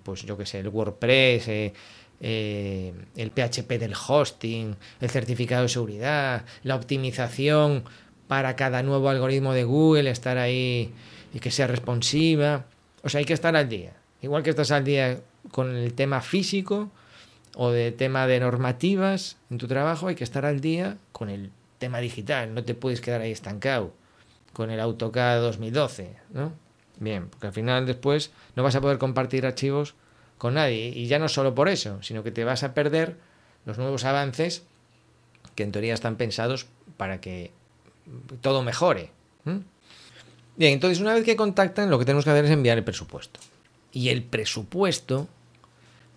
pues 0.02 0.22
yo 0.22 0.36
que 0.38 0.46
sé, 0.46 0.60
el 0.60 0.68
WordPress, 0.68 1.48
eh, 1.48 1.72
eh, 2.20 2.92
el 3.16 3.30
PHP 3.30 3.78
del 3.78 3.94
hosting, 3.94 4.76
el 5.00 5.10
certificado 5.10 5.62
de 5.62 5.68
seguridad, 5.68 6.44
la 6.62 6.76
optimización 6.76 7.84
para 8.28 8.56
cada 8.56 8.82
nuevo 8.82 9.08
algoritmo 9.08 9.52
de 9.52 9.64
Google, 9.64 10.10
estar 10.10 10.38
ahí 10.38 10.92
y 11.34 11.40
que 11.40 11.50
sea 11.50 11.66
responsiva. 11.66 12.64
O 13.02 13.08
sea, 13.08 13.18
hay 13.18 13.24
que 13.24 13.34
estar 13.34 13.56
al 13.56 13.68
día. 13.68 13.92
Igual 14.22 14.42
que 14.42 14.50
estás 14.50 14.70
al 14.70 14.84
día 14.84 15.20
con 15.50 15.74
el 15.74 15.92
tema 15.94 16.20
físico 16.20 16.90
o 17.56 17.70
de 17.70 17.92
tema 17.92 18.26
de 18.26 18.40
normativas 18.40 19.36
en 19.50 19.58
tu 19.58 19.66
trabajo, 19.66 20.08
hay 20.08 20.14
que 20.14 20.24
estar 20.24 20.46
al 20.46 20.60
día 20.60 20.96
con 21.10 21.28
el 21.28 21.50
tema 21.82 21.98
digital. 21.98 22.54
No 22.54 22.62
te 22.62 22.76
puedes 22.76 23.00
quedar 23.00 23.22
ahí 23.22 23.32
estancado 23.32 23.92
con 24.52 24.70
el 24.70 24.78
AutoCAD 24.78 25.40
2012, 25.40 26.14
¿no? 26.32 26.52
Bien, 27.00 27.26
porque 27.28 27.48
al 27.48 27.52
final 27.52 27.86
después 27.86 28.30
no 28.54 28.62
vas 28.62 28.76
a 28.76 28.80
poder 28.80 28.98
compartir 28.98 29.44
archivos 29.44 29.96
con 30.38 30.54
nadie. 30.54 30.92
Y 30.94 31.08
ya 31.08 31.18
no 31.18 31.28
solo 31.28 31.56
por 31.56 31.68
eso, 31.68 32.00
sino 32.00 32.22
que 32.22 32.30
te 32.30 32.44
vas 32.44 32.62
a 32.62 32.72
perder 32.72 33.16
los 33.66 33.78
nuevos 33.78 34.04
avances 34.04 34.62
que 35.56 35.64
en 35.64 35.72
teoría 35.72 35.92
están 35.92 36.14
pensados 36.14 36.66
para 36.96 37.20
que 37.20 37.50
todo 38.40 38.62
mejore. 38.62 39.10
Bien, 39.44 39.64
entonces 40.74 41.00
una 41.00 41.14
vez 41.14 41.24
que 41.24 41.34
contactan, 41.34 41.90
lo 41.90 41.98
que 41.98 42.04
tenemos 42.04 42.24
que 42.24 42.30
hacer 42.30 42.44
es 42.44 42.52
enviar 42.52 42.78
el 42.78 42.84
presupuesto. 42.84 43.40
Y 43.90 44.10
el 44.10 44.22
presupuesto, 44.22 45.26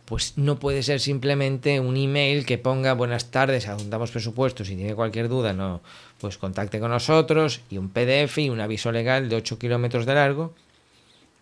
pues 0.06 0.38
no 0.38 0.60
puede 0.60 0.84
ser 0.84 1.00
simplemente 1.00 1.80
un 1.80 1.98
email 1.98 2.46
que 2.46 2.60
ponga 2.60 2.94
buenas 2.94 3.32
tardes, 3.32 3.68
adjuntamos 3.68 4.12
presupuestos, 4.12 4.68
si 4.68 4.76
tiene 4.76 4.94
cualquier 4.94 5.28
duda, 5.28 5.52
no, 5.52 5.82
pues 6.20 6.38
contacte 6.38 6.80
con 6.80 6.92
nosotros 6.92 7.62
y 7.70 7.78
un 7.78 7.90
PDF 7.90 8.38
y 8.38 8.50
un 8.50 8.62
aviso 8.62 8.92
legal 8.92 9.30
de 9.30 9.36
8 9.38 9.58
kilómetros 9.58 10.06
de 10.06 10.14
largo. 10.14 10.54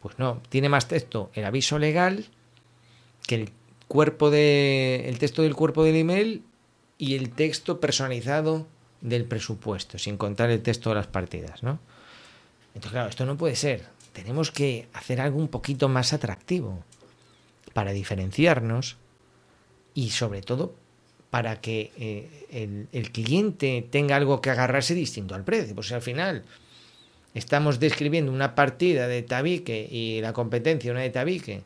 Pues 0.01 0.17
no, 0.17 0.41
tiene 0.49 0.69
más 0.69 0.87
texto 0.87 1.29
el 1.33 1.45
aviso 1.45 1.77
legal 1.77 2.25
que 3.27 3.35
el 3.35 3.49
cuerpo 3.87 4.29
de 4.29 5.07
el 5.07 5.19
texto 5.19 5.41
del 5.41 5.55
cuerpo 5.55 5.83
del 5.83 5.97
email 5.97 6.43
y 6.97 7.15
el 7.15 7.31
texto 7.31 7.81
personalizado 7.81 8.65
del 9.01 9.25
presupuesto, 9.25 9.97
sin 9.97 10.17
contar 10.17 10.49
el 10.49 10.61
texto 10.61 10.89
de 10.89 10.95
las 10.95 11.07
partidas, 11.07 11.63
¿no? 11.63 11.79
Entonces, 12.73 12.91
claro, 12.91 13.09
esto 13.09 13.25
no 13.25 13.37
puede 13.37 13.55
ser. 13.55 13.85
Tenemos 14.13 14.51
que 14.51 14.87
hacer 14.93 15.19
algo 15.19 15.37
un 15.37 15.49
poquito 15.49 15.89
más 15.89 16.13
atractivo 16.13 16.83
para 17.73 17.91
diferenciarnos 17.91 18.97
y 19.93 20.11
sobre 20.11 20.41
todo 20.41 20.75
para 21.29 21.61
que 21.61 21.91
eh, 21.97 22.87
el, 22.91 23.11
cliente 23.11 23.87
tenga 23.89 24.15
algo 24.15 24.39
que 24.39 24.51
agarrarse 24.51 24.93
distinto 24.93 25.33
al 25.33 25.43
precio. 25.43 25.73
Pues 25.73 25.91
al 25.91 26.03
final 26.03 26.43
estamos 27.33 27.79
describiendo 27.79 28.31
una 28.31 28.53
partida 28.53 29.07
de 29.07 29.23
tabique 29.23 29.87
y 29.89 30.21
la 30.21 30.33
competencia 30.33 30.91
una 30.91 31.01
de 31.01 31.09
tabique 31.09 31.63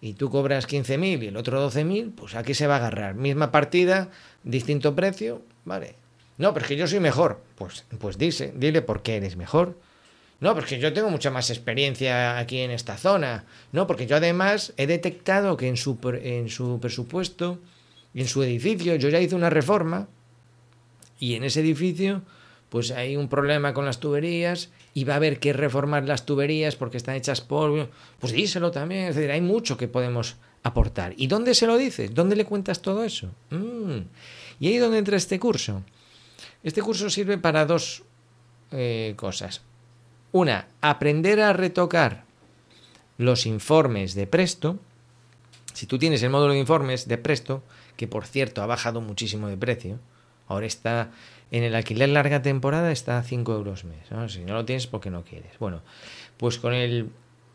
y 0.00 0.14
tú 0.14 0.30
cobras 0.30 0.66
15.000 0.66 1.22
y 1.22 1.26
el 1.26 1.36
otro 1.36 1.70
12.000, 1.70 2.14
pues 2.14 2.34
¿a 2.34 2.42
qué 2.42 2.54
se 2.54 2.66
va 2.66 2.74
a 2.74 2.78
agarrar? 2.78 3.14
Misma 3.14 3.52
partida, 3.52 4.08
distinto 4.42 4.94
precio, 4.94 5.42
vale. 5.64 5.94
No, 6.38 6.52
pero 6.52 6.64
es 6.64 6.68
que 6.68 6.76
yo 6.76 6.88
soy 6.88 6.98
mejor. 6.98 7.40
Pues, 7.54 7.84
pues 7.98 8.18
dice, 8.18 8.52
dile 8.56 8.82
por 8.82 9.02
qué 9.02 9.16
eres 9.16 9.36
mejor. 9.36 9.78
No, 10.42 10.56
porque 10.56 10.80
yo 10.80 10.92
tengo 10.92 11.08
mucha 11.08 11.30
más 11.30 11.50
experiencia 11.50 12.36
aquí 12.36 12.58
en 12.58 12.72
esta 12.72 12.96
zona. 12.96 13.44
No, 13.70 13.86
porque 13.86 14.08
yo 14.08 14.16
además 14.16 14.72
he 14.76 14.88
detectado 14.88 15.56
que 15.56 15.68
en 15.68 15.76
su, 15.76 15.96
en 16.20 16.48
su 16.48 16.80
presupuesto 16.80 17.60
en 18.12 18.26
su 18.26 18.42
edificio 18.42 18.96
yo 18.96 19.08
ya 19.08 19.20
hice 19.20 19.36
una 19.36 19.50
reforma 19.50 20.08
y 21.20 21.36
en 21.36 21.44
ese 21.44 21.60
edificio 21.60 22.22
pues 22.70 22.90
hay 22.90 23.16
un 23.16 23.28
problema 23.28 23.72
con 23.72 23.84
las 23.84 24.00
tuberías 24.00 24.70
y 24.94 25.04
va 25.04 25.14
a 25.14 25.16
haber 25.18 25.38
que 25.38 25.52
reformar 25.52 26.08
las 26.08 26.26
tuberías 26.26 26.74
porque 26.74 26.96
están 26.96 27.14
hechas 27.14 27.40
polvo. 27.40 27.88
Pues 28.18 28.32
díselo 28.32 28.72
también, 28.72 29.04
es 29.08 29.14
decir, 29.14 29.30
hay 29.30 29.42
mucho 29.42 29.76
que 29.76 29.86
podemos 29.86 30.38
aportar. 30.64 31.14
¿Y 31.16 31.28
dónde 31.28 31.54
se 31.54 31.68
lo 31.68 31.76
dices? 31.76 32.12
¿Dónde 32.14 32.34
le 32.34 32.46
cuentas 32.46 32.82
todo 32.82 33.04
eso? 33.04 33.28
Mm. 33.50 33.98
Y 34.58 34.66
ahí 34.66 34.74
es 34.74 34.80
donde 34.80 34.98
entra 34.98 35.16
este 35.16 35.38
curso. 35.38 35.84
Este 36.64 36.82
curso 36.82 37.10
sirve 37.10 37.38
para 37.38 37.64
dos 37.64 38.02
eh, 38.72 39.14
cosas. 39.16 39.62
Una, 40.32 40.66
aprender 40.80 41.40
a 41.40 41.52
retocar 41.52 42.24
los 43.18 43.46
informes 43.46 44.14
de 44.14 44.26
Presto. 44.26 44.78
Si 45.74 45.86
tú 45.86 45.98
tienes 45.98 46.22
el 46.22 46.30
módulo 46.30 46.54
de 46.54 46.58
informes 46.58 47.06
de 47.06 47.18
Presto, 47.18 47.62
que 47.96 48.08
por 48.08 48.26
cierto 48.26 48.62
ha 48.62 48.66
bajado 48.66 49.00
muchísimo 49.00 49.48
de 49.48 49.56
precio. 49.56 49.98
Ahora 50.48 50.66
está 50.66 51.10
en 51.50 51.62
el 51.62 51.74
alquiler 51.74 52.08
larga 52.08 52.42
temporada 52.42 52.90
está 52.90 53.18
a 53.18 53.22
5 53.22 53.54
euros 53.54 53.84
mes. 53.84 54.32
Si 54.32 54.40
no 54.40 54.54
lo 54.54 54.64
tienes 54.64 54.86
porque 54.86 55.10
no 55.10 55.22
quieres. 55.22 55.58
Bueno, 55.58 55.82
pues 56.38 56.58
con 56.58 56.72
el, 56.72 57.10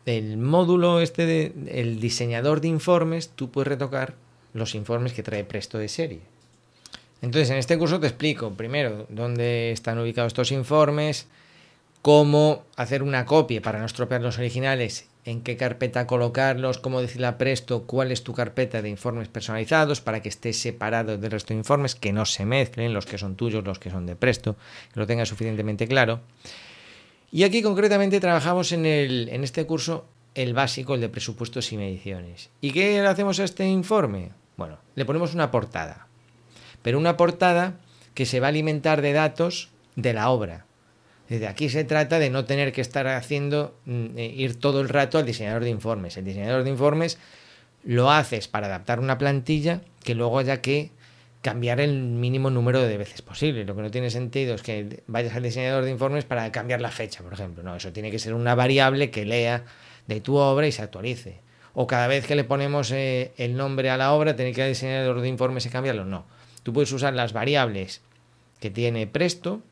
el 0.06 0.36
módulo 0.36 1.00
este 1.00 1.52
el 1.66 2.00
diseñador 2.00 2.60
de 2.60 2.68
informes, 2.68 3.30
tú 3.30 3.50
puedes 3.50 3.68
retocar 3.68 4.14
los 4.54 4.74
informes 4.74 5.12
que 5.12 5.22
trae 5.22 5.44
Presto 5.44 5.78
de 5.78 5.88
serie. 5.88 6.20
Entonces, 7.20 7.50
en 7.50 7.56
este 7.56 7.76
curso 7.76 7.98
te 7.98 8.06
explico 8.06 8.52
primero 8.52 9.06
dónde 9.08 9.72
están 9.72 9.98
ubicados 9.98 10.30
estos 10.30 10.52
informes, 10.52 11.26
cómo 12.02 12.64
hacer 12.76 13.02
una 13.02 13.26
copia 13.26 13.60
para 13.62 13.78
no 13.78 13.86
estropear 13.86 14.20
los 14.20 14.38
originales 14.38 15.08
en 15.24 15.42
qué 15.42 15.56
carpeta 15.58 16.06
colocarlos, 16.06 16.78
cómo 16.78 17.02
decirle 17.02 17.26
a 17.26 17.36
Presto 17.36 17.82
cuál 17.82 18.12
es 18.12 18.24
tu 18.24 18.32
carpeta 18.32 18.80
de 18.80 18.88
informes 18.88 19.28
personalizados 19.28 20.00
para 20.00 20.22
que 20.22 20.30
esté 20.30 20.54
separado 20.54 21.18
del 21.18 21.30
resto 21.30 21.52
de 21.52 21.58
informes, 21.58 21.94
que 21.94 22.14
no 22.14 22.24
se 22.24 22.46
mezclen 22.46 22.94
los 22.94 23.04
que 23.04 23.18
son 23.18 23.36
tuyos, 23.36 23.62
los 23.64 23.78
que 23.78 23.90
son 23.90 24.06
de 24.06 24.16
Presto, 24.16 24.56
que 24.94 25.00
lo 25.00 25.06
tengas 25.06 25.28
suficientemente 25.28 25.86
claro. 25.86 26.20
Y 27.30 27.42
aquí 27.42 27.62
concretamente 27.62 28.20
trabajamos 28.20 28.72
en, 28.72 28.86
en 28.86 29.44
este 29.44 29.66
curso 29.66 30.06
el 30.34 30.54
básico, 30.54 30.94
el 30.94 31.02
de 31.02 31.10
presupuestos 31.10 31.72
y 31.72 31.76
mediciones. 31.76 32.48
¿Y 32.62 32.72
qué 32.72 32.92
le 33.02 33.06
hacemos 33.06 33.38
a 33.40 33.44
este 33.44 33.66
informe? 33.66 34.30
Bueno, 34.56 34.78
le 34.94 35.04
ponemos 35.04 35.34
una 35.34 35.50
portada, 35.50 36.06
pero 36.80 36.96
una 36.96 37.18
portada 37.18 37.74
que 38.14 38.24
se 38.24 38.40
va 38.40 38.46
a 38.46 38.48
alimentar 38.48 39.02
de 39.02 39.12
datos 39.12 39.68
de 39.94 40.14
la 40.14 40.30
obra. 40.30 40.64
Desde 41.28 41.46
aquí 41.46 41.68
se 41.68 41.84
trata 41.84 42.18
de 42.18 42.30
no 42.30 42.44
tener 42.44 42.72
que 42.72 42.80
estar 42.80 43.06
haciendo, 43.06 43.78
mm, 43.84 44.06
eh, 44.16 44.26
ir 44.34 44.58
todo 44.58 44.80
el 44.80 44.88
rato 44.88 45.18
al 45.18 45.26
diseñador 45.26 45.62
de 45.62 45.70
informes. 45.70 46.16
El 46.16 46.24
diseñador 46.24 46.64
de 46.64 46.70
informes 46.70 47.18
lo 47.84 48.10
haces 48.10 48.48
para 48.48 48.66
adaptar 48.66 48.98
una 48.98 49.18
plantilla 49.18 49.82
que 50.04 50.14
luego 50.14 50.38
haya 50.38 50.62
que 50.62 50.90
cambiar 51.42 51.80
el 51.80 52.02
mínimo 52.02 52.50
número 52.50 52.80
de 52.80 52.96
veces 52.96 53.22
posible. 53.22 53.64
Lo 53.64 53.76
que 53.76 53.82
no 53.82 53.90
tiene 53.90 54.10
sentido 54.10 54.54
es 54.54 54.62
que 54.62 55.02
vayas 55.06 55.36
al 55.36 55.42
diseñador 55.42 55.84
de 55.84 55.90
informes 55.90 56.24
para 56.24 56.50
cambiar 56.50 56.80
la 56.80 56.90
fecha, 56.90 57.22
por 57.22 57.34
ejemplo. 57.34 57.62
No, 57.62 57.76
eso 57.76 57.92
tiene 57.92 58.10
que 58.10 58.18
ser 58.18 58.34
una 58.34 58.54
variable 58.54 59.10
que 59.10 59.24
lea 59.24 59.64
de 60.06 60.20
tu 60.20 60.36
obra 60.36 60.66
y 60.66 60.72
se 60.72 60.82
actualice. 60.82 61.40
O 61.74 61.86
cada 61.86 62.08
vez 62.08 62.26
que 62.26 62.34
le 62.34 62.44
ponemos 62.44 62.90
eh, 62.90 63.32
el 63.36 63.56
nombre 63.56 63.90
a 63.90 63.96
la 63.96 64.12
obra, 64.12 64.34
tiene 64.34 64.52
que 64.52 64.60
ir 64.60 64.64
al 64.64 64.70
diseñador 64.70 65.20
de 65.20 65.28
informes 65.28 65.66
y 65.66 65.68
cambiarlo. 65.68 66.04
No. 66.04 66.26
Tú 66.62 66.72
puedes 66.72 66.90
usar 66.90 67.14
las 67.14 67.32
variables 67.32 68.00
que 68.58 68.70
tiene 68.70 69.06
Presto 69.06 69.62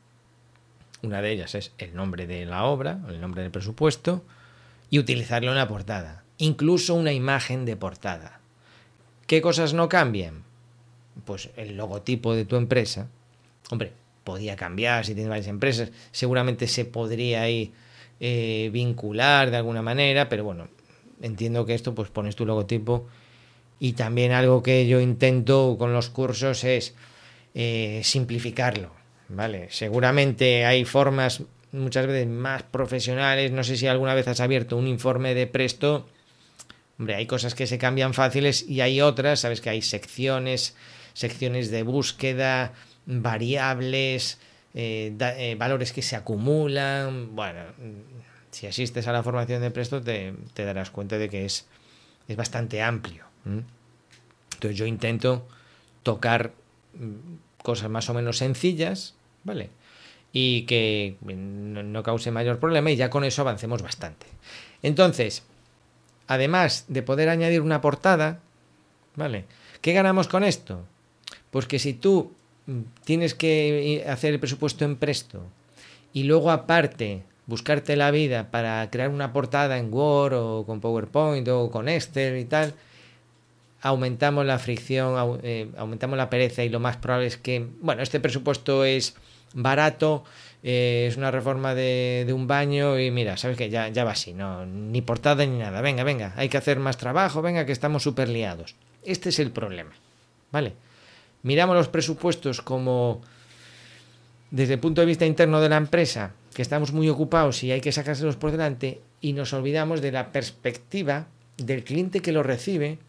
una 1.03 1.21
de 1.21 1.31
ellas 1.31 1.55
es 1.55 1.71
el 1.77 1.95
nombre 1.95 2.27
de 2.27 2.45
la 2.45 2.65
obra, 2.65 2.99
el 3.09 3.21
nombre 3.21 3.41
del 3.41 3.51
presupuesto, 3.51 4.23
y 4.89 4.99
utilizarlo 4.99 5.51
en 5.51 5.57
la 5.57 5.67
portada. 5.67 6.23
Incluso 6.37 6.95
una 6.95 7.13
imagen 7.13 7.65
de 7.65 7.75
portada. 7.75 8.39
¿Qué 9.25 9.41
cosas 9.41 9.73
no 9.73 9.89
cambian? 9.89 10.43
Pues 11.25 11.49
el 11.57 11.75
logotipo 11.77 12.33
de 12.33 12.45
tu 12.45 12.55
empresa. 12.55 13.07
Hombre, 13.69 13.91
podía 14.23 14.55
cambiar 14.55 15.05
si 15.05 15.13
tienes 15.13 15.29
varias 15.29 15.47
empresas. 15.47 15.91
Seguramente 16.11 16.67
se 16.67 16.85
podría 16.85 17.41
ahí 17.41 17.73
eh, 18.19 18.69
vincular 18.71 19.51
de 19.51 19.57
alguna 19.57 19.81
manera, 19.81 20.29
pero 20.29 20.43
bueno, 20.43 20.67
entiendo 21.21 21.65
que 21.65 21.73
esto 21.73 21.93
pues 21.93 22.09
pones 22.09 22.35
tu 22.35 22.45
logotipo. 22.45 23.07
Y 23.79 23.93
también 23.93 24.31
algo 24.31 24.63
que 24.63 24.87
yo 24.87 24.99
intento 24.99 25.75
con 25.77 25.93
los 25.93 26.09
cursos 26.09 26.63
es 26.63 26.95
eh, 27.53 28.01
simplificarlo. 28.03 28.96
¿Vale? 29.29 29.67
Seguramente 29.71 30.65
hay 30.65 30.85
formas 30.85 31.43
muchas 31.71 32.07
veces 32.07 32.27
más 32.27 32.63
profesionales. 32.63 33.51
No 33.51 33.63
sé 33.63 33.77
si 33.77 33.87
alguna 33.87 34.13
vez 34.13 34.27
has 34.27 34.39
abierto 34.39 34.77
un 34.77 34.87
informe 34.87 35.33
de 35.33 35.47
Presto. 35.47 36.07
Hombre, 36.99 37.15
hay 37.15 37.25
cosas 37.27 37.55
que 37.55 37.67
se 37.67 37.77
cambian 37.77 38.13
fáciles 38.13 38.67
y 38.67 38.81
hay 38.81 39.01
otras, 39.01 39.41
sabes 39.41 39.61
que 39.61 39.69
hay 39.69 39.81
secciones, 39.81 40.75
secciones 41.13 41.69
de 41.69 41.83
búsqueda, 41.83 42.73
variables, 43.05 44.39
eh, 44.73 45.13
eh, 45.19 45.55
valores 45.57 45.93
que 45.93 46.01
se 46.01 46.15
acumulan. 46.15 47.35
Bueno, 47.35 47.61
si 48.51 48.65
asistes 48.65 49.07
a 49.07 49.11
la 49.11 49.21
formación 49.21 49.61
de 49.61 49.69
Presto 49.69 50.01
te, 50.01 50.33
darás 50.55 50.89
cuenta 50.89 51.17
de 51.17 51.29
que 51.29 51.45
es, 51.45 51.67
es 52.27 52.35
bastante 52.35 52.81
amplio. 52.81 53.25
Entonces 53.45 54.77
yo 54.77 54.85
intento 54.87 55.47
tocar 56.01 56.53
mm, 56.95 57.61
cosas 57.61 57.89
más 57.89 58.09
o 58.09 58.13
menos 58.13 58.37
sencillas, 58.37 59.16
¿vale? 59.47 59.69
Y 60.33 60.63
que 60.63 61.15
no, 61.21 62.03
cause 62.03 62.29
mayor 62.29 62.59
problema 62.59 62.91
y 62.91 62.97
ya 62.97 63.09
con 63.09 63.23
eso 63.23 63.41
avancemos 63.41 63.81
bastante. 63.81 64.27
Entonces, 64.83 65.43
además 66.27 66.85
de 66.89 67.01
poder 67.01 67.29
añadir 67.29 67.61
una 67.61 67.81
portada, 67.81 68.41
¿vale? 69.15 69.45
¿Qué 69.81 69.93
ganamos 69.93 70.27
con 70.27 70.43
esto? 70.43 70.85
Pues 71.49 71.65
que 71.65 71.79
si 71.79 71.93
tú 71.93 72.33
mm, 72.67 72.81
tienes 73.05 73.33
que 73.33 74.05
hacer 74.07 74.33
el 74.33 74.39
presupuesto 74.39 74.85
en 74.85 74.97
Presto 74.97 75.41
y 76.13 76.23
luego 76.23 76.51
aparte 76.51 77.23
buscarte 77.47 77.95
la 77.95 78.11
vida 78.11 78.51
para 78.51 78.89
crear 78.91 79.09
una 79.09 79.31
portada 79.31 79.77
en 79.77 79.91
Word 79.91 80.33
o 80.33 80.65
con 80.65 80.81
PowerPoint 80.81 81.47
o 81.47 81.71
con 81.71 81.87
Excel 81.87 82.37
y 82.37 82.45
tal, 82.45 82.75
aumentamos 83.81 84.45
la 84.45 84.59
fricción, 84.59 85.39
eh, 85.43 85.69
aumentamos 85.77 86.17
la 86.17 86.29
pereza 86.29 86.65
y 86.65 86.69
lo 86.69 86.81
más 86.81 86.97
probable 86.97 87.27
es 87.27 87.37
que, 87.37 87.65
bueno, 87.79 88.03
este 88.03 88.19
presupuesto 88.19 88.83
es 88.83 89.15
barato, 89.53 90.23
eh, 90.63 91.07
es 91.09 91.17
una 91.17 91.31
reforma 91.31 91.73
de, 91.75 92.31
un 92.33 92.47
baño 92.47 92.99
y 92.99 93.11
mira, 93.11 93.37
sabes 93.37 93.57
que 93.57 93.69
ya, 93.69 93.91
va 94.03 94.11
así, 94.11 94.33
no, 94.33 94.65
ni 94.65 95.01
portada 95.01 95.45
ni 95.45 95.57
nada, 95.57 95.81
venga, 95.81 96.03
venga, 96.03 96.33
hay 96.35 96.49
que 96.49 96.57
hacer 96.57 96.79
más 96.79 96.97
trabajo, 96.97 97.41
venga, 97.41 97.65
que 97.65 97.71
estamos 97.71 98.03
súper 98.03 98.29
liados. 98.29 98.75
Este 99.03 99.29
es 99.29 99.39
el 99.39 99.51
problema, 99.51 99.91
¿vale? 100.51 100.73
Miramos 101.43 101.75
los 101.75 101.87
presupuestos 101.87 102.61
como 102.61 103.21
desde 104.51 104.73
el 104.73 104.79
punto 104.79 105.01
de 105.01 105.07
vista 105.07 105.25
interno 105.25 105.61
de 105.61 105.69
la 105.69 105.77
empresa, 105.77 106.33
que 106.53 106.61
estamos 106.61 106.91
muy 106.91 107.09
ocupados 107.09 107.63
y 107.63 107.71
hay 107.71 107.81
que 107.81 107.91
sacárselos 107.91 108.35
por 108.35 108.51
delante, 108.51 109.01
y 109.21 109.33
nos 109.33 109.53
olvidamos 109.53 110.01
de 110.01 110.11
la 110.11 110.31
perspectiva 110.31 111.27
del 111.57 111.83
cliente 111.83 112.21
que 112.21 112.31
lo 112.31 112.43
recibe, 112.43 112.99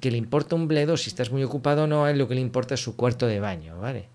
que 0.00 0.10
le 0.10 0.18
importa 0.18 0.54
un 0.54 0.68
bledo 0.68 0.96
si 0.96 1.08
estás 1.08 1.30
muy 1.30 1.42
ocupado 1.42 1.84
o 1.84 1.86
no, 1.86 2.08
es 2.08 2.16
lo 2.16 2.28
que 2.28 2.34
le 2.34 2.40
importa 2.40 2.74
es 2.74 2.82
su 2.82 2.96
cuarto 2.96 3.26
de 3.26 3.40
baño, 3.40 3.78
¿vale? 3.80 4.08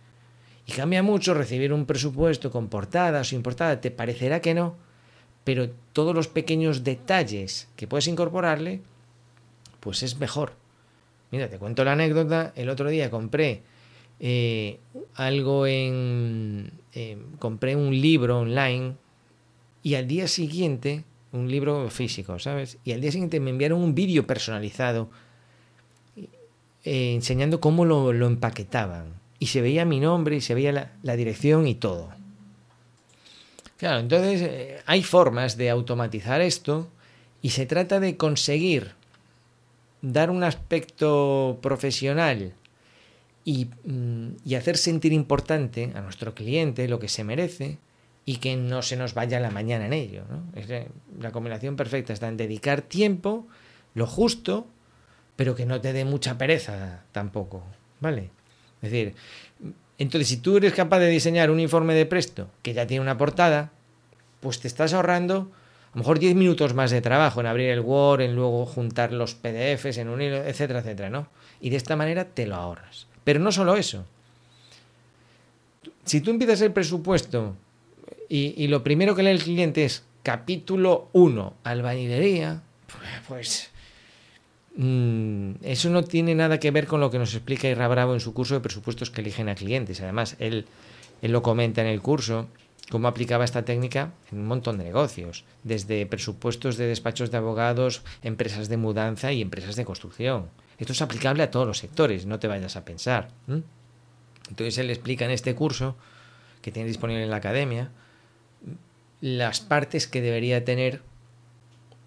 Y 0.65 0.71
cambia 0.71 1.03
mucho 1.03 1.33
recibir 1.33 1.73
un 1.73 1.85
presupuesto 1.85 2.51
con 2.51 2.69
portada 2.69 3.21
o 3.21 3.23
sin 3.23 3.43
portada, 3.43 3.81
te 3.81 3.91
parecerá 3.91 4.39
que 4.39 4.53
no, 4.53 4.75
pero 5.43 5.69
todos 5.91 6.15
los 6.15 6.27
pequeños 6.27 6.83
detalles 6.83 7.67
que 7.75 7.87
puedes 7.87 8.07
incorporarle, 8.07 8.81
pues 9.79 10.03
es 10.03 10.19
mejor. 10.19 10.53
Mira, 11.31 11.49
te 11.49 11.57
cuento 11.57 11.83
la 11.83 11.93
anécdota, 11.93 12.53
el 12.55 12.69
otro 12.69 12.89
día 12.89 13.09
compré 13.09 13.63
eh, 14.19 14.79
algo 15.15 15.67
en... 15.67 16.71
Eh, 16.93 17.17
compré 17.39 17.75
un 17.75 17.99
libro 17.99 18.39
online 18.41 18.95
y 19.81 19.95
al 19.95 20.07
día 20.07 20.27
siguiente, 20.27 21.03
un 21.31 21.49
libro 21.49 21.89
físico, 21.89 22.39
¿sabes? 22.39 22.77
Y 22.85 22.93
al 22.93 23.01
día 23.01 23.11
siguiente 23.11 23.39
me 23.39 23.49
enviaron 23.49 23.81
un 23.81 23.95
vídeo 23.95 24.25
personalizado 24.25 25.09
eh, 26.85 27.13
enseñando 27.15 27.59
cómo 27.59 27.85
lo, 27.85 28.11
empaquetaban. 28.11 29.13
Y 29.43 29.47
se 29.47 29.59
veía 29.59 29.83
mi 29.83 29.99
nombre 29.99 30.37
y 30.37 30.39
se 30.39 30.55
veía 30.55 30.89
la, 31.01 31.15
dirección 31.17 31.67
y 31.67 31.75
todo. 31.75 32.07
Claro, 33.75 33.99
entonces 33.99 34.41
eh, 34.41 34.79
hay 34.85 35.03
formas 35.03 35.57
de 35.57 35.69
automatizar 35.69 36.39
esto 36.39 36.87
y 37.41 37.49
se 37.49 37.65
trata 37.65 37.99
de 37.99 38.15
conseguir 38.15 38.93
dar 40.01 40.29
un 40.29 40.45
aspecto 40.45 41.59
profesional 41.61 42.53
y, 43.43 43.65
mm, 43.83 44.27
y, 44.45 44.55
hacer 44.55 44.77
sentir 44.77 45.11
importante 45.11 45.91
a 45.93 45.99
nuestro 45.99 46.33
cliente 46.33 46.87
lo 46.87 46.99
que 46.99 47.09
se 47.09 47.25
merece 47.25 47.79
y 48.23 48.37
que 48.37 48.55
no 48.55 48.81
se 48.81 48.95
nos 48.95 49.13
vaya 49.13 49.41
la 49.41 49.51
mañana 49.51 49.87
en 49.87 49.91
ello. 49.91 50.23
Es 50.55 50.69
la 51.19 51.33
combinación 51.33 51.75
perfecta 51.75 52.13
está 52.13 52.29
en 52.29 52.37
dedicar 52.37 52.81
tiempo, 52.81 53.45
lo 53.93 54.07
justo, 54.07 54.67
pero 55.35 55.53
que 55.53 55.65
no 55.65 55.81
te 55.81 55.91
dé 55.91 56.05
mucha 56.05 56.37
pereza 56.37 57.03
tampoco, 57.11 57.61
¿vale? 57.99 58.29
Es 58.83 58.91
decir, 58.91 59.15
entonces 59.97 60.27
si 60.27 60.37
tú 60.37 60.57
eres 60.57 60.73
capaz 60.73 60.99
de 60.99 61.07
diseñar 61.07 61.49
un 61.49 61.59
informe 61.59 61.95
de 61.95 62.05
presto 62.05 62.49
que 62.61 62.73
ya 62.73 62.85
tiene 62.85 63.01
una 63.01 63.17
portada, 63.17 63.71
pues 64.41 64.59
te 64.59 64.67
estás 64.67 64.93
ahorrando 64.93 65.49
a 65.93 65.97
lo 65.97 65.99
mejor 65.99 66.19
10 66.19 66.35
minutos 66.35 66.73
más 66.73 66.91
de 66.91 67.01
trabajo 67.01 67.39
en 67.39 67.45
abrir 67.45 67.69
el 67.69 67.79
Word, 67.79 68.21
en 68.21 68.35
luego 68.35 68.65
juntar 68.65 69.13
los 69.13 69.35
PDFs 69.35 69.97
en 69.97 70.09
un 70.09 70.21
hilo, 70.21 70.37
etcétera, 70.37 70.79
etcétera, 70.79 71.09
¿no? 71.09 71.27
Y 71.61 71.69
de 71.69 71.77
esta 71.77 71.95
manera 71.95 72.25
te 72.25 72.45
lo 72.45 72.55
ahorras. 72.55 73.07
Pero 73.23 73.39
no 73.39 73.51
solo 73.51 73.75
eso. 73.75 74.03
Si 76.03 76.19
tú 76.19 76.31
empiezas 76.31 76.61
el 76.61 76.73
presupuesto 76.73 77.55
y, 78.27 78.55
y 78.57 78.67
lo 78.67 78.83
primero 78.83 79.15
que 79.15 79.23
lee 79.23 79.29
el 79.29 79.43
cliente 79.43 79.85
es 79.85 80.03
capítulo 80.23 81.09
1, 81.13 81.53
albañilería, 81.63 82.61
pues 83.27 83.72
eso 84.75 85.89
no 85.89 86.03
tiene 86.03 86.33
nada 86.33 86.59
que 86.59 86.71
ver 86.71 86.87
con 86.87 86.99
lo 86.99 87.11
que 87.11 87.19
nos 87.19 87.33
explica 87.35 87.67
Irra 87.67 87.87
Bravo 87.87 88.13
en 88.13 88.19
su 88.19 88.33
curso 88.33 88.55
de 88.55 88.61
presupuestos 88.61 89.11
que 89.11 89.21
eligen 89.21 89.49
a 89.49 89.55
clientes. 89.55 90.01
Además, 90.01 90.35
él, 90.39 90.65
él 91.21 91.31
lo 91.31 91.43
comenta 91.43 91.81
en 91.81 91.87
el 91.87 92.01
curso, 92.01 92.47
cómo 92.89 93.07
aplicaba 93.07 93.45
esta 93.45 93.65
técnica 93.65 94.13
en 94.31 94.39
un 94.39 94.47
montón 94.47 94.77
de 94.79 94.83
negocios, 94.83 95.45
desde 95.63 96.05
presupuestos 96.07 96.77
de 96.77 96.87
despachos 96.87 97.29
de 97.29 97.37
abogados, 97.37 98.01
empresas 98.23 98.67
de 98.67 98.77
mudanza 98.77 99.31
y 99.31 99.41
empresas 99.41 99.75
de 99.75 99.85
construcción. 99.85 100.49
Esto 100.79 100.93
es 100.93 101.01
aplicable 101.01 101.43
a 101.43 101.51
todos 101.51 101.67
los 101.67 101.77
sectores, 101.77 102.25
no 102.25 102.39
te 102.39 102.47
vayas 102.47 102.75
a 102.75 102.83
pensar. 102.83 103.29
Entonces 104.49 104.77
él 104.79 104.89
explica 104.89 105.25
en 105.25 105.31
este 105.31 105.53
curso, 105.53 105.95
que 106.61 106.71
tiene 106.71 106.87
disponible 106.87 107.23
en 107.23 107.29
la 107.29 107.37
academia, 107.37 107.91
las 109.21 109.61
partes 109.61 110.07
que 110.07 110.21
debería 110.21 110.65
tener 110.65 111.01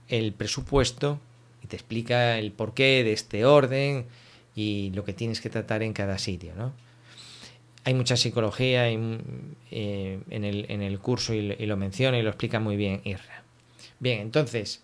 el 0.09 0.33
presupuesto 0.33 1.21
te 1.67 1.77
explica 1.77 2.39
el 2.39 2.53
porqué 2.53 3.05
de 3.05 3.13
este 3.13 3.45
orden 3.45 4.07
y 4.55 4.91
lo 4.95 5.05
que 5.05 5.13
tienes 5.13 5.41
que 5.41 5.51
tratar 5.51 5.83
en 5.83 5.93
cada 5.93 6.19
sitio, 6.19 6.55
¿no? 6.57 6.73
Hay 7.85 7.95
mucha 7.95 8.17
psicología 8.17 8.89
en, 8.89 9.57
eh, 9.71 10.21
en, 10.31 10.45
el, 10.45 10.67
en, 10.69 10.83
el, 10.83 10.99
curso 10.99 11.35
y, 11.35 11.55
lo 11.67 11.77
menciona 11.77 12.19
y 12.19 12.23
lo 12.23 12.31
explica 12.31 12.59
muy 12.59 12.75
bien 12.75 13.01
Irra. 13.05 13.45
Bien, 14.01 14.21
entonces, 14.21 14.83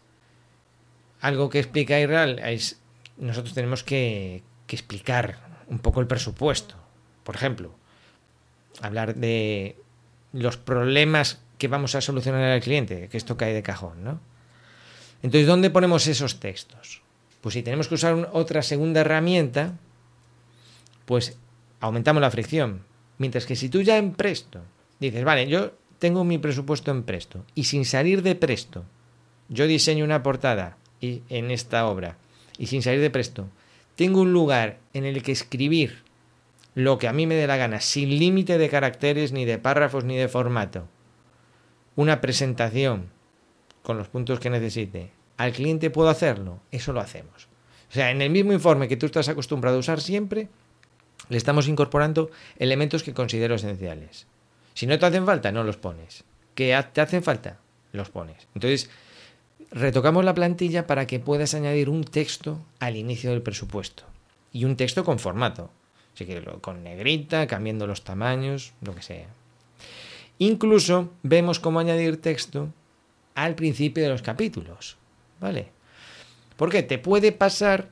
algo 1.20 1.51
que 1.51 1.59
explica 1.59 1.99
Irra 1.99 2.24
es, 2.51 2.80
nosotros 3.16 3.55
tenemos 3.55 3.83
que, 3.83 4.45
que 4.68 4.76
explicar 4.76 5.64
un 5.66 5.80
poco 5.80 6.01
el 6.01 6.07
presupuesto. 6.07 6.76
Por 7.24 7.35
ejemplo, 7.35 7.74
hablar 8.80 9.16
de 9.16 9.76
los 10.33 10.57
problemas 10.57 11.43
que 11.59 11.68
vamos 11.68 11.95
a 11.95 12.01
solucionar 12.01 12.45
al 12.45 12.61
cliente, 12.61 13.09
que 13.09 13.16
esto 13.16 13.37
cae 13.37 13.53
de 13.53 13.62
cajón, 13.62 14.05
¿no? 14.05 14.20
Entonces, 15.23 15.47
¿dónde 15.47 15.70
ponemos 15.70 16.07
esos 16.07 16.41
textos? 16.41 17.03
Pues 17.41 17.55
si 17.55 17.62
tenemos 17.62 17.89
que 17.89 17.95
usar 17.95 18.31
otra 18.33 18.62
segunda 18.62 19.01
herramienta, 19.01 19.79
pues 21.07 21.39
aumentamos 21.81 22.20
la 22.20 22.31
fricción. 22.31 22.85
Mientras 23.18 23.47
que 23.47 23.57
si 23.57 23.68
tú 23.68 23.83
ya 23.83 23.99
en 23.99 24.14
presto 24.14 24.62
dices, 24.99 25.25
vale, 25.25 25.47
yo 25.47 25.73
tengo 25.99 26.25
mi 26.25 26.39
presupuesto 26.39 26.91
en 26.91 27.05
presto 27.05 27.45
y 27.55 27.64
sin 27.64 27.85
salir 27.85 28.23
de 28.23 28.35
presto, 28.35 28.85
yo 29.49 29.66
diseño 29.66 30.05
una 30.05 30.23
portada 30.23 30.77
y, 31.01 31.23
en 31.29 31.51
esta 31.51 31.87
obra 31.87 32.16
y 32.59 32.66
sin 32.66 32.83
salir 32.83 33.01
de 33.01 33.11
presto, 33.11 33.49
tengo 33.95 34.20
un 34.20 34.33
lugar 34.33 34.79
en 34.95 35.05
el 35.05 35.23
que 35.23 35.33
escribir 35.33 36.03
lo 36.75 36.99
que 36.99 37.07
a 37.07 37.12
mí 37.12 37.27
me 37.27 37.35
dé 37.35 37.47
la 37.47 37.57
gana, 37.57 37.81
sin 37.81 38.18
límite 38.18 38.59
de 38.59 38.68
caracteres, 38.68 39.33
ni 39.33 39.45
de 39.45 39.59
párrafos, 39.59 40.05
ni 40.05 40.16
de 40.16 40.29
formato. 40.29 40.89
Una 41.95 42.20
presentación 42.20 43.12
con 43.83 43.99
los 43.99 44.09
puntos 44.09 44.41
que 44.41 44.51
necesite, 44.51 45.11
al 45.37 45.53
cliente 45.53 45.91
puedo 45.91 46.09
hacerlo, 46.09 46.61
eso 46.70 46.93
lo 46.93 47.01
hacemos. 47.01 47.49
O 47.91 47.95
sea, 47.95 48.11
en 48.11 48.22
el 48.22 48.30
mismo 48.30 48.53
informe 48.53 48.89
que 48.89 48.97
tú 48.97 49.07
estás 49.07 49.28
acostumbrado 49.28 49.76
a 49.76 49.80
usar 49.80 50.01
siempre, 50.01 50.49
le 51.28 51.37
estamos 51.37 51.68
incorporando 51.68 52.30
elementos 52.59 53.03
que 53.03 53.14
considero 53.14 53.55
esenciales. 53.55 54.26
Si 54.74 54.87
no 54.87 54.99
te 54.99 55.07
hacen 55.07 55.26
falta, 55.26 55.53
no 55.53 55.64
los 55.64 55.76
pones. 55.76 56.24
¿Que 56.55 56.78
te 56.93 57.01
hacen 57.01 57.22
falta? 57.22 57.59
Los 57.93 58.09
pones. 58.09 58.49
Entonces, 58.55 58.89
retocamos 59.70 60.24
la 60.24 60.35
plantilla 60.35 60.87
para 60.87 61.07
que 61.07 61.20
puedas 61.20 61.55
añadir 61.55 61.89
un 61.89 62.05
texto 62.05 62.59
al 62.80 62.97
inicio 62.97 63.30
del 63.30 63.43
presupuesto. 63.43 64.05
Y 64.53 64.64
un 64.64 64.76
texto 64.76 65.05
con 65.05 65.18
formato. 65.18 65.70
Si 66.14 66.26
quieres, 66.26 66.45
con 66.61 66.83
negrita, 66.83 67.47
cambiando 67.47 67.87
los 67.87 68.05
tamaños, 68.05 68.72
lo 68.83 68.95
que 68.95 69.03
sea. 69.03 69.28
Incluso 70.39 71.11
vemos 71.22 71.61
cómo 71.61 71.80
añadir 71.80 72.20
texto 72.20 72.68
al 73.35 73.55
principio 73.55 74.03
de 74.03 74.11
los 74.11 74.22
capítulos. 74.22 74.97
¿Vale? 75.41 75.68
Porque 76.57 76.83
te 76.83 76.99
puede 76.99 77.33
pasar 77.33 77.89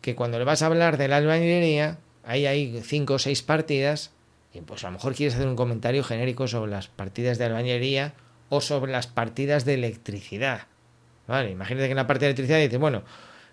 que 0.00 0.14
cuando 0.14 0.38
le 0.38 0.44
vas 0.44 0.62
a 0.62 0.66
hablar 0.66 0.98
de 0.98 1.08
la 1.08 1.16
albañilería, 1.16 1.98
ahí 2.24 2.46
hay 2.46 2.80
cinco 2.84 3.14
o 3.14 3.18
seis 3.18 3.42
partidas, 3.42 4.10
y 4.52 4.60
pues 4.60 4.84
a 4.84 4.88
lo 4.88 4.94
mejor 4.94 5.14
quieres 5.14 5.34
hacer 5.34 5.48
un 5.48 5.56
comentario 5.56 6.04
genérico 6.04 6.46
sobre 6.46 6.70
las 6.70 6.88
partidas 6.88 7.38
de 7.38 7.46
albañilería 7.46 8.14
o 8.48 8.60
sobre 8.60 8.92
las 8.92 9.06
partidas 9.06 9.64
de 9.64 9.74
electricidad. 9.74 10.66
¿Vale? 11.26 11.50
Imagínate 11.50 11.86
que 11.86 11.92
en 11.92 11.96
la 11.96 12.06
parte 12.06 12.24
de 12.24 12.30
electricidad 12.30 12.58
dices, 12.58 12.78
bueno, 12.78 13.02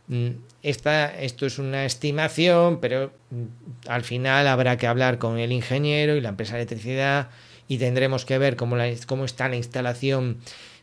mm, 0.08 0.30
esta, 0.64 1.18
esto 1.20 1.46
es 1.46 1.60
una 1.60 1.86
estimación, 1.86 2.80
pero 2.82 3.14
mm, 3.30 3.88
al 3.88 4.04
final 4.04 4.48
habrá 4.48 4.78
que 4.78 4.88
hablar 4.88 5.20
con 5.20 5.40
el 5.40 5.52
ingeniero 5.52 6.16
y 6.16 6.22
la 6.22 6.30
empresa 6.30 6.54
de 6.54 6.64
electricidad 6.64 7.30
y 7.68 7.78
tendremos 7.78 8.26
que 8.26 8.38
ver 8.38 8.56
cómo, 8.56 8.76
cómo 9.06 9.26
está 9.26 9.48
la 9.48 9.56
instalación 9.56 10.40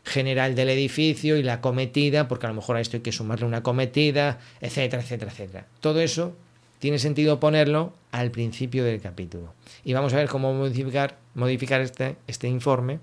general 0.07 0.55
del 0.55 0.69
edificio 0.69 1.37
y 1.37 1.43
la 1.43 1.61
cometida, 1.61 2.27
porque 2.27 2.45
a 2.45 2.49
lo 2.49 2.55
mejor 2.55 2.77
a 2.77 2.81
esto 2.81 2.97
hay 2.97 3.03
que 3.03 3.11
sumarle 3.11 3.45
una 3.45 3.61
cometida, 3.61 4.39
etcétera, 4.61 5.03
etcétera, 5.03 5.31
etcétera. 5.31 5.67
Todo 5.81 5.99
eso 6.01 6.35
tiene 6.79 6.99
sentido 6.99 7.39
ponerlo 7.39 7.93
al 8.11 8.31
principio 8.31 8.83
del 8.83 9.01
capítulo. 9.01 9.53
Y 9.83 9.93
vamos 9.93 10.13
a 10.13 10.17
ver 10.17 10.29
cómo 10.29 10.53
modificar, 10.53 11.81
este, 11.81 12.15
este 12.27 12.47
informe 12.47 12.99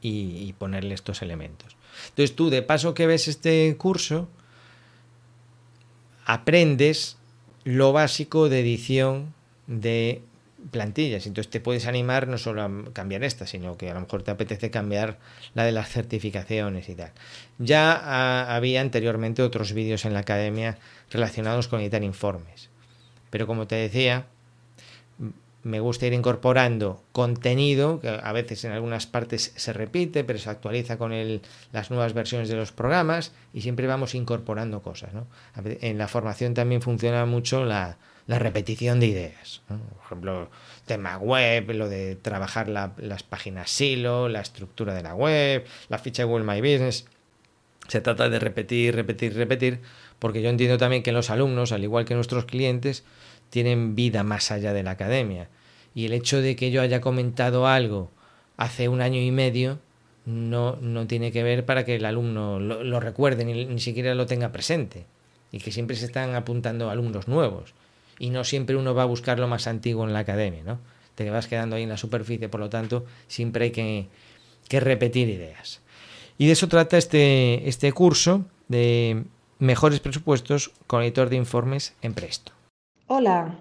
y, 0.00 0.48
y 0.48 0.54
ponerle 0.54 0.94
estos 0.94 1.22
elementos. 1.22 1.76
Entonces 2.08 2.34
tú, 2.34 2.50
de 2.50 2.62
paso 2.62 2.94
que 2.94 3.06
ves 3.06 3.28
este 3.28 3.76
curso, 3.76 4.28
aprendes 6.24 7.18
lo 7.64 7.92
básico 7.92 8.48
de 8.48 8.60
edición 8.60 9.34
de 9.66 10.22
plantillas. 10.70 11.26
Entonces 11.26 11.50
te 11.50 11.60
puedes 11.60 11.86
animar 11.86 12.28
no 12.28 12.38
solo 12.38 12.62
a 12.62 12.70
cambiar 12.92 13.24
esta, 13.24 13.46
sino 13.46 13.76
que 13.76 13.90
a 13.90 13.94
lo 13.94 14.00
mejor 14.00 14.22
te 14.22 14.30
apetece 14.30 14.70
cambiar 14.70 15.18
la 15.54 15.64
de 15.64 15.72
las 15.72 15.88
certificaciones 15.88 16.88
y 16.88 16.94
tal. 16.94 17.12
Ya 17.58 18.54
había 18.54 18.80
anteriormente 18.80 19.42
otros 19.42 19.72
vídeos 19.72 20.04
en 20.04 20.14
la 20.14 20.20
academia 20.20 20.78
relacionados 21.10 21.68
con 21.68 21.80
editar 21.80 22.02
informes. 22.02 22.68
Pero 23.30 23.46
como 23.46 23.66
te 23.66 23.76
decía, 23.76 24.26
me 25.62 25.80
gusta 25.80 26.06
ir 26.06 26.12
incorporando 26.12 27.02
contenido, 27.12 28.00
que 28.00 28.08
a 28.08 28.32
veces 28.32 28.64
en 28.64 28.72
algunas 28.72 29.06
partes 29.06 29.52
se 29.56 29.72
repite, 29.72 30.24
pero 30.24 30.38
se 30.38 30.50
actualiza 30.50 30.96
con 30.96 31.12
las 31.72 31.90
nuevas 31.90 32.14
versiones 32.14 32.48
de 32.48 32.56
los 32.56 32.72
programas 32.72 33.32
y 33.52 33.60
siempre 33.60 33.86
vamos 33.86 34.14
incorporando 34.14 34.82
cosas. 34.82 35.10
En 35.64 35.98
la 35.98 36.08
formación 36.08 36.54
también 36.54 36.82
funciona 36.82 37.26
mucho 37.26 37.64
la, 37.64 37.98
la 38.26 38.38
repetición 38.38 39.00
de 39.00 39.06
ideas. 39.06 39.62
Por 39.68 39.78
ejemplo, 40.04 40.50
tema 40.86 41.18
web, 41.18 41.70
lo 41.72 41.88
de 41.88 42.16
trabajar 42.16 42.68
las 42.68 43.22
páginas 43.22 43.70
silo, 43.70 44.28
la 44.28 44.40
estructura 44.40 44.94
de 44.94 45.02
la 45.02 45.14
web, 45.14 45.64
la 45.88 45.98
ficha 45.98 46.24
Google 46.24 46.44
My 46.44 46.60
Business. 46.60 47.06
Se 47.88 48.00
trata 48.00 48.28
de 48.28 48.38
repetir, 48.38 48.94
repetir, 48.94 49.34
repetir, 49.34 49.80
porque 50.18 50.42
yo 50.42 50.50
entiendo 50.50 50.78
también 50.78 51.02
que 51.02 51.12
los 51.12 51.30
alumnos, 51.30 51.72
al 51.72 51.82
igual 51.82 52.04
que 52.04 52.14
nuestros 52.14 52.44
clientes, 52.44 53.04
tienen 53.50 53.96
vida 53.96 54.22
más 54.22 54.50
allá 54.50 54.72
de 54.72 54.82
la 54.82 54.92
academia. 54.92 55.48
Y 55.94 56.06
el 56.06 56.12
hecho 56.12 56.40
de 56.40 56.54
que 56.54 56.70
yo 56.70 56.82
haya 56.82 57.00
comentado 57.00 57.66
algo 57.66 58.10
hace 58.56 58.88
un 58.88 59.00
año 59.00 59.20
y 59.20 59.32
medio 59.32 59.80
no, 60.24 60.76
no 60.76 61.06
tiene 61.06 61.32
que 61.32 61.42
ver 61.42 61.64
para 61.64 61.84
que 61.84 61.96
el 61.96 62.04
alumno 62.04 62.60
lo, 62.60 63.00
recuerde 63.00 63.44
ni, 63.44 63.64
ni 63.64 63.80
siquiera 63.80 64.14
lo 64.14 64.26
tenga 64.26 64.52
presente. 64.52 65.06
Y 65.50 65.58
que 65.58 65.72
siempre 65.72 65.96
se 65.96 66.04
están 66.06 66.36
apuntando 66.36 66.90
alumnos 66.90 67.26
nuevos 67.26 67.74
y 68.20 68.30
no 68.30 68.44
siempre 68.44 68.76
uno 68.76 68.94
va 68.94 69.02
a 69.02 69.06
buscar 69.06 69.40
lo 69.40 69.48
más 69.48 69.66
antiguo 69.66 70.06
en 70.06 70.12
la 70.12 70.20
academia, 70.20 70.62
¿no? 70.62 70.78
Te 71.16 71.28
vas 71.30 71.48
quedando 71.48 71.74
ahí 71.74 71.82
en 71.82 71.88
la 71.88 71.96
superficie, 71.96 72.48
por 72.48 72.60
lo 72.60 72.70
tanto, 72.70 73.04
siempre 73.26 73.64
hay 73.64 73.70
que, 73.72 74.06
que 74.68 74.78
repetir 74.78 75.28
ideas. 75.28 75.80
Y 76.38 76.46
de 76.46 76.52
eso 76.52 76.68
trata 76.68 76.98
este, 76.98 77.68
este 77.68 77.92
curso 77.92 78.44
de 78.68 79.24
mejores 79.58 80.00
presupuestos 80.00 80.70
con 80.86 81.02
editor 81.02 81.30
de 81.30 81.36
informes 81.36 81.94
en 82.02 82.14
Presto. 82.14 82.52
Hola, 83.06 83.58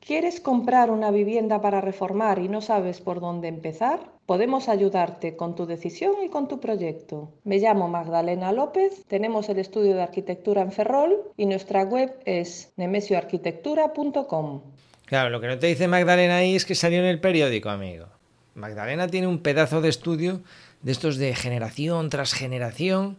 ¿Quieres 0.00 0.40
comprar 0.40 0.90
una 0.90 1.10
vivienda 1.10 1.60
para 1.60 1.80
reformar 1.80 2.38
y 2.38 2.48
no 2.48 2.62
sabes 2.62 3.00
por 3.00 3.20
dónde 3.20 3.48
empezar? 3.48 4.00
Podemos 4.30 4.68
ayudarte 4.68 5.34
con 5.34 5.56
tu 5.56 5.66
decisión 5.66 6.12
y 6.24 6.28
con 6.28 6.46
tu 6.46 6.60
proyecto. 6.60 7.32
Me 7.42 7.58
llamo 7.58 7.88
Magdalena 7.88 8.52
López, 8.52 9.04
tenemos 9.08 9.48
el 9.48 9.58
estudio 9.58 9.96
de 9.96 10.02
arquitectura 10.02 10.62
en 10.62 10.70
Ferrol 10.70 11.16
y 11.36 11.46
nuestra 11.46 11.82
web 11.82 12.14
es 12.24 12.72
nemesioarquitectura.com. 12.76 14.60
Claro, 15.04 15.30
lo 15.30 15.40
que 15.40 15.48
no 15.48 15.58
te 15.58 15.66
dice 15.66 15.88
Magdalena 15.88 16.36
ahí 16.36 16.54
es 16.54 16.64
que 16.64 16.76
salió 16.76 17.00
en 17.00 17.06
el 17.06 17.18
periódico, 17.18 17.70
amigo. 17.70 18.06
Magdalena 18.54 19.08
tiene 19.08 19.26
un 19.26 19.42
pedazo 19.42 19.80
de 19.80 19.88
estudio 19.88 20.42
de 20.82 20.92
estos 20.92 21.16
de 21.16 21.34
generación 21.34 22.08
tras 22.08 22.32
generación 22.32 23.18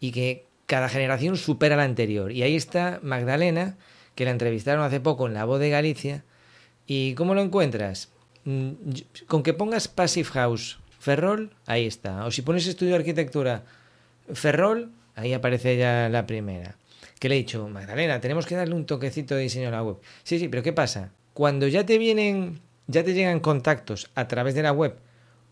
y 0.00 0.10
que 0.10 0.44
cada 0.66 0.88
generación 0.88 1.36
supera 1.36 1.76
la 1.76 1.84
anterior. 1.84 2.32
Y 2.32 2.42
ahí 2.42 2.56
está 2.56 2.98
Magdalena 3.04 3.76
que 4.16 4.24
la 4.24 4.32
entrevistaron 4.32 4.82
hace 4.84 4.98
poco 4.98 5.28
en 5.28 5.34
La 5.34 5.44
Voz 5.44 5.60
de 5.60 5.70
Galicia. 5.70 6.24
¿Y 6.84 7.14
cómo 7.14 7.36
lo 7.36 7.42
encuentras? 7.42 8.10
Mm, 8.48 8.72
con 9.26 9.42
que 9.42 9.52
pongas 9.52 9.88
Passive 9.88 10.30
House 10.30 10.78
Ferrol, 10.98 11.50
ahí 11.66 11.84
está. 11.86 12.24
O 12.24 12.30
si 12.30 12.40
pones 12.40 12.66
Estudio 12.66 12.92
de 12.92 13.00
Arquitectura 13.00 13.64
Ferrol, 14.32 14.90
ahí 15.16 15.34
aparece 15.34 15.76
ya 15.76 16.08
la 16.08 16.26
primera. 16.26 16.76
Que 17.20 17.28
le 17.28 17.34
he 17.34 17.38
dicho, 17.38 17.68
Magdalena, 17.68 18.22
tenemos 18.22 18.46
que 18.46 18.56
darle 18.56 18.74
un 18.74 18.86
toquecito 18.86 19.34
de 19.34 19.42
diseño 19.42 19.68
a 19.68 19.72
la 19.72 19.82
web. 19.82 19.96
Sí, 20.22 20.38
sí, 20.38 20.48
pero 20.48 20.62
¿qué 20.62 20.72
pasa? 20.72 21.12
Cuando 21.34 21.68
ya 21.68 21.84
te 21.84 21.98
vienen, 21.98 22.62
ya 22.86 23.04
te 23.04 23.12
llegan 23.12 23.40
contactos 23.40 24.08
a 24.14 24.28
través 24.28 24.54
de 24.54 24.62
la 24.62 24.72
web, 24.72 24.96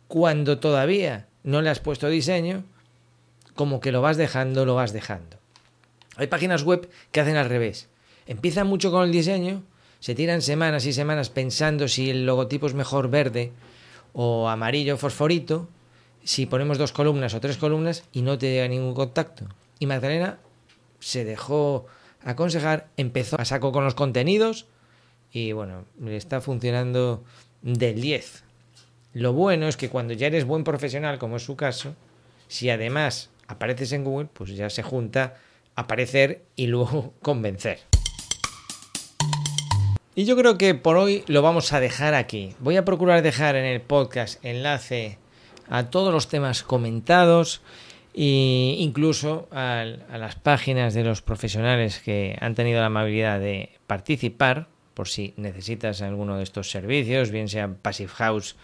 cuando 0.09 0.59
todavía 0.59 1.27
no 1.45 1.61
le 1.61 1.69
has 1.69 1.81
puesto 1.81 2.09
diseño, 2.09 2.65
como 3.55 3.81
que 3.81 3.93
lo 3.93 4.01
vas 4.01 4.17
dejando, 4.17 4.65
lo 4.65 4.75
vas 4.75 4.95
dejando. 4.95 5.37
Hay 6.17 6.29
páginas 6.29 6.63
web 6.63 6.89
que 7.13 7.21
hacen 7.21 7.37
al 7.37 7.51
revés 7.51 7.91
empiezan 8.27 8.67
mucho 8.67 8.91
con 8.91 9.05
el 9.05 9.13
diseño, 9.13 9.63
se 10.01 10.15
tiran 10.15 10.43
semanas 10.43 10.87
y 10.87 10.93
semanas 10.93 11.31
pensando 11.31 11.89
si 11.89 12.11
el 12.11 12.27
logotipo 12.27 12.67
es 12.67 12.75
mejor 12.75 13.11
verde 13.11 13.53
o 14.13 14.49
amarillo 14.49 14.97
fosforito, 14.97 15.69
si 16.25 16.47
ponemos 16.47 16.79
dos 16.79 16.93
columnas 16.93 17.35
o 17.35 17.41
tres 17.41 17.57
columnas 17.57 18.05
y 18.13 18.23
no 18.23 18.39
te 18.39 18.51
llega 18.51 18.69
ningún 18.69 18.95
contacto. 18.95 19.47
Y 19.79 19.87
Magdalena 19.87 20.39
se 21.01 21.25
dejó 21.25 21.87
aconsejar, 22.25 22.89
empezó 22.97 23.41
a 23.41 23.45
saco 23.45 23.73
con 23.73 23.85
los 23.85 23.95
contenidos 23.95 24.67
y 25.33 25.53
bueno, 25.53 25.85
le 26.01 26.17
está 26.17 26.41
funcionando 26.41 27.23
del 27.63 28.01
10. 28.01 28.43
Lo 29.13 29.33
bueno 29.33 29.69
es 29.69 29.77
que 29.77 29.89
cuando 29.89 30.15
ya 30.15 30.27
eres 30.27 30.45
buen 30.45 30.65
profesional, 30.65 31.19
como 31.19 31.37
es 31.37 31.45
su 31.45 31.57
caso, 31.57 31.95
si 32.49 32.71
además 32.71 33.31
apareces 33.49 33.93
en 33.93 34.05
Google, 34.05 34.29
pues 34.33 34.51
ya 34.51 34.69
se 34.71 34.83
junta 34.83 35.37
aparecer 35.75 36.43
y 36.57 36.67
luego 36.67 37.15
convencer. 37.23 37.81
Y 40.19 40.25
yo 40.25 40.35
creo 40.35 40.57
que 40.57 40.75
por 40.75 40.97
hoy 40.97 41.25
lo 41.27 41.43
vamos 41.43 41.75
a 41.75 41.79
dejar 41.79 42.15
aquí. 42.15 42.55
Voy 42.59 42.79
a 42.79 42.87
procurar 42.87 43.21
dejar 43.21 43.55
en 43.55 43.67
el 43.67 43.83
podcast 43.83 44.43
enlace 44.43 45.19
a 45.69 45.91
todos 45.91 46.11
los 46.11 46.29
temas 46.29 46.63
comentados 46.63 47.61
e 48.15 48.77
incluso 48.79 49.47
a, 49.53 49.85
las 49.85 50.37
páginas 50.37 50.95
de 50.95 51.05
los 51.05 51.21
profesionales 51.21 52.01
que 52.01 52.35
han 52.41 52.55
tenido 52.55 52.81
la 52.81 52.87
amabilidad 52.87 53.41
de 53.41 53.79
participar 53.87 54.69
por 54.95 55.07
si 55.09 55.35
necesitas 55.37 56.01
alguno 56.01 56.39
de 56.39 56.45
estos 56.45 56.71
servicios, 56.71 57.31
bien 57.31 57.51
sea 57.51 57.75
Passive 57.75 58.09
House 58.09 58.57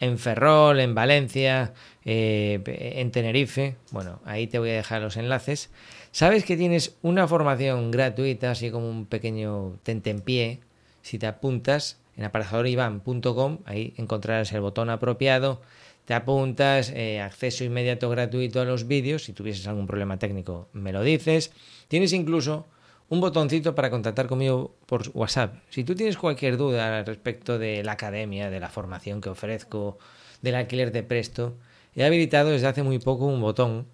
en 0.00 0.18
Ferrol, 0.18 0.80
en 0.80 0.96
Valencia, 0.96 1.74
eh, 2.04 2.60
en 2.66 3.12
Tenerife. 3.12 3.76
Bueno, 3.92 4.20
ahí 4.24 4.48
te 4.48 4.58
voy 4.58 4.70
a 4.70 4.74
dejar 4.74 5.00
los 5.02 5.16
enlaces. 5.16 5.70
Sabes 6.10 6.44
que 6.44 6.56
tienes 6.56 6.96
una 7.02 7.28
formación 7.28 7.92
gratuita, 7.92 8.50
así 8.50 8.72
como 8.72 8.90
un 8.90 9.06
pequeño 9.06 9.78
tentempié, 9.84 10.60
si 11.08 11.18
te 11.18 11.26
apuntas 11.26 11.96
en 12.18 12.24
aparejadorivan.com, 12.24 13.58
ahí 13.64 13.94
encontrarás 13.96 14.52
el 14.52 14.60
botón 14.60 14.90
apropiado, 14.90 15.62
te 16.04 16.12
apuntas, 16.12 16.90
eh, 16.94 17.22
acceso 17.22 17.64
inmediato 17.64 18.10
gratuito 18.10 18.60
a 18.60 18.66
los 18.66 18.86
vídeos, 18.86 19.24
si 19.24 19.32
tuvieses 19.32 19.66
algún 19.66 19.86
problema 19.86 20.18
técnico 20.18 20.68
me 20.74 20.92
lo 20.92 21.02
dices. 21.02 21.50
Tienes 21.88 22.12
incluso 22.12 22.66
un 23.08 23.22
botoncito 23.22 23.74
para 23.74 23.88
contactar 23.88 24.26
conmigo 24.26 24.74
por 24.84 25.02
WhatsApp. 25.14 25.54
Si 25.70 25.82
tú 25.82 25.94
tienes 25.94 26.18
cualquier 26.18 26.58
duda 26.58 27.02
respecto 27.04 27.58
de 27.58 27.82
la 27.82 27.92
academia, 27.92 28.50
de 28.50 28.60
la 28.60 28.68
formación 28.68 29.22
que 29.22 29.30
ofrezco, 29.30 29.98
del 30.42 30.56
alquiler 30.56 30.92
de 30.92 31.04
presto, 31.04 31.54
he 31.94 32.04
habilitado 32.04 32.50
desde 32.50 32.66
hace 32.66 32.82
muy 32.82 32.98
poco 32.98 33.24
un 33.24 33.40
botón. 33.40 33.86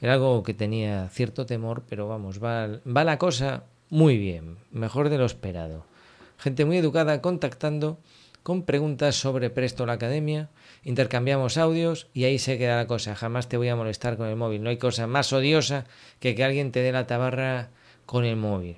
Era 0.00 0.14
algo 0.14 0.42
que 0.42 0.52
tenía 0.52 1.08
cierto 1.10 1.46
temor, 1.46 1.84
pero 1.88 2.08
vamos, 2.08 2.42
va, 2.42 2.80
va 2.84 3.04
la 3.04 3.18
cosa 3.18 3.62
muy 3.88 4.18
bien, 4.18 4.56
mejor 4.72 5.10
de 5.10 5.18
lo 5.18 5.26
esperado 5.26 5.84
gente 6.38 6.64
muy 6.64 6.76
educada 6.76 7.20
contactando 7.20 7.98
con 8.42 8.62
preguntas 8.62 9.16
sobre 9.16 9.50
Presto 9.50 9.86
la 9.86 9.94
Academia, 9.94 10.50
intercambiamos 10.84 11.58
audios 11.58 12.06
y 12.14 12.24
ahí 12.24 12.38
se 12.38 12.58
queda 12.58 12.76
la 12.76 12.86
cosa. 12.86 13.16
Jamás 13.16 13.48
te 13.48 13.56
voy 13.56 13.68
a 13.68 13.74
molestar 13.74 14.16
con 14.16 14.28
el 14.28 14.36
móvil. 14.36 14.62
No 14.62 14.70
hay 14.70 14.76
cosa 14.76 15.08
más 15.08 15.32
odiosa 15.32 15.84
que 16.20 16.36
que 16.36 16.44
alguien 16.44 16.70
te 16.70 16.80
dé 16.80 16.92
la 16.92 17.08
tabarra 17.08 17.70
con 18.06 18.24
el 18.24 18.36
móvil. 18.36 18.76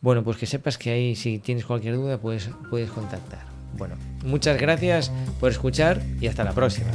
Bueno, 0.00 0.24
pues 0.24 0.36
que 0.36 0.46
sepas 0.46 0.78
que 0.78 0.90
ahí 0.90 1.14
si 1.14 1.38
tienes 1.38 1.64
cualquier 1.64 1.94
duda 1.94 2.18
puedes, 2.18 2.50
puedes 2.70 2.90
contactar. 2.90 3.46
Bueno, 3.76 3.94
muchas 4.24 4.60
gracias 4.60 5.12
por 5.38 5.50
escuchar 5.50 6.02
y 6.20 6.26
hasta 6.26 6.42
la 6.42 6.52
próxima. 6.52 6.90